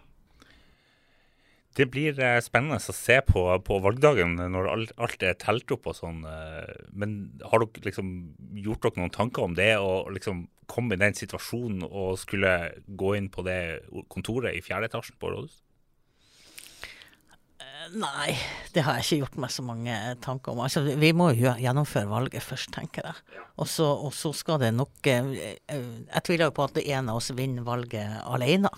Det 1.79 1.87
blir 1.95 2.21
eh, 2.21 2.41
spennende 2.43 2.81
å 2.83 2.93
se 2.93 3.21
på, 3.23 3.47
på 3.65 3.81
valgdagen 3.85 4.35
når 4.53 4.69
alt, 4.73 4.95
alt 4.99 5.25
er 5.25 5.37
telt 5.39 5.71
opp 5.73 5.87
og 5.89 5.97
sånn. 5.97 6.25
eh, 6.27 6.73
Men 6.91 7.13
har 7.49 7.63
dere 7.63 7.87
liksom 7.87 8.09
gjort 8.67 8.83
dere 8.83 9.01
noen 9.01 9.15
tanker 9.15 9.47
om 9.47 9.55
det, 9.57 9.77
Og 9.79 10.11
liksom 10.17 10.49
komme 10.69 10.97
i 10.97 11.01
den 11.01 11.17
situasjonen 11.17 11.87
og 11.89 12.19
skulle 12.21 12.53
gå 12.87 13.15
inn 13.19 13.31
på 13.33 13.45
det 13.47 13.61
kontoret 14.13 14.57
i 14.57 14.63
fjerde 14.65 14.91
etasjen 14.91 15.19
på 15.21 15.33
rådhuset? 15.33 15.63
Nei, 17.97 18.35
det 18.75 18.83
har 18.85 18.99
jeg 18.99 19.05
ikke 19.07 19.19
gjort 19.23 19.37
meg 19.45 19.53
så 19.55 19.63
mange 19.65 19.95
tanker 20.25 20.53
om. 20.53 20.61
Altså, 20.65 20.83
vi 21.01 21.13
må 21.17 21.31
jo 21.37 21.53
gjennomføre 21.57 22.09
valget 22.11 22.43
først, 22.45 22.73
tenker 22.75 23.07
jeg. 23.09 23.15
Og 23.59 23.67
så, 23.67 23.87
og 24.07 24.13
så 24.15 24.31
skal 24.39 24.61
det 24.63 24.69
nok 24.77 25.07
eh, 25.11 25.31
eh, 25.67 25.87
Jeg 26.13 26.23
tviler 26.29 26.47
jo 26.47 26.53
på 26.55 26.63
at 26.69 26.77
det 26.77 26.85
en 26.95 27.09
av 27.11 27.17
oss 27.19 27.33
vinner 27.35 27.65
valget 27.67 28.21
alene. 28.29 28.71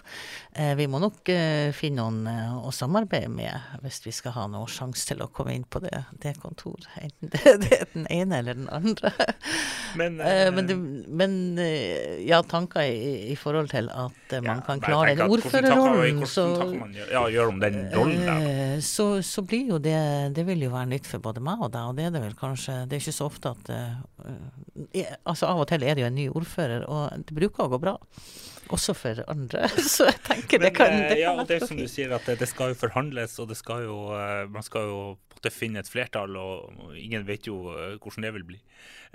Eh, 0.56 0.72
Vi 0.78 0.86
må 0.88 1.00
nok 1.02 1.28
finne 1.76 2.00
noen 2.00 2.62
å 2.64 2.70
samarbeide 2.72 3.28
med 3.32 3.80
hvis 3.82 3.98
vi 4.06 4.12
skal 4.16 4.32
ha 4.38 4.46
noen 4.48 4.70
sjanse 4.72 5.04
til 5.10 5.20
å 5.24 5.28
komme 5.32 5.52
inn 5.58 5.66
på 5.68 5.82
det, 5.84 5.92
det 6.22 6.36
kontoret. 6.40 6.86
Enten 7.02 7.28
det, 7.34 7.56
det 7.66 7.72
er 7.80 7.90
den 7.92 8.06
ene 8.14 8.38
eller 8.40 8.56
den 8.62 8.70
andre. 8.72 9.12
Men, 9.98 10.16
Men, 10.20 10.66
det, 10.70 10.76
men 11.10 11.36
ja, 12.24 12.40
tanker 12.46 12.86
i, 12.86 13.32
i 13.34 13.36
forhold 13.38 13.72
til 13.74 13.90
at 13.92 14.36
man 14.40 14.60
man 14.60 14.64
kan 14.66 14.80
klare 14.82 15.14
hvordan 15.16 15.28
tanker- 15.28 15.36
ordførerrollen, 15.36 16.22
hvordan 16.22 16.28
så 16.30 16.46
man 16.80 16.92
gjør, 16.96 17.10
ja, 17.14 17.22
gjør 17.36 17.52
om 17.52 17.60
den 17.62 17.78
rollen 17.94 18.24
der? 18.24 18.48
da? 18.48 18.80
Eh, 19.00 19.22
så, 19.22 19.22
så 19.24 19.44
blir 19.46 19.72
jo 19.74 19.80
det 19.82 19.96
Det 20.36 20.44
vil 20.48 20.66
jo 20.66 20.72
være 20.74 20.92
nytt 20.92 21.08
for 21.08 21.22
både 21.24 21.42
meg 21.44 21.64
og 21.64 21.72
deg, 21.72 21.88
og 21.88 21.96
det 21.96 22.06
er 22.08 22.14
det 22.14 22.22
vel 22.26 22.36
kanskje 22.38 22.82
Det 22.86 22.98
er 22.98 23.04
ikke 23.04 23.16
så 23.16 23.30
ofte 23.30 23.54
at 23.54 23.72
uh, 23.72 24.28
jeg, 24.92 25.18
Altså 25.24 25.50
Av 25.50 25.64
og 25.64 25.68
til 25.70 25.86
er 25.86 25.96
det 25.96 26.04
jo 26.04 26.10
en 26.10 26.18
ny 26.18 26.28
ordfører, 26.30 26.86
og 26.88 27.26
det 27.26 27.36
bruker 27.36 27.66
å 27.66 27.72
gå 27.72 27.80
bra. 27.82 27.96
Også 28.70 28.94
for 28.94 29.18
andre. 29.30 29.66
Så 29.94 30.06
jeg 30.06 30.20
tenker 30.26 30.62
det 30.62 30.70
kan, 30.76 30.92
eh, 30.94 31.08
det 31.10 31.18
ja, 31.18 31.32
og 31.34 31.48
det 31.48 31.56
er 31.58 31.66
som 31.66 31.78
du 31.80 31.88
sier, 31.90 32.12
at 32.14 32.28
det, 32.28 32.36
det 32.38 32.46
skal 32.46 32.70
jo 32.70 32.78
forhandles, 32.78 33.34
og 33.42 33.48
det 33.50 33.56
skal 33.58 33.82
jo, 33.82 33.96
eh, 34.14 34.44
man 34.52 34.62
skal 34.62 34.86
jo 34.86 35.00
måtte 35.40 35.52
finne 35.54 35.80
et 35.80 35.88
flertall, 35.88 36.36
og 36.36 36.94
ingen 36.94 37.24
vet 37.26 37.48
jo 37.48 37.72
eh, 37.72 37.96
hvordan 37.96 38.26
det 38.26 38.32
vil 38.36 38.46
bli. 38.52 38.60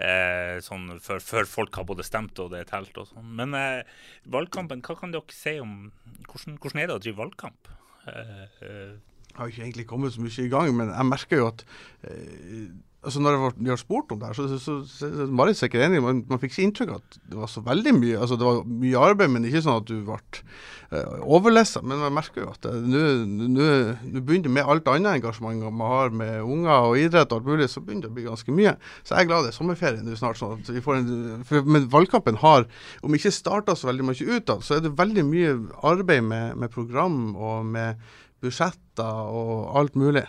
Eh, 0.02 0.58
sånn 0.66 0.98
før, 1.00 1.22
før 1.22 1.48
folk 1.48 1.76
har 1.78 1.86
både 1.88 2.04
stemt 2.04 2.40
og 2.42 2.52
det 2.52 2.64
er 2.64 2.72
telt 2.74 2.98
og 2.98 3.08
sånn. 3.12 3.32
Men 3.38 3.54
eh, 3.56 3.86
valgkampen, 4.26 4.82
hva 4.84 4.98
kan 4.98 5.14
dere 5.14 5.36
si 5.36 5.60
om 5.62 5.92
hvordan, 6.26 6.58
hvordan 6.60 6.82
er 6.82 6.90
det 6.90 6.98
å 6.98 7.04
drive 7.04 7.22
valgkamp? 7.22 7.70
Eh, 8.10 8.48
eh, 8.66 8.96
har 9.38 9.52
ikke 9.52 9.64
egentlig 9.68 9.88
kommet 9.88 10.14
så 10.16 10.22
mye 10.24 10.46
i 10.46 10.52
gang, 10.52 10.74
men 10.78 10.90
jeg 10.96 11.12
merker 11.12 11.38
jo 11.44 11.48
at 11.54 11.66
eh, 12.08 12.68
altså 13.06 13.20
Når 13.22 13.36
jeg 13.62 13.70
har 13.70 13.78
spurt 13.78 14.12
om 14.12 14.18
det 14.18 14.26
her, 14.32 14.34
så, 14.34 14.48
så, 14.58 14.58
så, 14.90 15.08
så 15.14 15.26
Marit 15.30 15.54
er 15.54 15.60
sikkert 15.60 15.84
enig, 15.86 16.00
man, 16.02 16.24
man 16.26 16.40
fikk 16.42 16.56
ikke 16.56 16.64
inntrykk 16.66 16.90
av 16.96 17.04
at 17.04 17.18
det 17.30 17.38
var 17.38 17.52
så 17.54 17.62
veldig 17.62 17.94
mye 18.00 18.18
altså 18.18 18.38
Det 18.42 18.48
var 18.48 18.64
mye 18.66 19.04
arbeid, 19.12 19.30
men 19.30 19.46
ikke 19.46 19.62
sånn 19.62 19.78
at 19.78 19.86
du 19.92 20.00
ble 20.08 20.18
uh, 20.18 21.20
overlessa. 21.22 21.84
Men 21.86 22.02
jeg 22.02 22.16
merker 22.18 22.42
jo 22.42 22.50
at 22.56 22.66
nå- 22.66 23.28
nå 23.52 24.24
begynner 24.26 24.48
det 24.48 24.56
med 24.58 24.66
alt 24.74 24.90
annet 24.90 25.20
engasjement 25.20 25.62
man 25.70 25.86
har 25.94 26.18
med 26.18 26.42
unger 26.42 26.90
og 26.90 26.98
idrett 27.04 27.30
og 27.30 27.44
alt 27.44 27.52
mulig, 27.54 27.70
så 27.70 27.86
begynner 27.86 28.08
det 28.08 28.12
å 28.14 28.18
bli 28.18 28.26
ganske 28.26 28.58
mye. 28.58 28.74
Så 29.04 29.14
jeg 29.14 29.22
er 29.22 29.30
glad 29.30 29.46
det 29.46 29.54
er 29.54 29.60
sommerferie 29.60 30.02
nå 30.02 30.18
snart. 30.18 30.42
sånn 30.42 30.58
at 30.58 30.74
vi 30.74 30.82
får 30.82 30.98
en, 31.04 31.46
for, 31.46 31.62
Men 31.78 31.86
valgkampen 31.94 32.42
har, 32.42 32.66
om 33.06 33.14
ikke 33.22 33.34
starta 33.38 33.78
så 33.78 33.92
veldig 33.94 34.10
mye 34.10 34.30
utad, 34.40 34.66
så 34.66 34.80
er 34.80 34.86
det 34.88 34.96
veldig 34.98 35.30
mye 35.30 35.56
arbeid 35.86 36.26
med, 36.26 36.58
med 36.58 36.74
program 36.74 37.36
og 37.38 37.70
med 37.70 38.02
budsjetter 38.44 39.32
og 39.36 39.78
alt 39.80 39.96
mulig. 40.00 40.26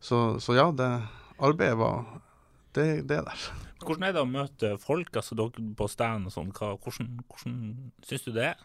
Så, 0.00 0.38
så 0.42 0.56
ja, 0.58 0.68
det 0.74 0.90
arbeidet 1.38 1.78
var 1.78 2.04
det, 2.76 2.86
det 3.08 3.18
er 3.18 3.26
der. 3.26 3.48
hvordan 3.82 4.08
er 4.08 4.14
det 4.14 4.22
å 4.22 4.30
møte 4.30 4.72
folk, 4.82 5.10
altså 5.16 5.38
dere 5.38 5.66
på 5.78 5.88
stand 5.90 6.28
og 6.28 6.34
sånn? 6.34 6.52
Hvordan, 6.54 7.12
hvordan 7.26 7.58
syns 8.06 8.26
du 8.26 8.32
det 8.36 8.52
er? 8.52 8.64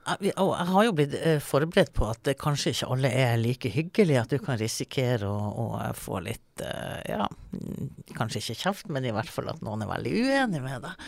Jeg, 0.00 0.30
jeg 0.30 0.68
har 0.72 0.84
jo 0.86 0.94
blitt 0.96 1.14
eh, 1.18 1.42
forberedt 1.44 1.92
på 1.94 2.08
at 2.08 2.30
kanskje 2.40 2.72
ikke 2.72 2.88
alle 2.94 3.10
er 3.12 3.34
like 3.40 3.70
hyggelige, 3.70 4.22
at 4.22 4.32
du 4.32 4.40
kan 4.42 4.58
risikere 4.60 5.28
å, 5.28 5.50
å 5.64 5.66
få 5.96 6.22
litt 6.24 6.49
eh, 6.64 7.00
Ja, 7.10 7.26
mm, 7.52 7.90
kanskje 8.16 8.42
ikke 8.42 8.60
kjeft, 8.64 8.90
men 8.92 9.06
i 9.06 9.14
hvert 9.14 9.30
fall 9.32 9.50
at 9.52 9.62
noen 9.64 9.84
er 9.84 9.90
veldig 9.90 10.14
uenig 10.24 10.62
med 10.64 10.86
deg. 10.86 11.06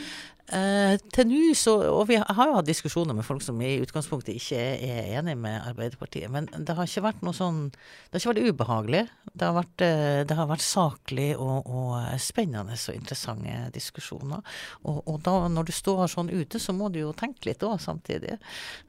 Eh, 0.53 0.99
til 1.15 1.29
nå 1.31 1.53
så 1.57 1.73
Og 1.95 2.09
vi 2.11 2.17
har 2.19 2.49
jo 2.49 2.57
hatt 2.57 2.67
diskusjoner 2.67 3.15
med 3.15 3.25
folk 3.25 3.41
som 3.41 3.61
i 3.63 3.77
utgangspunktet 3.81 4.35
ikke 4.37 4.59
er, 4.59 4.83
er 4.83 5.21
enig 5.21 5.37
med 5.39 5.63
Arbeiderpartiet, 5.71 6.29
men 6.35 6.49
det 6.51 6.75
har 6.77 6.89
ikke 6.89 7.05
vært 7.07 7.23
noe 7.23 7.37
sånn 7.37 7.61
Det 7.71 8.19
har 8.19 8.21
ikke 8.21 8.33
vært 8.33 8.51
ubehagelig. 8.51 9.03
Det 9.33 9.47
har 9.47 9.57
vært, 9.57 9.85
eh, 9.87 10.25
det 10.29 10.37
har 10.37 10.51
vært 10.51 10.67
saklig 10.67 11.31
og, 11.39 11.71
og 11.71 12.21
spennende 12.21 12.77
og 12.77 12.99
interessante 12.99 13.57
diskusjoner. 13.73 14.43
Og, 14.83 15.01
og 15.07 15.23
da 15.25 15.37
når 15.49 15.71
du 15.71 15.75
står 15.77 16.05
sånn 16.11 16.33
ute, 16.33 16.61
så 16.61 16.75
må 16.77 16.91
du 16.93 17.01
jo 17.01 17.15
tenke 17.17 17.49
litt 17.49 17.65
òg 17.65 17.79
samtidig. 17.81 18.37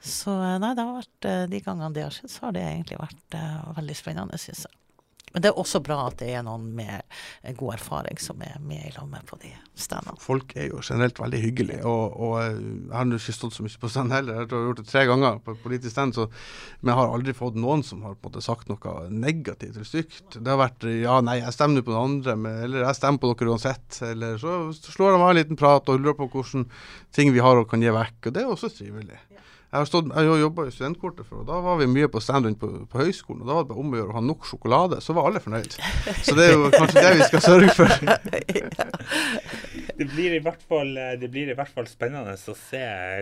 Så 0.02 0.34
eh, 0.34 0.60
nei, 0.60 0.74
det 0.76 0.84
har 0.84 1.00
vært 1.00 1.30
eh, 1.30 1.44
de 1.54 1.64
gangene 1.64 1.94
det 1.96 2.08
har 2.08 2.18
skjedd, 2.18 2.34
så 2.34 2.48
har 2.48 2.58
det 2.58 2.66
egentlig 2.66 3.00
vært 3.00 3.38
uh, 3.38 3.72
veldig 3.78 3.96
spennende, 3.98 4.40
syns 4.42 4.66
jeg. 4.68 4.80
Men 5.34 5.42
det 5.42 5.50
er 5.50 5.60
også 5.60 5.82
bra 5.82 5.98
at 6.08 6.20
det 6.22 6.30
er 6.30 6.44
noen 6.46 6.68
med 6.78 7.02
god 7.58 7.74
erfaring 7.76 8.20
som 8.22 8.42
er 8.46 8.60
med 8.62 8.84
i 8.86 8.92
lag 8.94 9.08
med 9.10 9.26
på 9.26 9.40
de 9.42 9.50
standene. 9.74 10.20
Folk 10.22 10.54
er 10.54 10.68
jo 10.70 10.82
generelt 10.86 11.18
veldig 11.18 11.40
hyggelige, 11.42 11.82
og, 11.90 12.14
og 12.22 12.36
jeg 12.44 12.94
har 12.94 13.14
ikke 13.18 13.36
stått 13.40 13.56
så 13.58 13.66
mye 13.66 13.82
på 13.82 13.90
stand 13.90 14.14
heller. 14.14 14.44
Jeg 14.44 14.52
har 14.52 14.68
gjort 14.68 14.82
det 14.84 14.88
tre 14.92 15.06
ganger 15.10 15.40
på 15.42 15.58
politisk 15.64 15.96
stand, 15.96 16.14
så, 16.14 16.28
men 16.82 16.94
jeg 16.94 17.00
har 17.02 17.16
aldri 17.18 17.36
fått 17.38 17.58
noen 17.58 17.82
som 17.88 18.06
har 18.06 18.14
på 18.14 18.30
en 18.30 18.32
måte 18.32 18.46
sagt 18.46 18.70
noe 18.70 18.96
negativt 19.10 19.74
eller 19.74 19.90
stygt. 19.90 20.38
Det 20.38 20.54
har 20.54 20.62
vært 20.62 20.86
ja, 20.86 21.18
nei, 21.26 21.40
jeg 21.42 21.58
stemmer 21.58 21.86
på 21.86 21.96
den 21.96 22.04
andre, 22.04 22.38
men, 22.46 22.60
eller 22.68 22.86
jeg 22.86 23.00
stemmer 23.02 23.24
på 23.24 23.34
dere 23.34 23.56
uansett. 23.56 24.02
Eller 24.06 24.38
så 24.42 24.58
slår 24.86 25.16
de 25.16 25.22
av 25.22 25.32
en 25.32 25.40
liten 25.42 25.60
prat 25.60 25.90
og 25.90 26.02
lurer 26.02 26.20
på 26.22 26.30
hvordan 26.36 26.70
ting 27.16 27.34
vi 27.34 27.42
har 27.42 27.58
og 27.58 27.72
kan 27.74 27.82
gi 27.82 27.94
vekk, 27.94 28.20
og 28.30 28.38
det 28.38 28.46
er 28.46 28.54
også 28.54 28.70
trivelig. 28.78 29.18
Jeg 29.74 29.82
har, 29.82 29.88
stått, 29.90 30.12
jeg 30.14 30.30
har 30.30 30.38
jobba 30.38 30.68
i 30.70 30.72
studentkortet 30.76 31.26
før, 31.26 31.40
og 31.42 31.48
da 31.50 31.56
var 31.66 31.80
vi 31.80 31.88
mye 31.90 32.06
på 32.14 32.22
stand 32.22 32.46
rundt 32.46 32.60
på, 32.62 32.68
på 32.92 33.00
høyskolen. 33.02 33.42
og 33.42 33.48
Da 33.50 33.56
var 33.58 33.64
det 33.64 33.70
bare 33.72 33.82
om 33.82 33.96
å 33.96 33.98
gjøre 33.98 34.14
å 34.14 34.18
ha 34.20 34.22
nok 34.22 34.46
sjokolade, 34.46 35.00
så 35.02 35.16
var 35.18 35.30
alle 35.32 35.42
fornøyd. 35.42 35.78
Så 36.28 36.36
det 36.38 36.46
er 36.46 36.54
jo 36.54 36.70
kanskje 36.76 37.02
det 37.02 37.14
vi 37.18 37.30
skal 37.32 37.44
sørge 37.48 37.74
for. 37.80 37.90
Det 39.94 40.08
blir, 40.10 40.34
i 40.34 40.42
hvert 40.42 40.62
fall, 40.66 40.90
det 41.22 41.28
blir 41.30 41.52
i 41.52 41.56
hvert 41.56 41.70
fall 41.70 41.86
spennende 41.88 42.34
å 42.34 42.56
se 42.58 42.80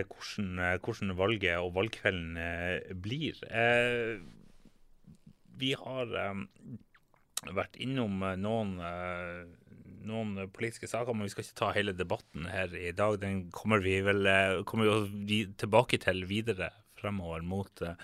hvordan, 0.08 0.78
hvordan 0.80 1.10
valget 1.18 1.60
og 1.60 1.74
valgkvelden 1.76 2.38
eh, 2.40 2.94
blir. 2.96 3.36
Eh, 3.52 4.16
vi 5.60 5.74
har 5.76 6.14
eh, 6.22 6.40
vært 7.54 7.76
innom 7.82 8.22
eh, 8.26 8.38
noen, 8.40 8.72
eh, 8.80 9.42
noen 10.08 10.50
politiske 10.54 10.88
saker, 10.90 11.14
men 11.16 11.28
vi 11.28 11.32
skal 11.34 11.44
ikke 11.46 11.58
ta 11.60 11.70
hele 11.76 11.94
debatten 11.96 12.46
her 12.50 12.72
i 12.76 12.92
dag. 12.96 13.18
Den 13.22 13.44
kommer 13.54 13.82
vi 13.84 13.98
vel 14.04 14.28
eh, 14.28 14.60
kommer 14.68 15.08
vi 15.28 15.42
tilbake 15.60 16.00
til 16.02 16.24
videre 16.28 16.70
fremover 16.98 17.44
mot, 17.46 17.82
eh, 17.82 17.98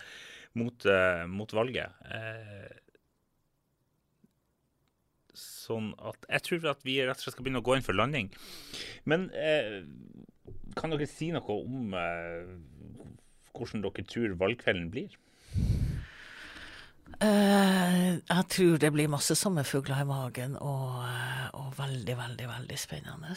mot, 0.58 0.86
eh, 0.86 1.24
mot 1.30 1.54
valget. 1.54 1.94
Sånn 5.38 5.92
at 6.00 6.24
jeg 6.26 6.46
tror 6.46 6.70
at 6.72 6.84
vi 6.86 6.98
rett 7.02 7.18
og 7.18 7.26
slett 7.26 7.36
skal 7.36 7.46
begynne 7.46 7.62
å 7.62 7.66
gå 7.66 7.76
inn 7.76 7.86
for 7.86 7.98
landing. 7.98 8.32
Men 9.06 9.28
kan 10.78 10.90
dere 10.94 11.06
si 11.10 11.30
noe 11.34 11.58
om 11.60 11.94
hvordan 13.54 13.84
dere 13.84 14.06
tror 14.08 14.38
valgkvelden 14.40 14.90
blir? 14.94 15.14
Eh, 17.18 18.08
jeg 18.14 18.44
tror 18.54 18.78
det 18.78 18.90
blir 18.94 19.10
masse 19.10 19.34
sommerfugler 19.38 20.04
i 20.04 20.08
magen, 20.08 20.56
og, 20.62 21.02
eh, 21.02 21.46
og 21.58 21.72
veldig, 21.78 22.16
veldig, 22.18 22.48
veldig 22.48 22.78
spennende. 22.78 23.34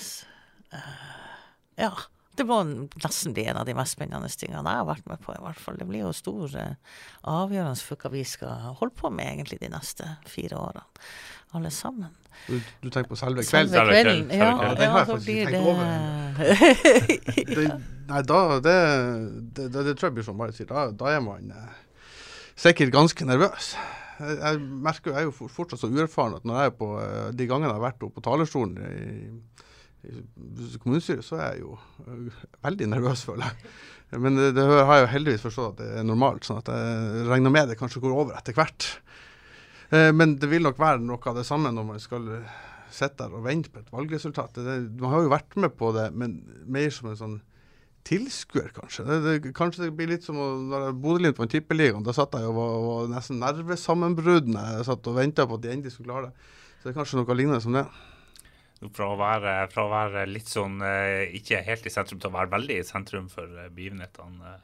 Uh, 0.71 1.37
ja, 1.81 1.91
Det 2.37 2.45
må 2.47 2.61
nesten 2.63 3.33
bli 3.35 3.43
en 3.51 3.57
av 3.59 3.65
de 3.67 3.73
mest 3.75 3.97
spennende 3.97 4.29
tingene 4.29 4.63
jeg 4.63 4.79
har 4.79 4.87
vært 4.87 5.09
med 5.09 5.19
på, 5.19 5.33
i 5.35 5.41
hvert 5.43 5.59
fall. 5.59 5.75
Det 5.77 5.87
blir 5.89 6.05
jo 6.05 6.13
stor 6.15 6.53
uh, 6.55 6.95
avgjørelse 7.27 7.89
for 7.89 7.99
hva 7.99 8.13
vi 8.13 8.23
skal 8.23 8.71
holde 8.79 8.95
på 8.95 9.11
med 9.11 9.33
egentlig 9.33 9.59
de 9.59 9.69
neste 9.73 10.07
fire 10.31 10.61
årene, 10.61 10.85
alle 11.57 11.73
sammen. 11.75 12.13
Du, 12.47 12.55
du 12.81 12.87
tenker 12.89 13.11
på 13.11 13.19
selve 13.19 13.43
kvelden? 13.43 13.73
Selve 13.73 13.81
Selve 13.81 13.97
kvelden, 13.97 14.31
ja. 14.31 14.47
selve 14.47 14.61
kvelden. 14.61 14.71
ja, 14.71 14.75
Den 14.79 14.89
har 14.91 14.99
jeg 14.99 15.09
faktisk 15.11 15.29
ikke 15.29 15.51
tenkt 15.51 15.67
over. 15.67 15.85
det, 17.57 17.65
Nei, 18.11 18.21
da 18.27 18.39
det, 18.59 18.77
det, 19.55 19.67
det, 19.73 19.85
det 19.87 19.93
tror 19.97 20.09
jeg 20.09 20.15
blir 20.17 20.27
som 20.27 20.39
bare 20.39 20.55
sier. 20.55 20.67
Da, 20.71 20.87
da 20.95 21.11
er 21.11 21.21
man 21.23 21.51
eh, 21.55 21.81
sikkert 22.61 22.93
ganske 22.93 23.25
nervøs. 23.27 23.73
Jeg, 24.21 24.59
merker 24.85 25.09
jo, 25.09 25.15
jeg 25.17 25.25
er 25.25 25.29
jo 25.31 25.49
fortsatt 25.49 25.81
så 25.81 25.89
uerfaren 25.89 26.37
at 26.37 26.43
når 26.45 26.59
jeg 26.59 26.71
er 26.71 26.75
på 26.77 26.89
eh, 27.01 27.29
de 27.33 27.47
gangene 27.49 27.71
jeg 27.71 27.79
har 27.79 27.87
vært 27.87 28.03
oppe 28.05 28.19
på 28.19 28.25
talerstolen 28.27 28.75
i, 28.85 29.39
i 30.11 30.67
kommunestyret, 30.83 31.25
så 31.25 31.39
er 31.39 31.55
jeg 31.55 31.63
jo 31.63 31.77
eh, 32.05 32.43
veldig 32.67 32.89
nervøs, 32.91 33.23
føler 33.25 33.47
jeg. 33.49 33.71
Men 34.21 34.37
det, 34.37 34.51
det 34.57 34.65
har 34.67 34.91
jeg 34.99 35.05
jo 35.07 35.13
heldigvis 35.15 35.45
forstått 35.47 35.73
at 35.73 35.81
det 35.81 36.01
er 36.01 36.05
normalt, 36.05 36.45
sånn 36.45 36.59
at 36.61 36.69
jeg 36.69 37.25
regner 37.31 37.53
med 37.55 37.71
det 37.71 37.79
kanskje 37.79 38.03
går 38.03 38.13
over 38.13 38.37
etter 38.37 38.57
hvert. 38.57 38.89
Eh, 39.89 40.11
Men 40.13 40.37
det 40.37 40.51
vil 40.51 40.67
nok 40.67 40.77
være 40.81 41.01
noe 41.01 41.31
av 41.31 41.39
det 41.41 41.47
samme 41.47 41.73
når 41.73 41.87
man 41.95 42.03
skal 42.03 42.29
sitte 42.91 43.23
der 43.23 43.33
og 43.39 43.45
vente 43.47 43.71
på 43.71 43.81
et 43.81 43.93
valgresultat. 43.93 44.59
Det, 44.59 44.77
man 44.99 45.15
har 45.15 45.25
jo 45.25 45.33
vært 45.33 45.57
med 45.63 45.73
på 45.79 45.93
det, 45.95 46.11
men 46.13 46.43
mer 46.69 46.91
som 46.93 47.09
en 47.09 47.17
sånn 47.23 47.39
tilskuer, 48.07 48.71
kanskje. 48.75 49.05
Det, 49.07 49.19
det, 49.25 49.51
kanskje 49.57 49.85
det 49.85 49.91
blir 49.97 50.11
litt 50.11 50.25
som 50.25 50.39
å 50.41 50.47
når 50.61 50.87
jeg 50.87 50.97
bodde 51.03 51.33
på 51.37 51.45
en 51.45 51.51
Tippeligaen. 51.51 52.05
Da 52.05 52.15
satt 52.15 52.37
jeg 52.37 52.49
og 52.49 52.57
var, 52.57 52.77
var 52.85 53.11
nesten 53.13 53.41
nervesammenbrudd 53.43 54.49
når 54.51 54.77
jeg 54.77 54.87
satt 54.89 55.11
og 55.11 55.19
venta 55.19 55.47
på 55.47 55.59
at 55.59 55.65
de 55.65 55.73
endelig 55.75 55.95
skulle 55.95 56.11
klare 56.11 56.31
det. 56.31 56.49
Så 56.81 56.87
det 56.87 56.93
er 56.93 56.97
kanskje 56.97 57.21
noe 57.21 57.37
lignende 57.37 57.61
som 57.63 57.77
det. 57.77 57.85
Fra 58.97 59.11
å 59.13 59.17
være, 59.19 59.51
fra 59.69 59.83
å 59.85 59.91
være 59.91 60.25
litt 60.25 60.49
sånn 60.49 60.79
eh, 60.81 61.27
ikke 61.37 61.59
helt 61.67 61.85
i 61.85 61.93
sentrum 61.93 62.21
til 62.21 62.31
å 62.31 62.33
være 62.33 62.49
veldig 62.55 62.79
i 62.81 62.85
sentrum 62.87 63.27
for 63.29 63.45
eh, 63.45 63.69
begivenhetene, 63.69 64.53
eh, 64.55 64.63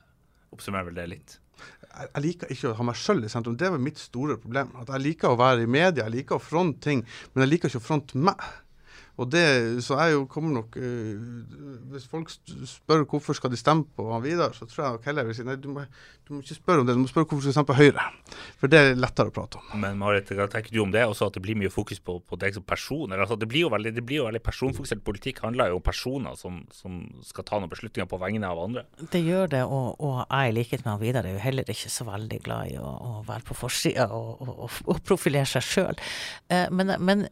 oppsummerer 0.55 0.87
vel 0.89 0.97
det 0.97 1.05
litt. 1.11 1.35
Jeg, 1.59 2.07
jeg 2.07 2.23
liker 2.25 2.53
ikke 2.53 2.71
å 2.71 2.77
ha 2.79 2.87
meg 2.89 2.97
sjøl 2.97 3.21
i 3.21 3.29
sentrum. 3.29 3.57
Det 3.59 3.67
er 3.67 3.75
vel 3.75 3.85
mitt 3.85 4.01
store 4.01 4.39
problem. 4.41 4.73
At 4.81 4.89
jeg 4.95 5.05
liker 5.05 5.35
å 5.35 5.37
være 5.37 5.67
i 5.67 5.69
media, 5.69 6.07
jeg 6.07 6.15
liker 6.15 6.39
å 6.39 6.41
fronte 6.41 6.81
ting, 6.89 7.05
men 7.33 7.45
jeg 7.45 7.53
liker 7.53 7.69
ikke 7.69 7.83
å 7.83 7.85
fronte 7.91 8.23
meg. 8.29 8.41
Og 9.17 9.31
det, 9.33 9.43
så 9.85 9.97
jeg 9.97 10.13
jo 10.13 10.25
kommer 10.29 10.59
nok 10.59 10.75
uh, 10.77 11.17
Hvis 11.91 12.05
folk 12.09 12.29
spør 12.29 13.05
hvorfor 13.09 13.37
skal 13.37 13.49
de 13.49 13.57
stemme 13.57 13.87
på 13.97 14.05
han 14.11 14.21
Vidar, 14.21 14.53
så 14.53 14.67
tror 14.69 14.83
jeg 14.83 14.97
nok 14.97 15.07
heller 15.09 15.25
jeg 15.25 15.31
vil 15.31 15.37
si 15.39 15.45
nei, 15.47 15.55
du 15.61 15.69
må, 15.73 15.85
du 16.27 16.35
må 16.35 16.41
ikke 16.43 16.57
spørre 16.57 16.83
om 16.83 16.87
det, 16.89 16.95
du 16.97 17.01
må 17.01 17.09
spørre 17.09 17.25
hvorfor 17.25 17.41
du 17.41 17.47
skal 17.47 17.57
stemme 17.57 17.71
på 17.71 17.77
Høyre. 17.79 18.05
For 18.61 18.71
det 18.71 18.81
er 18.81 18.99
lettere 18.99 19.31
å 19.31 19.35
prate 19.35 19.61
om. 19.61 19.71
Men 19.81 19.97
Marit, 20.01 20.29
hva 20.37 20.47
tenker 20.51 20.73
du 20.75 20.81
om 20.83 20.93
det? 20.93 21.05
Også 21.09 21.29
at 21.29 21.37
det 21.37 21.43
blir 21.45 21.57
mye 21.57 21.71
fokus 21.73 22.01
på, 22.03 22.19
på 22.21 22.39
deg 22.41 22.57
som 22.57 22.65
person? 22.67 23.07
Eller, 23.09 23.23
altså, 23.25 23.39
det 23.39 23.49
blir 23.49 23.65
jo 23.65 23.71
veldig, 23.73 23.93
det 23.95 24.03
blir 24.05 24.21
jo 24.21 24.27
veldig 24.27 24.43
personfokusert. 24.45 25.03
Politikk 25.07 25.41
handler 25.45 25.71
jo 25.71 25.79
om 25.79 25.85
personer 25.85 26.37
som, 26.39 26.59
som 26.75 26.99
skal 27.25 27.47
ta 27.47 27.61
noen 27.61 27.71
beslutninger 27.71 28.09
på 28.11 28.21
vegne 28.21 28.49
av 28.49 28.61
andre. 28.67 28.85
Det 29.13 29.23
gjør 29.23 29.53
det, 29.55 29.63
og, 29.65 29.95
og 30.03 30.19
jeg 30.25 30.51
i 30.51 30.57
likhet 30.59 30.83
med 30.85 30.93
han 30.93 31.01
Vidar 31.01 31.29
er 31.29 31.37
jo 31.37 31.45
heller 31.45 31.73
ikke 31.73 31.93
så 31.93 32.07
veldig 32.07 32.41
glad 32.45 32.73
i 32.73 32.77
å, 32.81 32.91
å 32.91 33.13
være 33.27 33.47
på 33.47 33.57
forsida 33.57 34.09
og, 34.13 34.43
og, 34.43 34.81
og 34.85 35.01
profilere 35.07 35.47
seg 35.49 35.65
sjøl. 35.65 36.05
Eh, 36.53 36.67
men, 36.73 36.97
men 37.01 37.25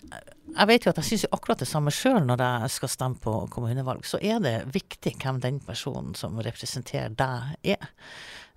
jeg 0.55 0.69
vet 0.69 0.85
jo 0.85 0.91
at 0.93 0.99
jeg 1.01 1.07
syns 1.09 1.25
akkurat 1.35 1.59
det 1.59 1.67
samme 1.67 1.74
sjøl 1.93 2.23
når 2.25 2.41
jeg 2.43 2.71
skal 2.77 2.91
stemme 2.91 3.21
på 3.21 3.33
kommunevalg. 3.53 4.05
Så 4.07 4.21
er 4.21 4.39
det 4.43 4.55
viktig 4.75 5.15
hvem 5.21 5.41
den 5.43 5.59
personen 5.63 6.15
som 6.17 6.39
representerer 6.39 7.13
deg, 7.15 7.75
er. 7.75 7.91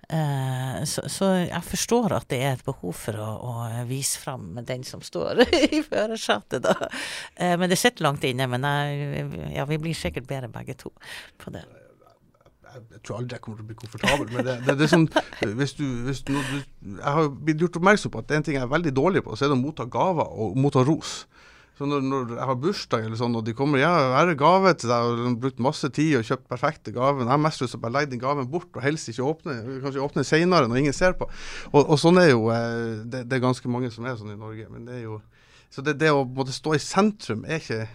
Eh, 0.09 0.83
så, 0.85 1.03
så 1.05 1.25
jeg 1.43 1.61
forstår 1.63 2.15
at 2.17 2.29
det 2.31 2.39
er 2.41 2.55
et 2.55 2.63
behov 2.65 2.95
for 2.97 3.19
å, 3.21 3.27
å 3.45 3.83
vise 3.85 4.17
fram 4.17 4.55
den 4.65 4.81
som 4.87 5.03
står 5.05 5.43
i 5.77 5.83
førersetet, 5.85 6.65
da. 6.65 6.89
Eh, 7.35 7.53
men 7.59 7.69
det 7.69 7.77
sitter 7.77 8.07
langt 8.07 8.25
inne. 8.25 8.47
Men 8.49 8.65
jeg, 8.65 9.27
ja, 9.53 9.67
vi 9.69 9.77
blir 9.81 9.97
sikkert 9.97 10.25
bedre 10.29 10.49
begge 10.53 10.73
to 10.79 10.89
på 11.37 11.53
det. 11.53 11.61
jeg, 12.73 13.03
tror 13.03 13.19
aldri 13.19 13.37
jeg 13.37 13.43
kommer 13.45 13.61
til 13.61 13.67
å 13.67 13.69
bli 13.69 13.77
komfortabel 13.83 14.33
med 14.33 14.49
det. 14.49 14.57
det, 14.65 14.77
det 14.79 14.87
er 14.87 14.93
sånn, 14.95 15.07
hvis 15.61 15.77
du, 15.77 15.85
hvis 16.07 16.23
du, 16.25 16.33
jeg 16.39 17.13
har 17.19 17.29
blitt 17.29 17.61
gjort 17.61 17.77
oppmerksom 17.77 18.15
på 18.15 18.23
at 18.23 18.31
det 18.31 18.37
er 18.37 18.41
en 18.41 18.49
ting 18.49 18.57
jeg 18.57 18.65
er 18.65 18.73
veldig 18.73 18.95
dårlig 18.97 19.25
på, 19.27 19.37
så 19.37 19.45
er 19.45 19.53
det 19.53 19.59
å 19.59 19.61
motta 19.61 19.85
gaver 19.85 20.25
og 20.25 20.57
motta 20.57 20.85
ros. 20.89 21.19
Så 21.79 21.87
når, 21.87 22.01
når 22.03 22.31
jeg 22.35 22.43
har 22.49 22.57
bursdag 22.59 23.05
eller 23.07 23.15
sånn, 23.15 23.37
og 23.39 23.45
de 23.47 23.53
kommer 23.55 23.79
ja, 23.79 23.89
her 24.17 24.27
er 24.33 24.35
gave 24.35 24.73
til 24.75 24.91
deg, 24.91 25.05
og 25.05 25.13
de 25.15 25.27
har 25.29 25.35
brukt 25.45 25.61
masse 25.63 25.87
tid 25.95 26.17
og 26.19 26.25
kjøpt 26.27 26.49
perfekte 26.51 26.91
gaver, 26.91 27.23
jeg 27.23 27.31
har 27.31 27.39
mest 27.39 27.63
lyst 27.63 27.71
til 27.71 27.79
å 27.79 27.83
bare 27.85 27.95
legge 27.95 28.11
den 28.11 28.19
gaven 28.19 28.49
bort 28.51 28.75
og 28.75 28.83
helst 28.83 29.07
ikke 29.07 29.23
åpne, 29.29 29.55
kanskje 29.85 30.03
åpne 30.03 30.25
senere 30.27 30.67
når 30.67 30.81
ingen 30.81 30.97
ser 30.97 31.15
på. 31.15 31.29
Og, 31.71 31.79
og 31.79 31.95
sånn 32.01 32.19
er 32.19 32.33
jo, 32.33 32.49
eh, 32.51 32.99
det, 33.07 33.23
det 33.31 33.37
er 33.37 33.45
ganske 33.45 33.71
mange 33.71 33.93
som 33.95 34.09
er 34.09 34.19
sånn 34.19 34.33
i 34.33 34.37
Norge. 34.41 34.67
men 34.73 34.89
det 34.89 34.97
er 34.97 35.05
jo, 35.05 35.21
Så 35.71 35.85
det, 35.85 35.95
det 36.01 36.11
å 36.11 36.25
måtte 36.27 36.51
stå 36.51 36.75
i 36.75 36.81
sentrum 36.83 37.47
er 37.47 37.63
ikke 37.63 37.85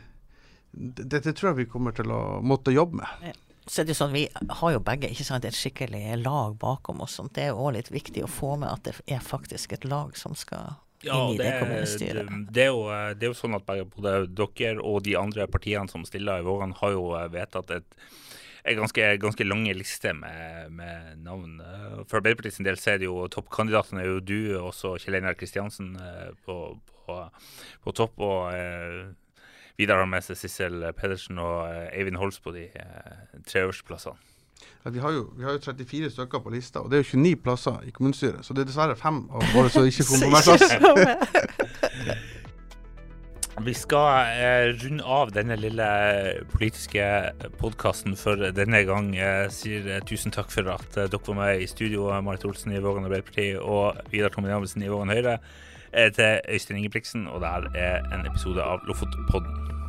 det, 0.72 1.20
det 1.20 1.34
tror 1.36 1.50
jeg 1.50 1.60
vi 1.60 1.70
kommer 1.70 1.92
til 1.92 2.08
å 2.08 2.40
måtte 2.40 2.72
jobbe 2.72 3.02
med. 3.02 3.36
Så 3.68 3.82
er 3.82 3.86
det 3.86 3.94
jo 3.94 4.00
sånn, 4.00 4.16
Vi 4.16 4.24
har 4.32 4.72
jo 4.74 4.80
begge 4.84 5.12
ikke 5.12 5.26
sant, 5.28 5.44
et 5.44 5.56
skikkelig 5.56 6.22
lag 6.22 6.56
bakom 6.60 7.04
oss. 7.04 7.18
sånt. 7.20 7.34
Det 7.36 7.44
er 7.44 7.52
jo 7.52 7.60
også 7.60 7.76
litt 7.76 7.92
viktig 7.92 8.24
å 8.24 8.32
få 8.32 8.56
med 8.60 8.72
at 8.72 8.88
det 8.88 8.96
er 9.12 9.20
faktisk 9.24 9.76
et 9.76 9.84
lag 9.84 10.16
som 10.16 10.34
skal 10.36 10.80
inn 11.06 11.34
i 11.34 11.38
det, 11.40 11.52
kommunestyret. 11.60 12.28
det, 12.30 12.42
det, 12.56 12.66
er 12.66 12.72
jo, 12.72 12.84
det 13.14 13.28
er 13.28 13.32
jo 13.32 13.38
sånn 13.38 13.56
at 13.58 13.66
både 13.68 14.16
dere 14.26 14.76
og 14.82 15.02
de 15.06 15.16
andre 15.20 15.48
partiene 15.50 15.90
som 15.92 16.06
stiller 16.08 16.42
i 16.42 16.46
Vågan, 16.46 16.76
har 16.80 16.94
jo 16.96 17.10
eh, 17.18 17.30
vedtatt 17.32 17.74
et 17.78 17.98
en 18.64 18.78
ganske, 18.80 19.16
ganske 19.20 19.44
lange 19.44 19.74
liste 19.76 20.14
med, 20.16 20.72
med 20.72 21.18
navn. 21.20 21.58
Eh, 21.60 21.98
For 22.08 22.20
Arbeiderpartiet 22.20 22.56
sin 22.56 22.64
del 22.64 22.78
så 22.80 22.94
er 22.94 23.02
det 23.02 23.10
jo 23.10 23.26
toppkandidatene 23.28 24.00
er 24.00 24.08
jo 24.08 24.22
du 24.24 24.38
og 24.56 24.70
også 24.70 24.94
Kjell 25.02 25.18
Einar 25.20 25.36
Kristiansen 25.36 25.92
eh, 26.00 26.30
på, 26.46 26.56
på, 27.04 27.18
på 27.84 27.96
topp. 27.96 28.16
Og 28.24 28.54
eh, 28.56 29.02
Vidar 29.76 30.00
har 30.00 30.08
med 30.08 30.24
seg 30.24 30.38
Sissel 30.40 30.80
Pedersen 30.96 31.40
og 31.42 31.66
eh, 31.68 31.90
Eivind 31.98 32.20
Holst 32.20 32.40
på 32.44 32.54
de 32.56 32.70
eh, 32.72 33.34
tre 33.44 33.66
øverste 33.66 33.84
plassene. 33.90 34.33
Ja, 34.84 34.90
vi, 34.90 34.98
har 34.98 35.10
jo, 35.10 35.32
vi 35.36 35.44
har 35.44 35.52
jo 35.52 35.58
34 35.64 36.10
stykker 36.12 36.38
på 36.44 36.50
lista, 36.52 36.82
og 36.84 36.90
det 36.90 36.98
er 36.98 37.04
jo 37.06 37.16
29 37.16 37.36
plasser 37.40 37.76
i 37.88 37.90
kommunestyret. 37.90 38.44
Så 38.44 38.52
det 38.52 38.66
er 38.66 38.68
dessverre 38.68 38.96
fem 39.00 39.22
av 39.32 39.46
våre 39.54 39.70
som 39.72 39.86
ikke 39.88 40.04
kommer 40.10 40.28
på 40.28 40.32
hver 40.34 40.58
plass. 40.58 42.30
Vi 43.64 43.72
skal 43.78 44.34
eh, 44.34 44.74
runde 44.82 45.04
av 45.06 45.30
denne 45.32 45.56
lille 45.56 45.86
politiske 46.52 47.06
podkasten 47.60 48.16
for 48.18 48.50
denne 48.52 48.82
gang. 48.84 49.12
Jeg 49.16 49.52
sier 49.56 49.88
eh, 49.88 50.02
tusen 50.04 50.34
takk 50.34 50.52
for 50.52 50.68
at 50.74 50.98
eh, 50.98 51.08
dere 51.08 51.22
var 51.30 51.38
med 51.38 51.62
i 51.62 51.70
studio, 51.70 52.10
Marit 52.26 52.44
Olsen 52.44 52.74
i 52.74 52.82
Vågan 52.82 53.06
Arbeiderparti 53.08 53.54
og 53.62 54.02
Vidar 54.12 54.34
Tommy 54.34 54.52
Amundsen 54.52 54.84
i 54.84 54.90
Vågan 54.92 55.14
Høyre, 55.14 55.38
til 55.94 56.42
Øystein 56.50 56.82
Ingebrigtsen, 56.82 57.28
og 57.30 57.40
det 57.40 57.54
her 57.54 57.70
er 57.78 58.12
en 58.12 58.26
episode 58.26 58.60
av 58.60 58.82
Lofotpodden. 58.90 59.83